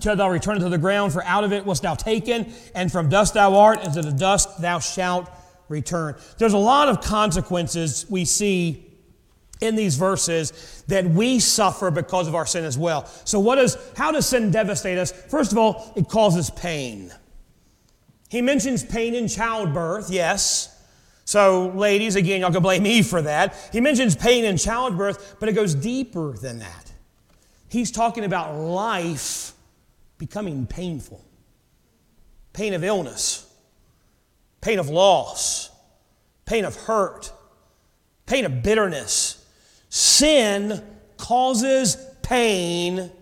till 0.00 0.16
thou 0.16 0.30
return 0.30 0.60
to 0.60 0.68
the 0.68 0.78
ground, 0.78 1.12
for 1.12 1.22
out 1.24 1.44
of 1.44 1.52
it 1.52 1.64
wast 1.64 1.82
thou 1.82 1.94
taken, 1.94 2.52
and 2.74 2.90
from 2.90 3.08
dust 3.08 3.34
thou 3.34 3.54
art, 3.56 3.84
and 3.84 3.92
to 3.94 4.02
the 4.02 4.12
dust 4.12 4.60
thou 4.60 4.78
shalt 4.78 5.28
return. 5.68 6.16
There's 6.38 6.52
a 6.52 6.58
lot 6.58 6.88
of 6.88 7.00
consequences 7.00 8.06
we 8.08 8.24
see 8.24 8.82
in 9.60 9.74
these 9.74 9.96
verses 9.96 10.84
that 10.88 11.06
we 11.06 11.38
suffer 11.40 11.90
because 11.90 12.28
of 12.28 12.34
our 12.34 12.46
sin 12.46 12.64
as 12.64 12.76
well. 12.76 13.06
So 13.24 13.40
what 13.40 13.58
is 13.58 13.76
how 13.96 14.12
does 14.12 14.26
sin 14.26 14.50
devastate 14.50 14.98
us? 14.98 15.12
First 15.12 15.52
of 15.52 15.58
all, 15.58 15.92
it 15.96 16.08
causes 16.08 16.50
pain. 16.50 17.12
He 18.28 18.42
mentions 18.42 18.84
pain 18.84 19.14
in 19.14 19.28
childbirth, 19.28 20.10
yes. 20.10 20.72
So, 21.24 21.68
ladies, 21.68 22.16
again, 22.16 22.40
y'all 22.40 22.52
can 22.52 22.62
blame 22.62 22.82
me 22.82 23.02
for 23.02 23.22
that. 23.22 23.56
He 23.72 23.80
mentions 23.80 24.14
pain 24.14 24.44
in 24.44 24.56
childbirth, 24.56 25.36
but 25.40 25.48
it 25.48 25.52
goes 25.52 25.74
deeper 25.74 26.36
than 26.36 26.58
that. 26.58 26.92
He's 27.68 27.90
talking 27.90 28.24
about 28.24 28.56
life 28.56 29.52
becoming 30.18 30.66
painful 30.66 31.22
pain 32.56 32.72
of 32.72 32.82
illness, 32.82 33.45
pain 34.66 34.80
of 34.80 34.88
loss, 34.88 35.70
pain 36.44 36.64
of 36.64 36.74
hurt, 36.74 37.32
pain 38.26 38.44
of 38.44 38.64
bitterness. 38.64 39.46
Sin 39.90 40.82
causes 41.16 41.96
pain, 42.22 43.12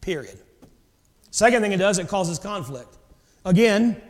period. 0.00 0.38
Second 1.32 1.60
thing 1.60 1.72
it 1.72 1.78
does, 1.78 1.98
it 1.98 2.06
causes 2.06 2.38
conflict. 2.38 2.96
Again, 3.44 4.00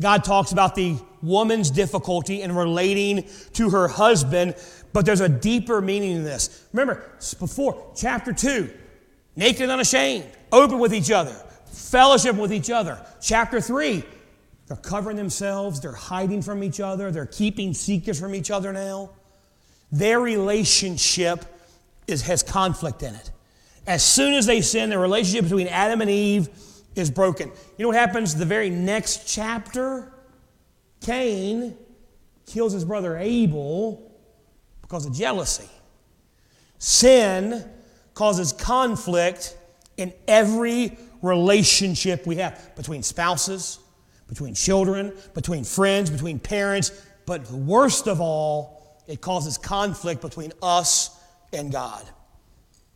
God 0.00 0.24
talks 0.24 0.52
about 0.52 0.74
the 0.74 0.96
woman's 1.20 1.70
difficulty 1.70 2.40
in 2.40 2.54
relating 2.54 3.28
to 3.52 3.68
her 3.68 3.86
husband, 3.86 4.54
but 4.94 5.04
there's 5.04 5.20
a 5.20 5.28
deeper 5.28 5.82
meaning 5.82 6.12
in 6.12 6.24
this. 6.24 6.66
Remember, 6.72 7.04
before 7.38 7.92
chapter 7.94 8.32
2, 8.32 8.72
naked 9.36 9.60
and 9.60 9.70
unashamed, 9.70 10.24
open 10.52 10.78
with 10.78 10.94
each 10.94 11.10
other, 11.10 11.34
fellowship 11.66 12.36
with 12.36 12.50
each 12.50 12.70
other. 12.70 12.98
Chapter 13.20 13.60
3, 13.60 14.02
they're 14.66 14.76
covering 14.76 15.16
themselves, 15.16 15.80
they're 15.80 15.92
hiding 15.92 16.42
from 16.42 16.62
each 16.62 16.80
other, 16.80 17.10
they're 17.10 17.26
keeping 17.26 17.74
secrets 17.74 18.18
from 18.18 18.34
each 18.34 18.50
other 18.50 18.72
now. 18.72 19.10
Their 19.90 20.20
relationship 20.20 21.44
is, 22.06 22.22
has 22.22 22.42
conflict 22.42 23.02
in 23.02 23.14
it. 23.14 23.30
As 23.86 24.04
soon 24.04 24.34
as 24.34 24.46
they 24.46 24.60
sin, 24.60 24.90
the 24.90 24.98
relationship 24.98 25.44
between 25.44 25.66
Adam 25.68 26.00
and 26.00 26.10
Eve 26.10 26.48
is 26.94 27.10
broken. 27.10 27.48
You 27.76 27.82
know 27.84 27.88
what 27.88 27.96
happens 27.96 28.34
the 28.34 28.44
very 28.44 28.70
next 28.70 29.26
chapter? 29.26 30.12
Cain 31.00 31.76
kills 32.46 32.72
his 32.72 32.84
brother 32.84 33.18
Abel 33.18 34.12
because 34.82 35.04
of 35.04 35.14
jealousy. 35.14 35.68
Sin 36.78 37.68
causes 38.14 38.52
conflict 38.52 39.56
in 39.96 40.12
every 40.28 40.96
relationship 41.22 42.26
we 42.26 42.36
have 42.36 42.74
between 42.76 43.02
spouses, 43.02 43.78
between 44.32 44.54
children, 44.54 45.12
between 45.34 45.62
friends, 45.62 46.08
between 46.08 46.38
parents, 46.38 46.90
but 47.26 47.50
worst 47.50 48.08
of 48.08 48.18
all, 48.18 48.96
it 49.06 49.20
causes 49.20 49.58
conflict 49.58 50.22
between 50.22 50.54
us 50.62 51.20
and 51.52 51.70
God. 51.70 52.02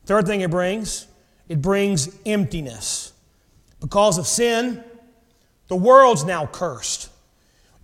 Third 0.07 0.27
thing 0.27 0.41
it 0.41 0.51
brings, 0.51 1.07
it 1.47 1.61
brings 1.61 2.17
emptiness. 2.25 3.13
Because 3.81 4.17
of 4.17 4.27
sin, 4.27 4.83
the 5.69 5.77
world's 5.77 6.25
now 6.25 6.47
cursed. 6.47 7.11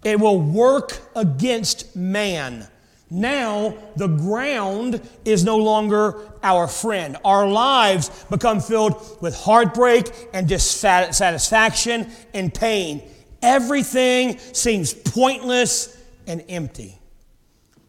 It 0.03 0.18
will 0.18 0.40
work 0.40 0.98
against 1.14 1.94
man. 1.94 2.66
Now, 3.11 3.74
the 3.96 4.07
ground 4.07 5.07
is 5.26 5.44
no 5.44 5.59
longer 5.59 6.32
our 6.42 6.66
friend. 6.68 7.18
Our 7.22 7.46
lives 7.46 8.09
become 8.30 8.61
filled 8.61 9.18
with 9.20 9.36
heartbreak 9.36 10.11
and 10.32 10.48
dissatisfaction 10.48 12.11
and 12.32 12.55
pain. 12.55 13.03
Everything 13.43 14.38
seems 14.53 14.95
pointless 14.95 15.97
and 16.26 16.45
empty. 16.49 16.99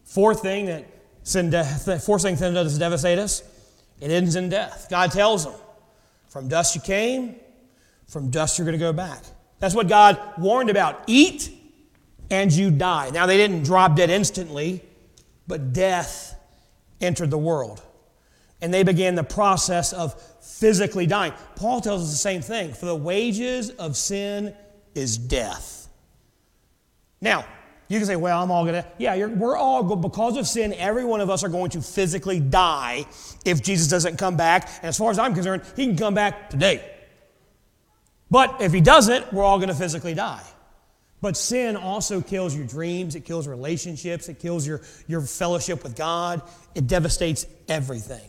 Fourth 0.04 0.42
thing 0.42 0.66
that 0.66 0.84
sin 1.22 1.50
de- 1.50 1.64
fourth 1.64 2.22
thing 2.22 2.36
sin 2.36 2.54
does 2.54 2.78
devastate 2.78 3.18
us, 3.18 3.42
it 4.00 4.10
ends 4.10 4.36
in 4.36 4.48
death. 4.48 4.88
God 4.90 5.12
tells 5.12 5.44
them, 5.44 5.54
from 6.28 6.48
dust 6.48 6.74
you 6.74 6.80
came, 6.80 7.36
from 8.08 8.30
dust 8.30 8.58
you're 8.58 8.64
going 8.66 8.78
to 8.78 8.84
go 8.84 8.92
back. 8.92 9.22
That's 9.60 9.74
what 9.74 9.88
God 9.88 10.20
warned 10.36 10.70
about. 10.70 11.04
Eat 11.06 11.50
and 12.30 12.52
you 12.52 12.70
die. 12.70 13.10
Now, 13.10 13.26
they 13.26 13.36
didn't 13.36 13.62
drop 13.62 13.96
dead 13.96 14.10
instantly, 14.10 14.82
but 15.46 15.72
death 15.72 16.36
entered 17.00 17.30
the 17.30 17.38
world. 17.38 17.82
And 18.60 18.72
they 18.72 18.82
began 18.82 19.14
the 19.14 19.24
process 19.24 19.92
of 19.92 20.20
physically 20.40 21.06
dying. 21.06 21.32
Paul 21.56 21.80
tells 21.80 22.02
us 22.02 22.10
the 22.10 22.16
same 22.16 22.42
thing 22.42 22.72
for 22.72 22.86
the 22.86 22.96
wages 22.96 23.70
of 23.70 23.96
sin 23.96 24.54
is 24.94 25.18
death. 25.18 25.88
Now, 27.20 27.44
you 27.88 27.98
can 27.98 28.06
say, 28.06 28.16
well, 28.16 28.42
I'm 28.42 28.50
all 28.50 28.64
going 28.64 28.82
to, 28.82 28.88
yeah, 28.98 29.26
we're 29.26 29.56
all, 29.56 29.96
because 29.96 30.36
of 30.36 30.46
sin, 30.46 30.72
every 30.74 31.04
one 31.04 31.20
of 31.20 31.28
us 31.28 31.44
are 31.44 31.48
going 31.48 31.70
to 31.70 31.82
physically 31.82 32.40
die 32.40 33.06
if 33.44 33.62
Jesus 33.62 33.88
doesn't 33.88 34.16
come 34.16 34.36
back. 34.36 34.68
And 34.78 34.86
as 34.86 34.96
far 34.96 35.10
as 35.10 35.18
I'm 35.18 35.34
concerned, 35.34 35.62
he 35.76 35.86
can 35.86 35.96
come 35.96 36.14
back 36.14 36.50
today. 36.50 36.90
But 38.30 38.62
if 38.62 38.72
he 38.72 38.80
doesn't, 38.80 39.32
we're 39.32 39.44
all 39.44 39.58
going 39.58 39.68
to 39.68 39.74
physically 39.74 40.14
die. 40.14 40.42
But 41.20 41.36
sin 41.36 41.76
also 41.76 42.20
kills 42.20 42.54
your 42.54 42.66
dreams, 42.66 43.14
it 43.14 43.20
kills 43.20 43.46
relationships, 43.46 44.28
it 44.28 44.38
kills 44.40 44.66
your, 44.66 44.82
your 45.06 45.22
fellowship 45.22 45.82
with 45.82 45.96
God, 45.96 46.42
it 46.74 46.86
devastates 46.86 47.46
everything. 47.68 48.28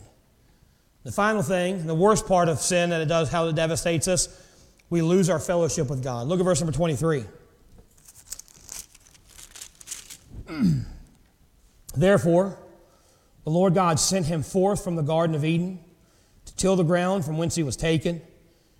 The 1.02 1.12
final 1.12 1.42
thing, 1.42 1.86
the 1.86 1.94
worst 1.94 2.26
part 2.26 2.48
of 2.48 2.60
sin 2.60 2.90
that 2.90 3.00
it 3.00 3.06
does, 3.06 3.30
how 3.30 3.48
it 3.48 3.54
devastates 3.54 4.08
us, 4.08 4.28
we 4.90 5.02
lose 5.02 5.28
our 5.28 5.38
fellowship 5.38 5.90
with 5.90 6.02
God. 6.02 6.26
Look 6.26 6.40
at 6.40 6.44
verse 6.44 6.60
number 6.60 6.72
23. 6.72 7.24
Therefore, 11.96 12.58
the 13.44 13.50
Lord 13.50 13.74
God 13.74 13.98
sent 13.98 14.26
him 14.26 14.42
forth 14.42 14.82
from 14.82 14.96
the 14.96 15.02
Garden 15.02 15.34
of 15.34 15.44
Eden 15.44 15.80
to 16.44 16.56
till 16.56 16.76
the 16.76 16.84
ground 16.84 17.24
from 17.24 17.38
whence 17.38 17.54
he 17.54 17.62
was 17.62 17.76
taken. 17.76 18.20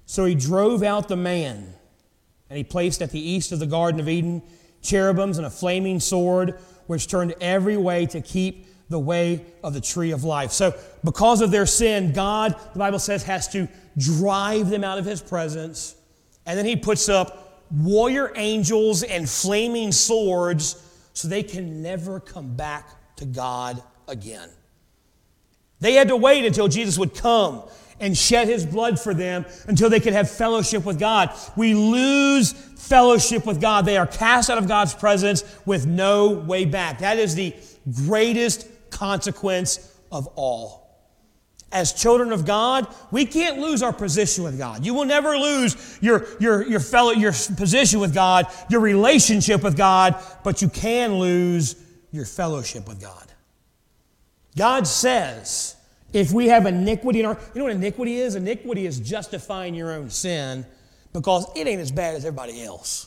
So 0.06 0.24
he 0.24 0.34
drove 0.34 0.82
out 0.82 1.08
the 1.08 1.16
man 1.16 1.74
and 2.48 2.56
he 2.56 2.64
placed 2.64 3.02
at 3.02 3.10
the 3.10 3.20
east 3.20 3.52
of 3.52 3.58
the 3.58 3.66
Garden 3.66 4.00
of 4.00 4.08
Eden 4.08 4.42
cherubims 4.82 5.38
and 5.38 5.46
a 5.46 5.50
flaming 5.50 5.98
sword, 5.98 6.58
which 6.86 7.08
turned 7.08 7.34
every 7.40 7.76
way 7.76 8.06
to 8.06 8.20
keep 8.20 8.66
the 8.88 8.98
way 8.98 9.44
of 9.64 9.74
the 9.74 9.80
tree 9.80 10.12
of 10.12 10.22
life. 10.22 10.52
So, 10.52 10.72
because 11.02 11.40
of 11.40 11.50
their 11.50 11.66
sin, 11.66 12.12
God, 12.12 12.54
the 12.72 12.78
Bible 12.78 13.00
says, 13.00 13.24
has 13.24 13.48
to 13.48 13.68
drive 13.98 14.70
them 14.70 14.84
out 14.84 14.98
of 14.98 15.04
his 15.04 15.20
presence. 15.20 15.95
And 16.46 16.56
then 16.56 16.64
he 16.64 16.76
puts 16.76 17.08
up 17.08 17.64
warrior 17.70 18.32
angels 18.36 19.02
and 19.02 19.28
flaming 19.28 19.92
swords 19.92 20.82
so 21.12 21.28
they 21.28 21.42
can 21.42 21.82
never 21.82 22.20
come 22.20 22.54
back 22.54 22.88
to 23.16 23.24
God 23.24 23.82
again. 24.06 24.48
They 25.80 25.94
had 25.94 26.08
to 26.08 26.16
wait 26.16 26.44
until 26.44 26.68
Jesus 26.68 26.96
would 26.98 27.14
come 27.14 27.62
and 28.00 28.16
shed 28.16 28.48
his 28.48 28.64
blood 28.64 29.00
for 29.00 29.14
them 29.14 29.44
until 29.66 29.90
they 29.90 30.00
could 30.00 30.12
have 30.12 30.30
fellowship 30.30 30.84
with 30.84 30.98
God. 30.98 31.34
We 31.56 31.74
lose 31.74 32.52
fellowship 32.52 33.46
with 33.46 33.60
God. 33.60 33.84
They 33.84 33.96
are 33.96 34.06
cast 34.06 34.50
out 34.50 34.58
of 34.58 34.68
God's 34.68 34.94
presence 34.94 35.44
with 35.64 35.86
no 35.86 36.28
way 36.30 36.64
back. 36.64 37.00
That 37.00 37.18
is 37.18 37.34
the 37.34 37.54
greatest 38.06 38.68
consequence 38.90 39.94
of 40.12 40.26
all. 40.36 40.85
As 41.72 41.92
children 41.92 42.32
of 42.32 42.46
God, 42.46 42.86
we 43.10 43.26
can't 43.26 43.58
lose 43.58 43.82
our 43.82 43.92
position 43.92 44.44
with 44.44 44.56
God. 44.56 44.86
You 44.86 44.94
will 44.94 45.04
never 45.04 45.36
lose 45.36 45.98
your, 46.00 46.26
your, 46.38 46.66
your 46.66 46.80
fellow 46.80 47.10
your 47.10 47.32
position 47.32 48.00
with 48.00 48.14
God, 48.14 48.46
your 48.70 48.80
relationship 48.80 49.62
with 49.62 49.76
God, 49.76 50.14
but 50.44 50.62
you 50.62 50.68
can 50.68 51.18
lose 51.18 51.76
your 52.12 52.24
fellowship 52.24 52.86
with 52.88 53.00
God. 53.00 53.24
God 54.56 54.86
says, 54.86 55.76
if 56.12 56.32
we 56.32 56.46
have 56.48 56.66
iniquity 56.66 57.20
in 57.20 57.26
our, 57.26 57.38
you 57.54 57.58
know 57.58 57.64
what 57.64 57.74
iniquity 57.74 58.16
is? 58.16 58.36
Iniquity 58.36 58.86
is 58.86 59.00
justifying 59.00 59.74
your 59.74 59.92
own 59.92 60.08
sin 60.08 60.64
because 61.12 61.46
it 61.56 61.66
ain't 61.66 61.80
as 61.80 61.90
bad 61.90 62.14
as 62.14 62.24
everybody 62.24 62.62
else. 62.62 63.05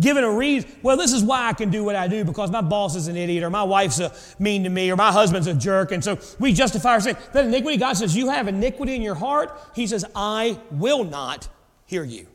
Given 0.00 0.24
a 0.24 0.30
reason, 0.30 0.70
well, 0.82 0.96
this 0.96 1.12
is 1.12 1.22
why 1.22 1.48
I 1.48 1.52
can 1.52 1.70
do 1.70 1.84
what 1.84 1.94
I 1.94 2.08
do 2.08 2.24
because 2.24 2.50
my 2.50 2.62
boss 2.62 2.96
is 2.96 3.06
an 3.06 3.18
idiot 3.18 3.44
or 3.44 3.50
my 3.50 3.62
wife's 3.62 4.00
a 4.00 4.12
mean 4.38 4.64
to 4.64 4.70
me 4.70 4.90
or 4.90 4.96
my 4.96 5.12
husband's 5.12 5.46
a 5.46 5.52
jerk. 5.52 5.92
And 5.92 6.02
so 6.02 6.18
we 6.38 6.54
justify 6.54 6.92
our 6.92 7.00
sin. 7.00 7.18
That 7.32 7.44
iniquity, 7.44 7.76
God 7.76 7.92
says, 7.92 8.16
you 8.16 8.30
have 8.30 8.48
iniquity 8.48 8.94
in 8.94 9.02
your 9.02 9.14
heart. 9.14 9.60
He 9.74 9.86
says, 9.86 10.06
I 10.14 10.58
will 10.70 11.04
not 11.04 11.48
hear 11.84 12.02
you. 12.02 12.26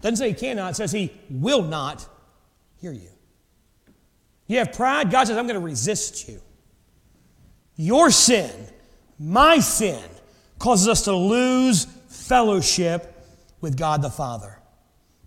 Doesn't 0.00 0.16
say 0.16 0.28
he 0.28 0.34
cannot, 0.34 0.74
says 0.74 0.90
he 0.90 1.12
will 1.28 1.62
not 1.62 2.08
hear 2.80 2.92
you. 2.92 3.10
You 4.46 4.58
have 4.58 4.72
pride, 4.72 5.10
God 5.10 5.26
says, 5.26 5.36
I'm 5.36 5.46
going 5.46 5.60
to 5.60 5.64
resist 5.64 6.28
you. 6.28 6.40
Your 7.76 8.10
sin, 8.10 8.50
my 9.18 9.58
sin, 9.58 10.02
causes 10.58 10.88
us 10.88 11.04
to 11.04 11.12
lose 11.12 11.84
fellowship 12.08 13.22
with 13.60 13.76
God 13.76 14.00
the 14.00 14.10
Father. 14.10 14.58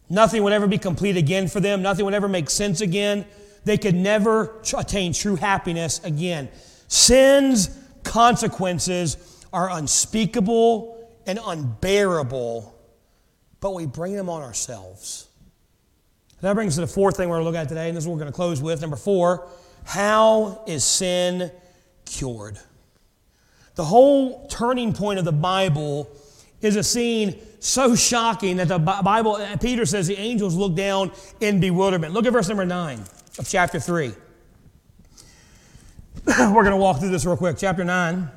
Nothing 0.10 0.44
would 0.44 0.54
ever 0.54 0.68
be 0.68 0.78
complete 0.78 1.18
again 1.18 1.48
for 1.48 1.60
them. 1.60 1.82
Nothing 1.82 2.06
would 2.06 2.14
ever 2.14 2.30
make 2.30 2.50
sense 2.50 2.82
again. 2.82 3.26
They 3.66 3.78
could 3.78 3.96
never 3.96 4.62
attain 4.78 5.14
true 5.14 5.36
happiness 5.36 6.02
again. 6.04 6.50
Sin's 6.88 7.78
consequences 8.04 9.46
are 9.52 9.70
unspeakable 9.72 11.12
and 11.26 11.40
unbearable, 11.44 12.74
but 13.60 13.74
we 13.74 13.86
bring 13.86 14.14
them 14.14 14.30
on 14.30 14.42
ourselves. 14.42 15.28
That 16.42 16.54
brings 16.54 16.74
us 16.74 16.76
to 16.76 16.82
the 16.82 16.88
fourth 16.88 17.18
thing 17.18 17.28
we're 17.28 17.36
going 17.38 17.46
to 17.46 17.50
look 17.52 17.60
at 17.60 17.68
today, 17.68 17.90
and 17.90 17.98
this 17.98 18.04
is 18.04 18.08
what 18.08 18.14
we're 18.14 18.22
going 18.22 18.32
to 18.32 18.36
close 18.36 18.62
with. 18.62 18.80
Number 18.80 18.96
four, 18.96 19.48
how 19.84 20.64
is 20.68 20.86
sin 20.86 21.52
cured? 22.06 22.60
The 23.76 23.84
whole 23.84 24.48
turning 24.48 24.94
point 24.94 25.20
of 25.20 25.26
the 25.26 25.32
Bible 25.32 26.10
is 26.62 26.76
a 26.76 26.84
scene 26.84 27.40
so 27.60 27.96
shocking 27.96 28.58
that 28.58 28.68
the 28.68 28.80
Bible, 28.80 29.36
uh, 29.36 29.58
Peter 29.58 29.86
says 29.86 30.08
the 30.08 30.18
angels 30.18 30.56
look 30.56 30.76
down 30.76 31.12
in 31.40 31.60
bewilderment. 31.60 32.14
Look 32.14 32.26
at 32.26 32.34
verse 32.34 32.48
number 32.48 32.66
9 32.66 33.04
of 33.40 33.48
chapter 33.48 33.80
3. 33.80 34.14
We're 36.28 36.64
going 36.64 36.72
to 36.72 36.78
walk 36.78 37.00
through 37.00 37.10
this 37.10 37.26
real 37.26 37.38
quick. 37.38 37.58
Chapter 37.58 37.84
9. 37.84 38.30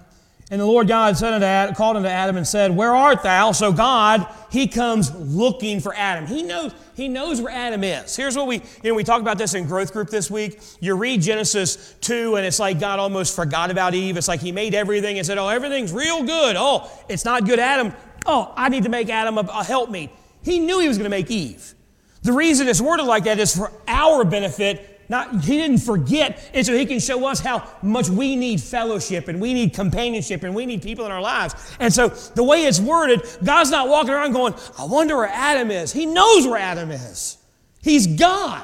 And 0.52 0.60
the 0.60 0.66
Lord 0.66 0.88
God 0.88 1.16
said 1.16 1.32
unto 1.32 1.46
Adam, 1.46 1.76
called 1.76 1.96
unto 1.96 2.08
Adam 2.08 2.36
and 2.36 2.46
said, 2.46 2.74
Where 2.74 2.92
art 2.92 3.22
thou? 3.22 3.52
So 3.52 3.72
God, 3.72 4.26
he 4.50 4.66
comes 4.66 5.14
looking 5.14 5.78
for 5.78 5.94
Adam. 5.94 6.26
He 6.26 6.42
knows, 6.42 6.74
he 6.96 7.06
knows 7.06 7.40
where 7.40 7.52
Adam 7.52 7.84
is. 7.84 8.16
Here's 8.16 8.36
what 8.36 8.48
we, 8.48 8.56
you 8.56 8.90
know, 8.90 8.94
we 8.94 9.04
talked 9.04 9.22
about 9.22 9.38
this 9.38 9.54
in 9.54 9.66
growth 9.66 9.92
group 9.92 10.10
this 10.10 10.28
week. 10.28 10.60
You 10.80 10.96
read 10.96 11.22
Genesis 11.22 11.94
2, 12.00 12.34
and 12.34 12.44
it's 12.44 12.58
like 12.58 12.80
God 12.80 12.98
almost 12.98 13.36
forgot 13.36 13.70
about 13.70 13.94
Eve. 13.94 14.16
It's 14.16 14.26
like 14.26 14.40
he 14.40 14.50
made 14.50 14.74
everything 14.74 15.18
and 15.18 15.26
said, 15.26 15.38
Oh, 15.38 15.46
everything's 15.46 15.92
real 15.92 16.24
good. 16.24 16.56
Oh, 16.58 16.90
it's 17.08 17.24
not 17.24 17.46
good, 17.46 17.60
Adam. 17.60 17.94
Oh, 18.26 18.52
I 18.56 18.68
need 18.68 18.84
to 18.84 18.88
make 18.88 19.08
Adam 19.08 19.38
a, 19.38 19.42
a 19.42 19.64
helpmeet. 19.64 20.10
He 20.42 20.58
knew 20.58 20.80
he 20.80 20.88
was 20.88 20.96
going 20.98 21.10
to 21.10 21.16
make 21.16 21.30
Eve. 21.30 21.74
The 22.22 22.32
reason 22.32 22.68
it's 22.68 22.80
worded 22.80 23.06
like 23.06 23.24
that 23.24 23.38
is 23.38 23.56
for 23.56 23.72
our 23.88 24.24
benefit 24.24 24.90
not, 25.10 25.42
he 25.42 25.56
didn't 25.56 25.78
forget, 25.78 26.48
and 26.54 26.64
so 26.64 26.72
he 26.72 26.86
can 26.86 27.00
show 27.00 27.26
us 27.26 27.40
how 27.40 27.68
much 27.82 28.08
we 28.08 28.36
need 28.36 28.60
fellowship 28.60 29.26
and 29.26 29.40
we 29.40 29.52
need 29.52 29.74
companionship 29.74 30.44
and 30.44 30.54
we 30.54 30.66
need 30.66 30.82
people 30.82 31.04
in 31.04 31.10
our 31.10 31.20
lives. 31.20 31.74
And 31.80 31.92
so 31.92 32.10
the 32.10 32.44
way 32.44 32.64
it's 32.64 32.78
worded, 32.78 33.22
God's 33.42 33.72
not 33.72 33.88
walking 33.88 34.12
around 34.12 34.30
going, 34.34 34.54
I 34.78 34.84
wonder 34.84 35.16
where 35.16 35.26
Adam 35.26 35.72
is. 35.72 35.92
He 35.92 36.06
knows 36.06 36.46
where 36.46 36.60
Adam 36.60 36.92
is. 36.92 37.38
He's 37.82 38.06
God. 38.06 38.62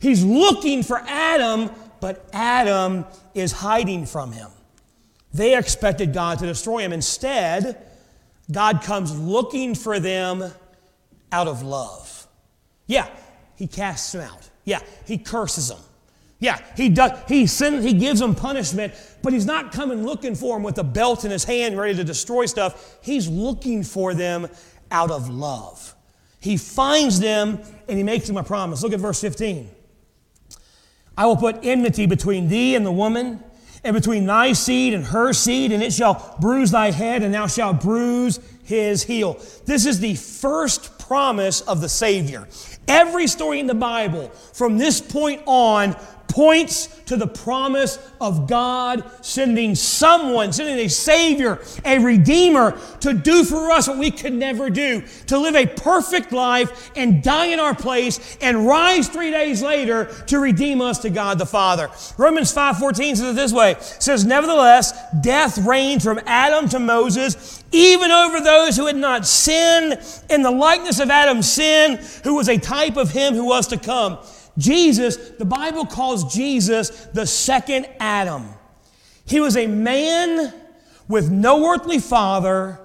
He's 0.00 0.24
looking 0.24 0.82
for 0.82 0.98
Adam, 0.98 1.70
but 2.00 2.28
Adam 2.32 3.04
is 3.32 3.52
hiding 3.52 4.04
from 4.04 4.32
him. 4.32 4.48
They 5.32 5.56
expected 5.56 6.12
God 6.12 6.40
to 6.40 6.46
destroy 6.46 6.78
him. 6.78 6.92
Instead, 6.92 7.80
God 8.50 8.82
comes 8.82 9.16
looking 9.18 9.74
for 9.74 9.98
them 9.98 10.44
out 11.32 11.48
of 11.48 11.62
love. 11.62 12.26
Yeah, 12.86 13.08
he 13.56 13.66
casts 13.66 14.12
them 14.12 14.22
out. 14.22 14.48
Yeah, 14.64 14.80
he 15.04 15.18
curses 15.18 15.68
them. 15.68 15.80
Yeah, 16.38 16.60
he 16.76 16.88
does. 16.90 17.12
He 17.28 17.46
sends, 17.46 17.84
he 17.84 17.94
gives 17.94 18.20
them 18.20 18.34
punishment, 18.34 18.92
but 19.22 19.32
he's 19.32 19.46
not 19.46 19.72
coming 19.72 20.04
looking 20.04 20.34
for 20.34 20.56
them 20.56 20.62
with 20.62 20.78
a 20.78 20.84
belt 20.84 21.24
in 21.24 21.30
his 21.30 21.44
hand, 21.44 21.78
ready 21.78 21.94
to 21.94 22.04
destroy 22.04 22.46
stuff. 22.46 22.98
He's 23.02 23.26
looking 23.26 23.82
for 23.82 24.14
them 24.14 24.48
out 24.90 25.10
of 25.10 25.28
love. 25.30 25.94
He 26.38 26.56
finds 26.56 27.18
them 27.18 27.58
and 27.88 27.96
he 27.96 28.04
makes 28.04 28.26
them 28.26 28.36
a 28.36 28.44
promise. 28.44 28.82
Look 28.82 28.92
at 28.92 29.00
verse 29.00 29.20
15. 29.20 29.70
I 31.16 31.26
will 31.26 31.36
put 31.36 31.64
enmity 31.64 32.06
between 32.06 32.48
thee 32.48 32.76
and 32.76 32.84
the 32.84 32.92
woman, 32.92 33.42
and 33.84 33.94
between 33.94 34.26
thy 34.26 34.52
seed 34.52 34.94
and 34.94 35.04
her 35.04 35.32
seed, 35.32 35.72
and 35.72 35.82
it 35.82 35.92
shall 35.92 36.36
bruise 36.40 36.70
thy 36.70 36.90
head, 36.90 37.22
and 37.22 37.32
thou 37.34 37.46
shalt 37.46 37.80
bruise 37.80 38.40
his 38.64 39.02
heel. 39.02 39.40
This 39.64 39.86
is 39.86 40.00
the 40.00 40.16
first 40.16 40.98
promise 40.98 41.60
of 41.62 41.80
the 41.80 41.88
Savior. 41.88 42.48
Every 42.88 43.26
story 43.26 43.60
in 43.60 43.66
the 43.66 43.74
Bible 43.74 44.28
from 44.52 44.78
this 44.78 45.00
point 45.00 45.42
on 45.46 45.96
points 46.28 46.88
to 47.06 47.16
the 47.16 47.26
promise 47.26 47.98
of 48.20 48.48
God 48.48 49.04
sending 49.24 49.74
someone, 49.74 50.52
sending 50.52 50.84
a 50.84 50.88
Savior, 50.88 51.60
a 51.84 51.98
Redeemer 51.98 52.78
to 53.00 53.14
do 53.14 53.44
for 53.44 53.70
us 53.70 53.88
what 53.88 53.98
we 53.98 54.10
could 54.10 54.32
never 54.32 54.68
do, 54.68 55.02
to 55.26 55.38
live 55.38 55.54
a 55.54 55.66
perfect 55.66 56.32
life 56.32 56.90
and 56.96 57.22
die 57.22 57.46
in 57.46 57.60
our 57.60 57.74
place 57.74 58.36
and 58.40 58.66
rise 58.66 59.08
three 59.08 59.30
days 59.30 59.62
later 59.62 60.06
to 60.26 60.38
redeem 60.38 60.80
us 60.80 60.98
to 60.98 61.10
God 61.10 61.38
the 61.38 61.46
Father. 61.46 61.88
Romans 62.18 62.52
5.14 62.52 63.16
says 63.16 63.20
it 63.20 63.36
this 63.36 63.52
way, 63.52 63.76
says, 63.78 64.24
Nevertheless, 64.24 64.92
death 65.20 65.58
reigned 65.58 66.02
from 66.02 66.20
Adam 66.26 66.68
to 66.70 66.78
Moses, 66.78 67.64
even 67.72 68.10
over 68.10 68.40
those 68.40 68.76
who 68.76 68.86
had 68.86 68.96
not 68.96 69.26
sinned 69.26 70.00
in 70.28 70.42
the 70.42 70.50
likeness 70.50 70.98
of 70.98 71.10
Adam's 71.10 71.50
sin, 71.50 72.00
who 72.24 72.34
was 72.34 72.48
a 72.48 72.58
type 72.58 72.96
of 72.96 73.10
him 73.10 73.34
who 73.34 73.44
was 73.44 73.68
to 73.68 73.78
come. 73.78 74.18
Jesus, 74.58 75.16
the 75.16 75.44
Bible 75.44 75.86
calls 75.86 76.32
Jesus 76.34 76.90
the 77.12 77.26
second 77.26 77.86
Adam. 78.00 78.48
He 79.24 79.40
was 79.40 79.56
a 79.56 79.66
man 79.66 80.54
with 81.08 81.30
no 81.30 81.72
earthly 81.72 81.98
father, 81.98 82.80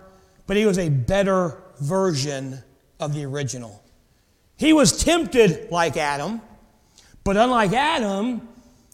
but 0.47 0.57
he 0.57 0.65
was 0.65 0.78
a 0.78 0.89
better 0.89 1.57
version 1.80 2.59
of 2.99 3.13
the 3.13 3.26
original. 3.26 3.84
He 4.57 4.74
was 4.74 5.03
tempted 5.03 5.72
like 5.72 5.97
Adam, 5.97 6.41
but 7.24 7.38
unlike 7.38 7.74
Adam, 7.74 8.47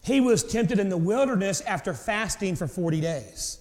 he 0.04 0.22
was 0.22 0.44
tempted 0.44 0.80
in 0.80 0.90
the 0.90 0.98
wilderness 0.98 1.62
after 1.62 1.94
fasting 1.94 2.56
for 2.56 2.68
40 2.68 3.02
days. 3.02 3.60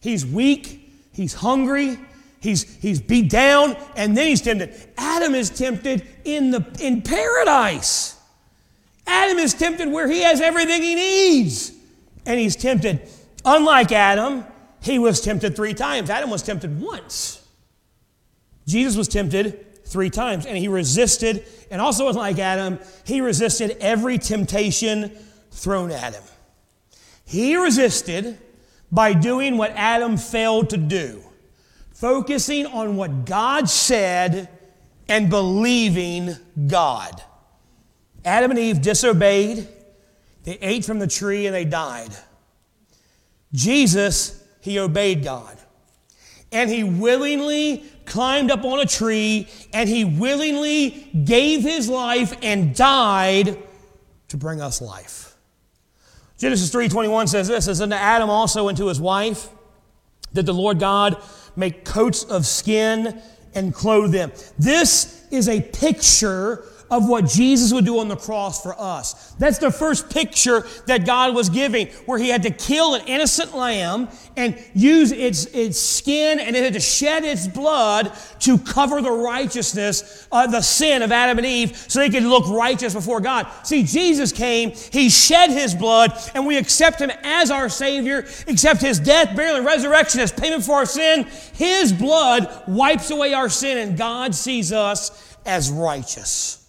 He's 0.00 0.26
weak, 0.26 0.92
he's 1.12 1.32
hungry, 1.32 1.98
he's, 2.40 2.62
he's 2.82 3.00
beat 3.00 3.30
down, 3.30 3.76
and 3.96 4.16
then 4.16 4.26
he's 4.26 4.42
tempted. 4.42 4.74
Adam 4.98 5.34
is 5.34 5.48
tempted 5.48 6.06
in, 6.24 6.50
the, 6.50 6.66
in 6.80 7.00
paradise. 7.00 8.19
Adam 9.06 9.38
is 9.38 9.54
tempted 9.54 9.90
where 9.90 10.08
he 10.08 10.20
has 10.20 10.40
everything 10.40 10.82
he 10.82 10.94
needs. 10.94 11.72
And 12.26 12.38
he's 12.38 12.56
tempted. 12.56 13.00
Unlike 13.44 13.92
Adam, 13.92 14.44
he 14.82 14.98
was 14.98 15.20
tempted 15.20 15.56
three 15.56 15.74
times. 15.74 16.10
Adam 16.10 16.30
was 16.30 16.42
tempted 16.42 16.80
once. 16.80 17.46
Jesus 18.66 18.96
was 18.96 19.08
tempted 19.08 19.84
three 19.84 20.10
times, 20.10 20.46
and 20.46 20.56
he 20.56 20.68
resisted. 20.68 21.44
And 21.70 21.80
also, 21.80 22.08
unlike 22.08 22.38
Adam, 22.38 22.78
he 23.04 23.20
resisted 23.20 23.76
every 23.80 24.18
temptation 24.18 25.10
thrown 25.50 25.90
at 25.90 26.14
him. 26.14 26.22
He 27.24 27.56
resisted 27.56 28.38
by 28.92 29.12
doing 29.12 29.56
what 29.56 29.72
Adam 29.72 30.16
failed 30.16 30.70
to 30.70 30.76
do, 30.76 31.22
focusing 31.92 32.66
on 32.66 32.96
what 32.96 33.24
God 33.24 33.68
said 33.68 34.48
and 35.08 35.30
believing 35.30 36.36
God. 36.66 37.22
Adam 38.24 38.50
and 38.50 38.60
Eve 38.60 38.82
disobeyed, 38.82 39.66
they 40.44 40.58
ate 40.60 40.84
from 40.84 40.98
the 40.98 41.06
tree 41.06 41.46
and 41.46 41.54
they 41.54 41.64
died. 41.64 42.10
Jesus, 43.52 44.42
he 44.60 44.78
obeyed 44.78 45.24
God. 45.24 45.56
And 46.52 46.68
he 46.68 46.82
willingly 46.82 47.84
climbed 48.04 48.50
up 48.50 48.64
on 48.64 48.80
a 48.80 48.86
tree 48.86 49.48
and 49.72 49.88
he 49.88 50.04
willingly 50.04 51.08
gave 51.24 51.62
his 51.62 51.88
life 51.88 52.36
and 52.42 52.74
died 52.74 53.56
to 54.28 54.36
bring 54.36 54.60
us 54.60 54.80
life. 54.80 55.36
Genesis 56.38 56.70
3:21 56.70 57.28
says 57.28 57.48
this, 57.48 57.66
says 57.66 57.80
unto 57.80 57.94
Adam 57.94 58.30
also 58.30 58.68
and 58.68 58.76
to 58.78 58.86
his 58.88 59.00
wife 59.00 59.48
did 60.32 60.46
the 60.46 60.54
Lord 60.54 60.78
God 60.78 61.22
make 61.56 61.84
coats 61.84 62.24
of 62.24 62.46
skin 62.46 63.20
and 63.54 63.74
clothe 63.74 64.12
them. 64.12 64.32
This 64.58 65.24
is 65.30 65.48
a 65.48 65.60
picture 65.60 66.64
of 66.90 67.08
what 67.08 67.26
Jesus 67.26 67.72
would 67.72 67.84
do 67.84 67.98
on 68.00 68.08
the 68.08 68.16
cross 68.16 68.62
for 68.62 68.74
us. 68.78 69.32
That's 69.38 69.58
the 69.58 69.70
first 69.70 70.10
picture 70.10 70.66
that 70.86 71.06
God 71.06 71.34
was 71.34 71.48
giving, 71.48 71.88
where 72.06 72.18
he 72.18 72.28
had 72.28 72.42
to 72.42 72.50
kill 72.50 72.94
an 72.94 73.06
innocent 73.06 73.54
lamb 73.54 74.08
and 74.36 74.58
use 74.74 75.12
its, 75.12 75.46
its 75.46 75.78
skin 75.78 76.40
and 76.40 76.56
it 76.56 76.64
had 76.64 76.72
to 76.74 76.80
shed 76.80 77.24
its 77.24 77.46
blood 77.46 78.12
to 78.40 78.58
cover 78.58 79.00
the 79.00 79.10
righteousness, 79.10 80.26
uh, 80.32 80.46
the 80.46 80.60
sin 80.60 81.02
of 81.02 81.12
Adam 81.12 81.38
and 81.38 81.46
Eve, 81.46 81.76
so 81.76 82.00
they 82.00 82.10
could 82.10 82.22
look 82.22 82.48
righteous 82.48 82.94
before 82.94 83.20
God. 83.20 83.46
See, 83.64 83.82
Jesus 83.84 84.32
came, 84.32 84.70
he 84.70 85.08
shed 85.08 85.50
his 85.50 85.74
blood, 85.74 86.12
and 86.34 86.46
we 86.46 86.58
accept 86.58 87.00
him 87.00 87.10
as 87.22 87.50
our 87.50 87.68
Savior, 87.68 88.26
accept 88.48 88.80
his 88.80 88.98
death, 88.98 89.36
burial, 89.36 89.56
and 89.56 89.66
resurrection 89.66 90.20
as 90.20 90.32
payment 90.32 90.64
for 90.64 90.76
our 90.76 90.86
sin. 90.86 91.26
His 91.54 91.92
blood 91.92 92.64
wipes 92.66 93.10
away 93.10 93.32
our 93.32 93.48
sin, 93.48 93.78
and 93.78 93.96
God 93.96 94.34
sees 94.34 94.72
us 94.72 95.36
as 95.46 95.70
righteous. 95.70 96.59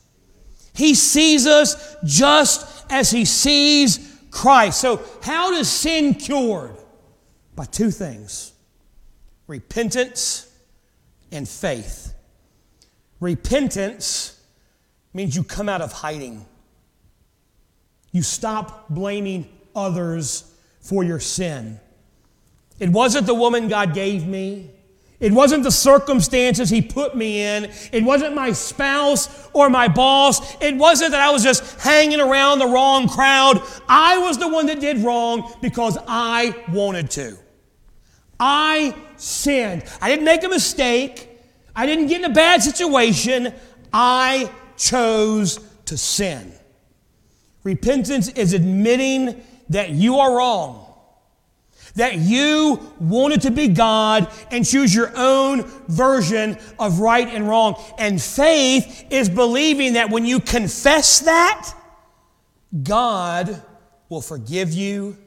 He 0.74 0.96
sees 0.96 1.46
us 1.48 1.96
just 2.04 2.86
as 2.90 3.12
he 3.12 3.26
sees 3.26 4.12
Christ. 4.32 4.80
So, 4.80 5.02
how 5.22 5.52
does 5.52 5.70
sin 5.70 6.14
cured? 6.16 6.78
By 7.56 7.66
two 7.66 7.92
things 7.92 8.54
repentance 9.48 10.50
and 11.32 11.48
faith. 11.48 12.14
Repentance 13.20 14.42
means 15.14 15.36
you 15.36 15.44
come 15.44 15.70
out 15.70 15.82
of 15.82 15.92
hiding. 15.92 16.46
You 18.12 18.24
stop 18.24 18.90
blaming 18.90 19.48
others 19.76 20.52
for 20.80 21.04
your 21.04 21.20
sin. 21.20 21.80
It 22.80 22.90
wasn't 22.90 23.28
the 23.28 23.36
woman 23.36 23.68
God 23.68 23.94
gave 23.94 24.26
me. 24.26 24.72
It 25.22 25.32
wasn't 25.32 25.64
the 25.64 25.72
circumstances 25.72 26.70
He 26.70 26.82
put 26.82 27.16
me 27.16 27.44
in. 27.44 27.72
It 27.94 28.04
wasn't 28.04 28.36
my 28.36 28.52
spouse 28.52 29.50
or 29.54 29.70
my 29.70 29.88
boss. 29.88 30.58
It 30.60 30.76
wasn't 30.76 31.12
that 31.12 31.22
I 31.22 31.32
was 31.32 31.44
just 31.44 31.80
hanging 31.80 32.20
around 32.20 32.60
the 32.60 32.66
wrong 32.66 33.08
crowd. 33.08 33.62
I 33.88 34.18
was 34.18 34.40
the 34.40 34.50
one 34.50 34.66
that 34.66 34.82
did 34.82 34.98
wrong 34.98 35.54
because 35.62 35.98
I 36.08 36.56
wanted 36.70 37.12
to. 37.12 37.38
I 38.40 38.96
sinned. 39.18 39.84
I 40.02 40.10
didn't 40.10 40.26
make 40.26 40.44
a 40.44 40.50
mistake. 40.50 41.30
I 41.76 41.86
didn't 41.86 42.08
get 42.08 42.22
in 42.22 42.32
a 42.32 42.34
bad 42.34 42.64
situation. 42.64 43.54
I 43.94 44.52
chose 44.76 45.60
to 45.86 45.98
sin. 45.98 46.52
Repentance 47.64 48.30
is 48.30 48.54
admitting 48.54 49.44
that 49.70 49.92
you 49.92 50.18
are 50.18 50.36
wrong 50.36 50.81
that 51.96 52.18
you 52.18 52.80
wanted 53.00 53.42
to 53.42 53.52
be 53.52 53.68
God 53.68 54.32
and 54.50 54.66
choose 54.66 54.94
your 54.94 55.12
own 55.16 55.64
version 55.88 56.58
of 56.80 57.00
right 57.00 57.28
and 57.28 57.48
wrong. 57.48 57.82
And 57.98 58.22
faith 58.22 59.06
is 59.10 59.30
believing 59.30 59.94
that 59.94 60.10
when 60.10 60.26
you 60.26 60.40
confess 60.40 61.20
that, 61.22 61.74
God 62.84 63.62
will 64.10 64.22
forgive 64.22 64.72
you 64.72 65.18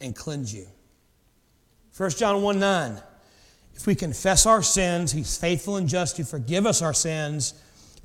and 0.00 0.14
cleanse 0.14 0.52
you. 0.52 0.66
1 1.96 2.10
John 2.10 2.42
1 2.42 2.60
9. 2.60 3.02
If 3.74 3.86
we 3.86 3.94
confess 3.94 4.44
our 4.46 4.62
sins, 4.62 5.12
He's 5.12 5.36
faithful 5.36 5.76
and 5.76 5.88
just 5.88 6.16
to 6.16 6.24
forgive 6.24 6.66
us 6.66 6.82
our 6.82 6.94
sins 6.94 7.54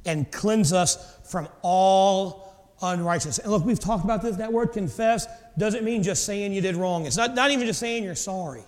and 0.06 0.32
cleanse 0.32 0.72
us 0.74 1.18
from 1.24 1.48
all 1.62 2.76
unrighteousness. 2.82 3.40
And 3.40 3.52
look, 3.52 3.66
we've 3.66 3.80
talked 3.80 4.04
about 4.04 4.22
this. 4.22 4.38
That 4.38 4.52
word 4.52 4.74
confess 4.74 5.28
doesn't 5.58 5.84
mean 5.84 6.04
just 6.04 6.26
saying 6.26 6.54
you 6.54 6.62
did 6.62 6.76
wrong. 6.76 7.06
It's 7.06 7.18
not, 7.18 7.36
not 7.36 7.51
even 7.51 7.68
just 7.68 7.80
saying 7.80 8.04
you're 8.04 8.16
sorry. 8.16 8.64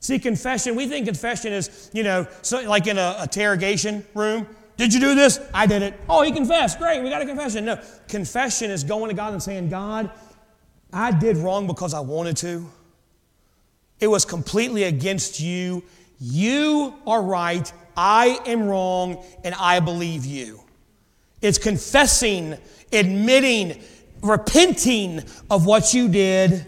See, 0.00 0.18
confession, 0.18 0.74
we 0.74 0.88
think 0.88 1.06
confession 1.06 1.52
is, 1.52 1.90
you 1.92 2.02
know, 2.02 2.26
so 2.42 2.60
like 2.62 2.86
in 2.86 2.98
a 2.98 3.18
interrogation 3.22 4.04
room. 4.14 4.46
Did 4.76 4.92
you 4.92 5.00
do 5.00 5.14
this? 5.14 5.38
I 5.54 5.66
did 5.66 5.82
it. 5.82 5.94
Oh, 6.08 6.22
he 6.22 6.32
confessed. 6.32 6.78
Great, 6.78 7.02
we 7.02 7.10
got 7.10 7.22
a 7.22 7.26
confession. 7.26 7.64
No, 7.64 7.78
confession 8.08 8.70
is 8.70 8.82
going 8.82 9.10
to 9.10 9.14
God 9.14 9.32
and 9.32 9.42
saying, 9.42 9.68
God, 9.68 10.10
I 10.92 11.12
did 11.12 11.36
wrong 11.36 11.66
because 11.66 11.94
I 11.94 12.00
wanted 12.00 12.36
to. 12.38 12.68
It 14.00 14.08
was 14.08 14.24
completely 14.24 14.84
against 14.84 15.38
you. 15.38 15.84
You 16.18 16.94
are 17.06 17.22
right. 17.22 17.72
I 17.96 18.40
am 18.46 18.66
wrong, 18.66 19.22
and 19.44 19.54
I 19.54 19.80
believe 19.80 20.24
you. 20.24 20.60
It's 21.40 21.58
confessing, 21.58 22.56
admitting, 22.92 23.80
repenting 24.22 25.22
of 25.50 25.66
what 25.66 25.92
you 25.92 26.08
did 26.08 26.64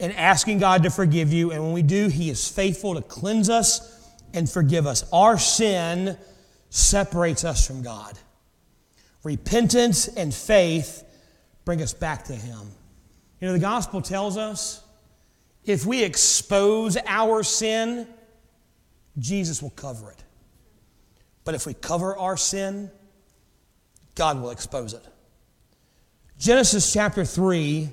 and 0.00 0.12
asking 0.12 0.58
God 0.58 0.82
to 0.82 0.90
forgive 0.90 1.32
you. 1.32 1.50
And 1.50 1.62
when 1.62 1.72
we 1.72 1.82
do, 1.82 2.08
He 2.08 2.30
is 2.30 2.48
faithful 2.48 2.94
to 2.94 3.02
cleanse 3.02 3.48
us 3.48 4.10
and 4.34 4.48
forgive 4.50 4.86
us. 4.86 5.04
Our 5.12 5.38
sin 5.38 6.16
separates 6.70 7.44
us 7.44 7.66
from 7.66 7.82
God. 7.82 8.18
Repentance 9.24 10.08
and 10.08 10.32
faith 10.32 11.04
bring 11.64 11.82
us 11.82 11.92
back 11.92 12.24
to 12.24 12.34
Him. 12.34 12.70
You 13.40 13.48
know, 13.48 13.52
the 13.52 13.58
gospel 13.58 14.02
tells 14.02 14.36
us 14.36 14.82
if 15.64 15.84
we 15.84 16.02
expose 16.02 16.96
our 17.06 17.42
sin, 17.42 18.06
Jesus 19.18 19.62
will 19.62 19.70
cover 19.70 20.10
it. 20.10 20.24
But 21.44 21.54
if 21.54 21.66
we 21.66 21.74
cover 21.74 22.16
our 22.16 22.36
sin, 22.36 22.90
God 24.14 24.40
will 24.40 24.50
expose 24.50 24.92
it. 24.92 25.04
Genesis 26.38 26.92
chapter 26.92 27.24
3 27.24 27.88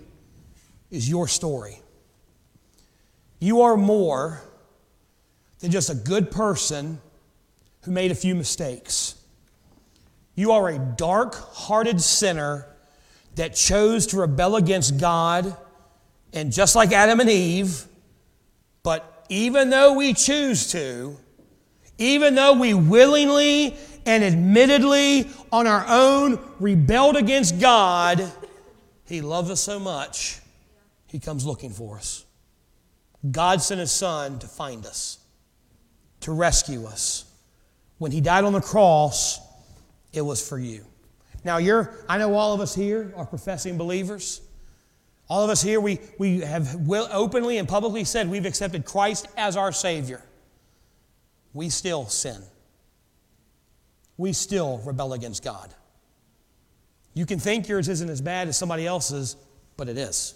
is 0.92 1.10
your 1.10 1.28
story. 1.28 1.82
You 3.40 3.62
are 3.62 3.76
more 3.76 4.40
than 5.60 5.72
just 5.72 5.90
a 5.90 5.96
good 5.96 6.30
person 6.30 7.02
who 7.82 7.92
made 7.92 8.12
a 8.12 8.16
few 8.16 8.36
mistakes. 8.36 9.16
You 10.36 10.52
are 10.52 10.70
a 10.70 10.78
dark 10.78 11.34
hearted 11.34 12.00
sinner 12.00 12.68
that 13.34 13.56
chose 13.56 14.06
to 14.08 14.18
rebel 14.18 14.58
against 14.58 15.00
God, 15.00 15.58
and 16.32 16.54
just 16.54 16.76
like 16.76 16.92
Adam 16.92 17.20
and 17.20 17.30
Eve, 17.30 17.86
but 18.84 19.26
even 19.28 19.72
though 19.72 19.94
we 19.94 20.14
choose 20.14 20.72
to, 20.72 21.18
even 21.98 22.36
though 22.36 22.54
we 22.54 22.76
willingly 22.76 23.76
and 24.06 24.24
admittedly 24.24 25.30
on 25.52 25.68
our 25.68 25.86
own 25.88 26.40
rebelled 26.60 27.16
against 27.16 27.60
God, 27.60 28.32
He 29.06 29.22
loves 29.22 29.50
us 29.50 29.62
so 29.62 29.80
much, 29.80 30.40
He 31.08 31.20
comes 31.20 31.46
looking 31.46 31.72
for 31.72 31.98
us. 31.98 32.26
God 33.32 33.62
sent 33.62 33.80
His 33.80 33.92
Son 33.92 34.40
to 34.40 34.48
find 34.48 34.86
us, 34.86 35.20
to 36.22 36.32
rescue 36.32 36.86
us. 36.86 37.26
When 37.98 38.12
He 38.12 38.22
died 38.22 38.44
on 38.44 38.54
the 38.54 38.62
cross, 38.62 39.40
it 40.14 40.22
was 40.22 40.48
for 40.48 40.60
you. 40.60 40.86
Now, 41.44 41.58
you're, 41.58 41.94
I 42.08 42.18
know 42.18 42.34
all 42.34 42.54
of 42.54 42.60
us 42.60 42.74
here 42.74 43.14
are 43.16 43.26
professing 43.26 43.78
believers. 43.78 44.42
All 45.28 45.44
of 45.44 45.50
us 45.50 45.62
here, 45.62 45.80
we, 45.80 46.00
we 46.20 46.40
have 46.42 46.90
openly 46.90 47.58
and 47.58 47.68
publicly 47.68 48.04
said 48.04 48.30
we've 48.30 48.46
accepted 48.46 48.86
Christ 48.86 49.28
as 49.38 49.58
our 49.58 49.72
Savior. 49.72 50.24
We 51.54 51.70
still 51.70 52.06
sin 52.08 52.44
we 54.18 54.34
still 54.34 54.82
rebel 54.86 55.14
against 55.14 55.44
God. 55.44 55.74
You 57.14 57.26
can 57.26 57.40
think 57.40 57.68
yours 57.68 57.90
isn't 57.90 58.10
as 58.10 58.22
bad 58.22 58.48
as 58.48 58.58
somebody 58.58 58.86
else's, 58.86 59.36
but 59.78 59.88
it 59.88 59.98
is. 59.98 60.36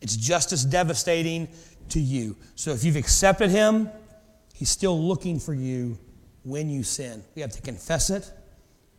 It's 0.00 0.16
just 0.16 0.52
as 0.52 0.64
devastating 0.64 1.48
to 1.90 2.00
you. 2.00 2.36
So 2.54 2.70
if 2.70 2.84
you've 2.84 2.96
accepted 2.96 3.50
Him, 3.50 3.88
He's 4.54 4.70
still 4.70 4.98
looking 5.00 5.40
for 5.40 5.52
you 5.52 5.98
when 6.44 6.70
you 6.70 6.82
sin. 6.84 7.24
We 7.34 7.42
have 7.42 7.52
to 7.52 7.62
confess 7.62 8.10
it, 8.10 8.30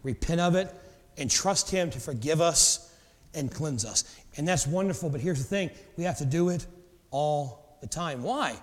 repent 0.03 0.41
of 0.41 0.55
it, 0.55 0.73
and 1.17 1.31
trust 1.31 1.69
Him 1.69 1.89
to 1.91 1.99
forgive 1.99 2.41
us 2.41 2.93
and 3.33 3.51
cleanse 3.51 3.85
us. 3.85 4.03
And 4.37 4.47
that's 4.47 4.67
wonderful, 4.67 5.09
but 5.09 5.21
here's 5.21 5.39
the 5.39 5.47
thing 5.47 5.69
we 5.97 6.03
have 6.03 6.17
to 6.17 6.25
do 6.25 6.49
it 6.49 6.65
all 7.11 7.77
the 7.81 7.87
time. 7.87 8.23
Why? 8.23 8.57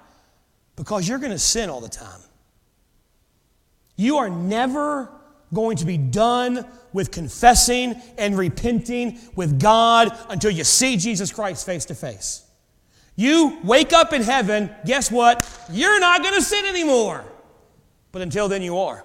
Because 0.76 1.08
you're 1.08 1.18
going 1.18 1.32
to 1.32 1.38
sin 1.38 1.70
all 1.70 1.80
the 1.80 1.88
time. 1.88 2.20
You 4.03 4.16
are 4.16 4.28
never 4.28 5.09
going 5.55 5.76
to 5.76 5.84
be 5.84 5.96
done 5.96 6.66
with 6.92 7.12
confessing 7.12 7.94
and 8.18 8.36
repenting 8.36 9.20
with 9.36 9.61
God 9.61 10.11
until 10.28 10.50
you 10.50 10.64
see 10.64 10.96
Jesus 10.96 11.30
Christ 11.30 11.64
face 11.64 11.84
to 11.84 11.94
face. 11.94 12.44
You 13.14 13.61
wake 13.62 13.92
up 13.92 14.12
in 14.12 14.22
heaven, 14.22 14.70
guess 14.84 15.09
what? 15.09 15.48
You're 15.70 16.00
not 16.00 16.20
going 16.20 16.34
to 16.34 16.42
sin 16.42 16.64
anymore. 16.64 17.24
But 18.11 18.22
until 18.22 18.48
then, 18.48 18.61
you 18.62 18.76
are. 18.78 19.05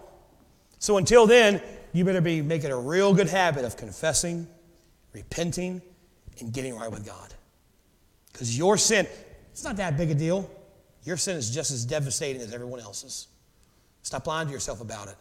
So 0.80 0.98
until 0.98 1.28
then, 1.28 1.62
you 1.94 2.04
better 2.04 2.20
be 2.20 2.42
making 2.42 2.72
a 2.72 2.80
real 2.80 3.14
good 3.14 3.30
habit 3.30 3.66
of 3.66 3.78
confessing, 3.78 4.48
repenting, 5.14 5.80
and 6.40 6.52
getting 6.52 6.76
right 6.76 6.92
with 6.92 7.06
God. 7.06 7.36
Because 8.34 8.58
your 8.58 8.78
sin, 8.78 9.06
it's 9.52 9.64
not 9.64 9.78
that 9.78 9.96
big 9.96 10.10
a 10.10 10.16
deal. 10.16 10.50
Your 11.04 11.18
sin 11.18 11.38
is 11.38 11.54
just 11.54 11.70
as 11.70 11.86
devastating 11.86 12.42
as 12.42 12.52
everyone 12.52 12.80
else's. 12.80 13.28
Stop 14.08 14.26
lying 14.26 14.48
to 14.48 14.54
yourself 14.54 14.80
about 14.80 15.10
it 15.10 15.18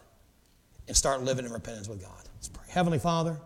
and 0.87 0.95
start 0.95 1.21
living 1.21 1.43
in 1.43 1.51
repentance 1.51 1.89
with 1.89 2.01
God. 2.01 2.23
Let's 2.35 2.47
pray. 2.47 2.63
Heavenly 2.69 2.99
Father. 2.99 3.37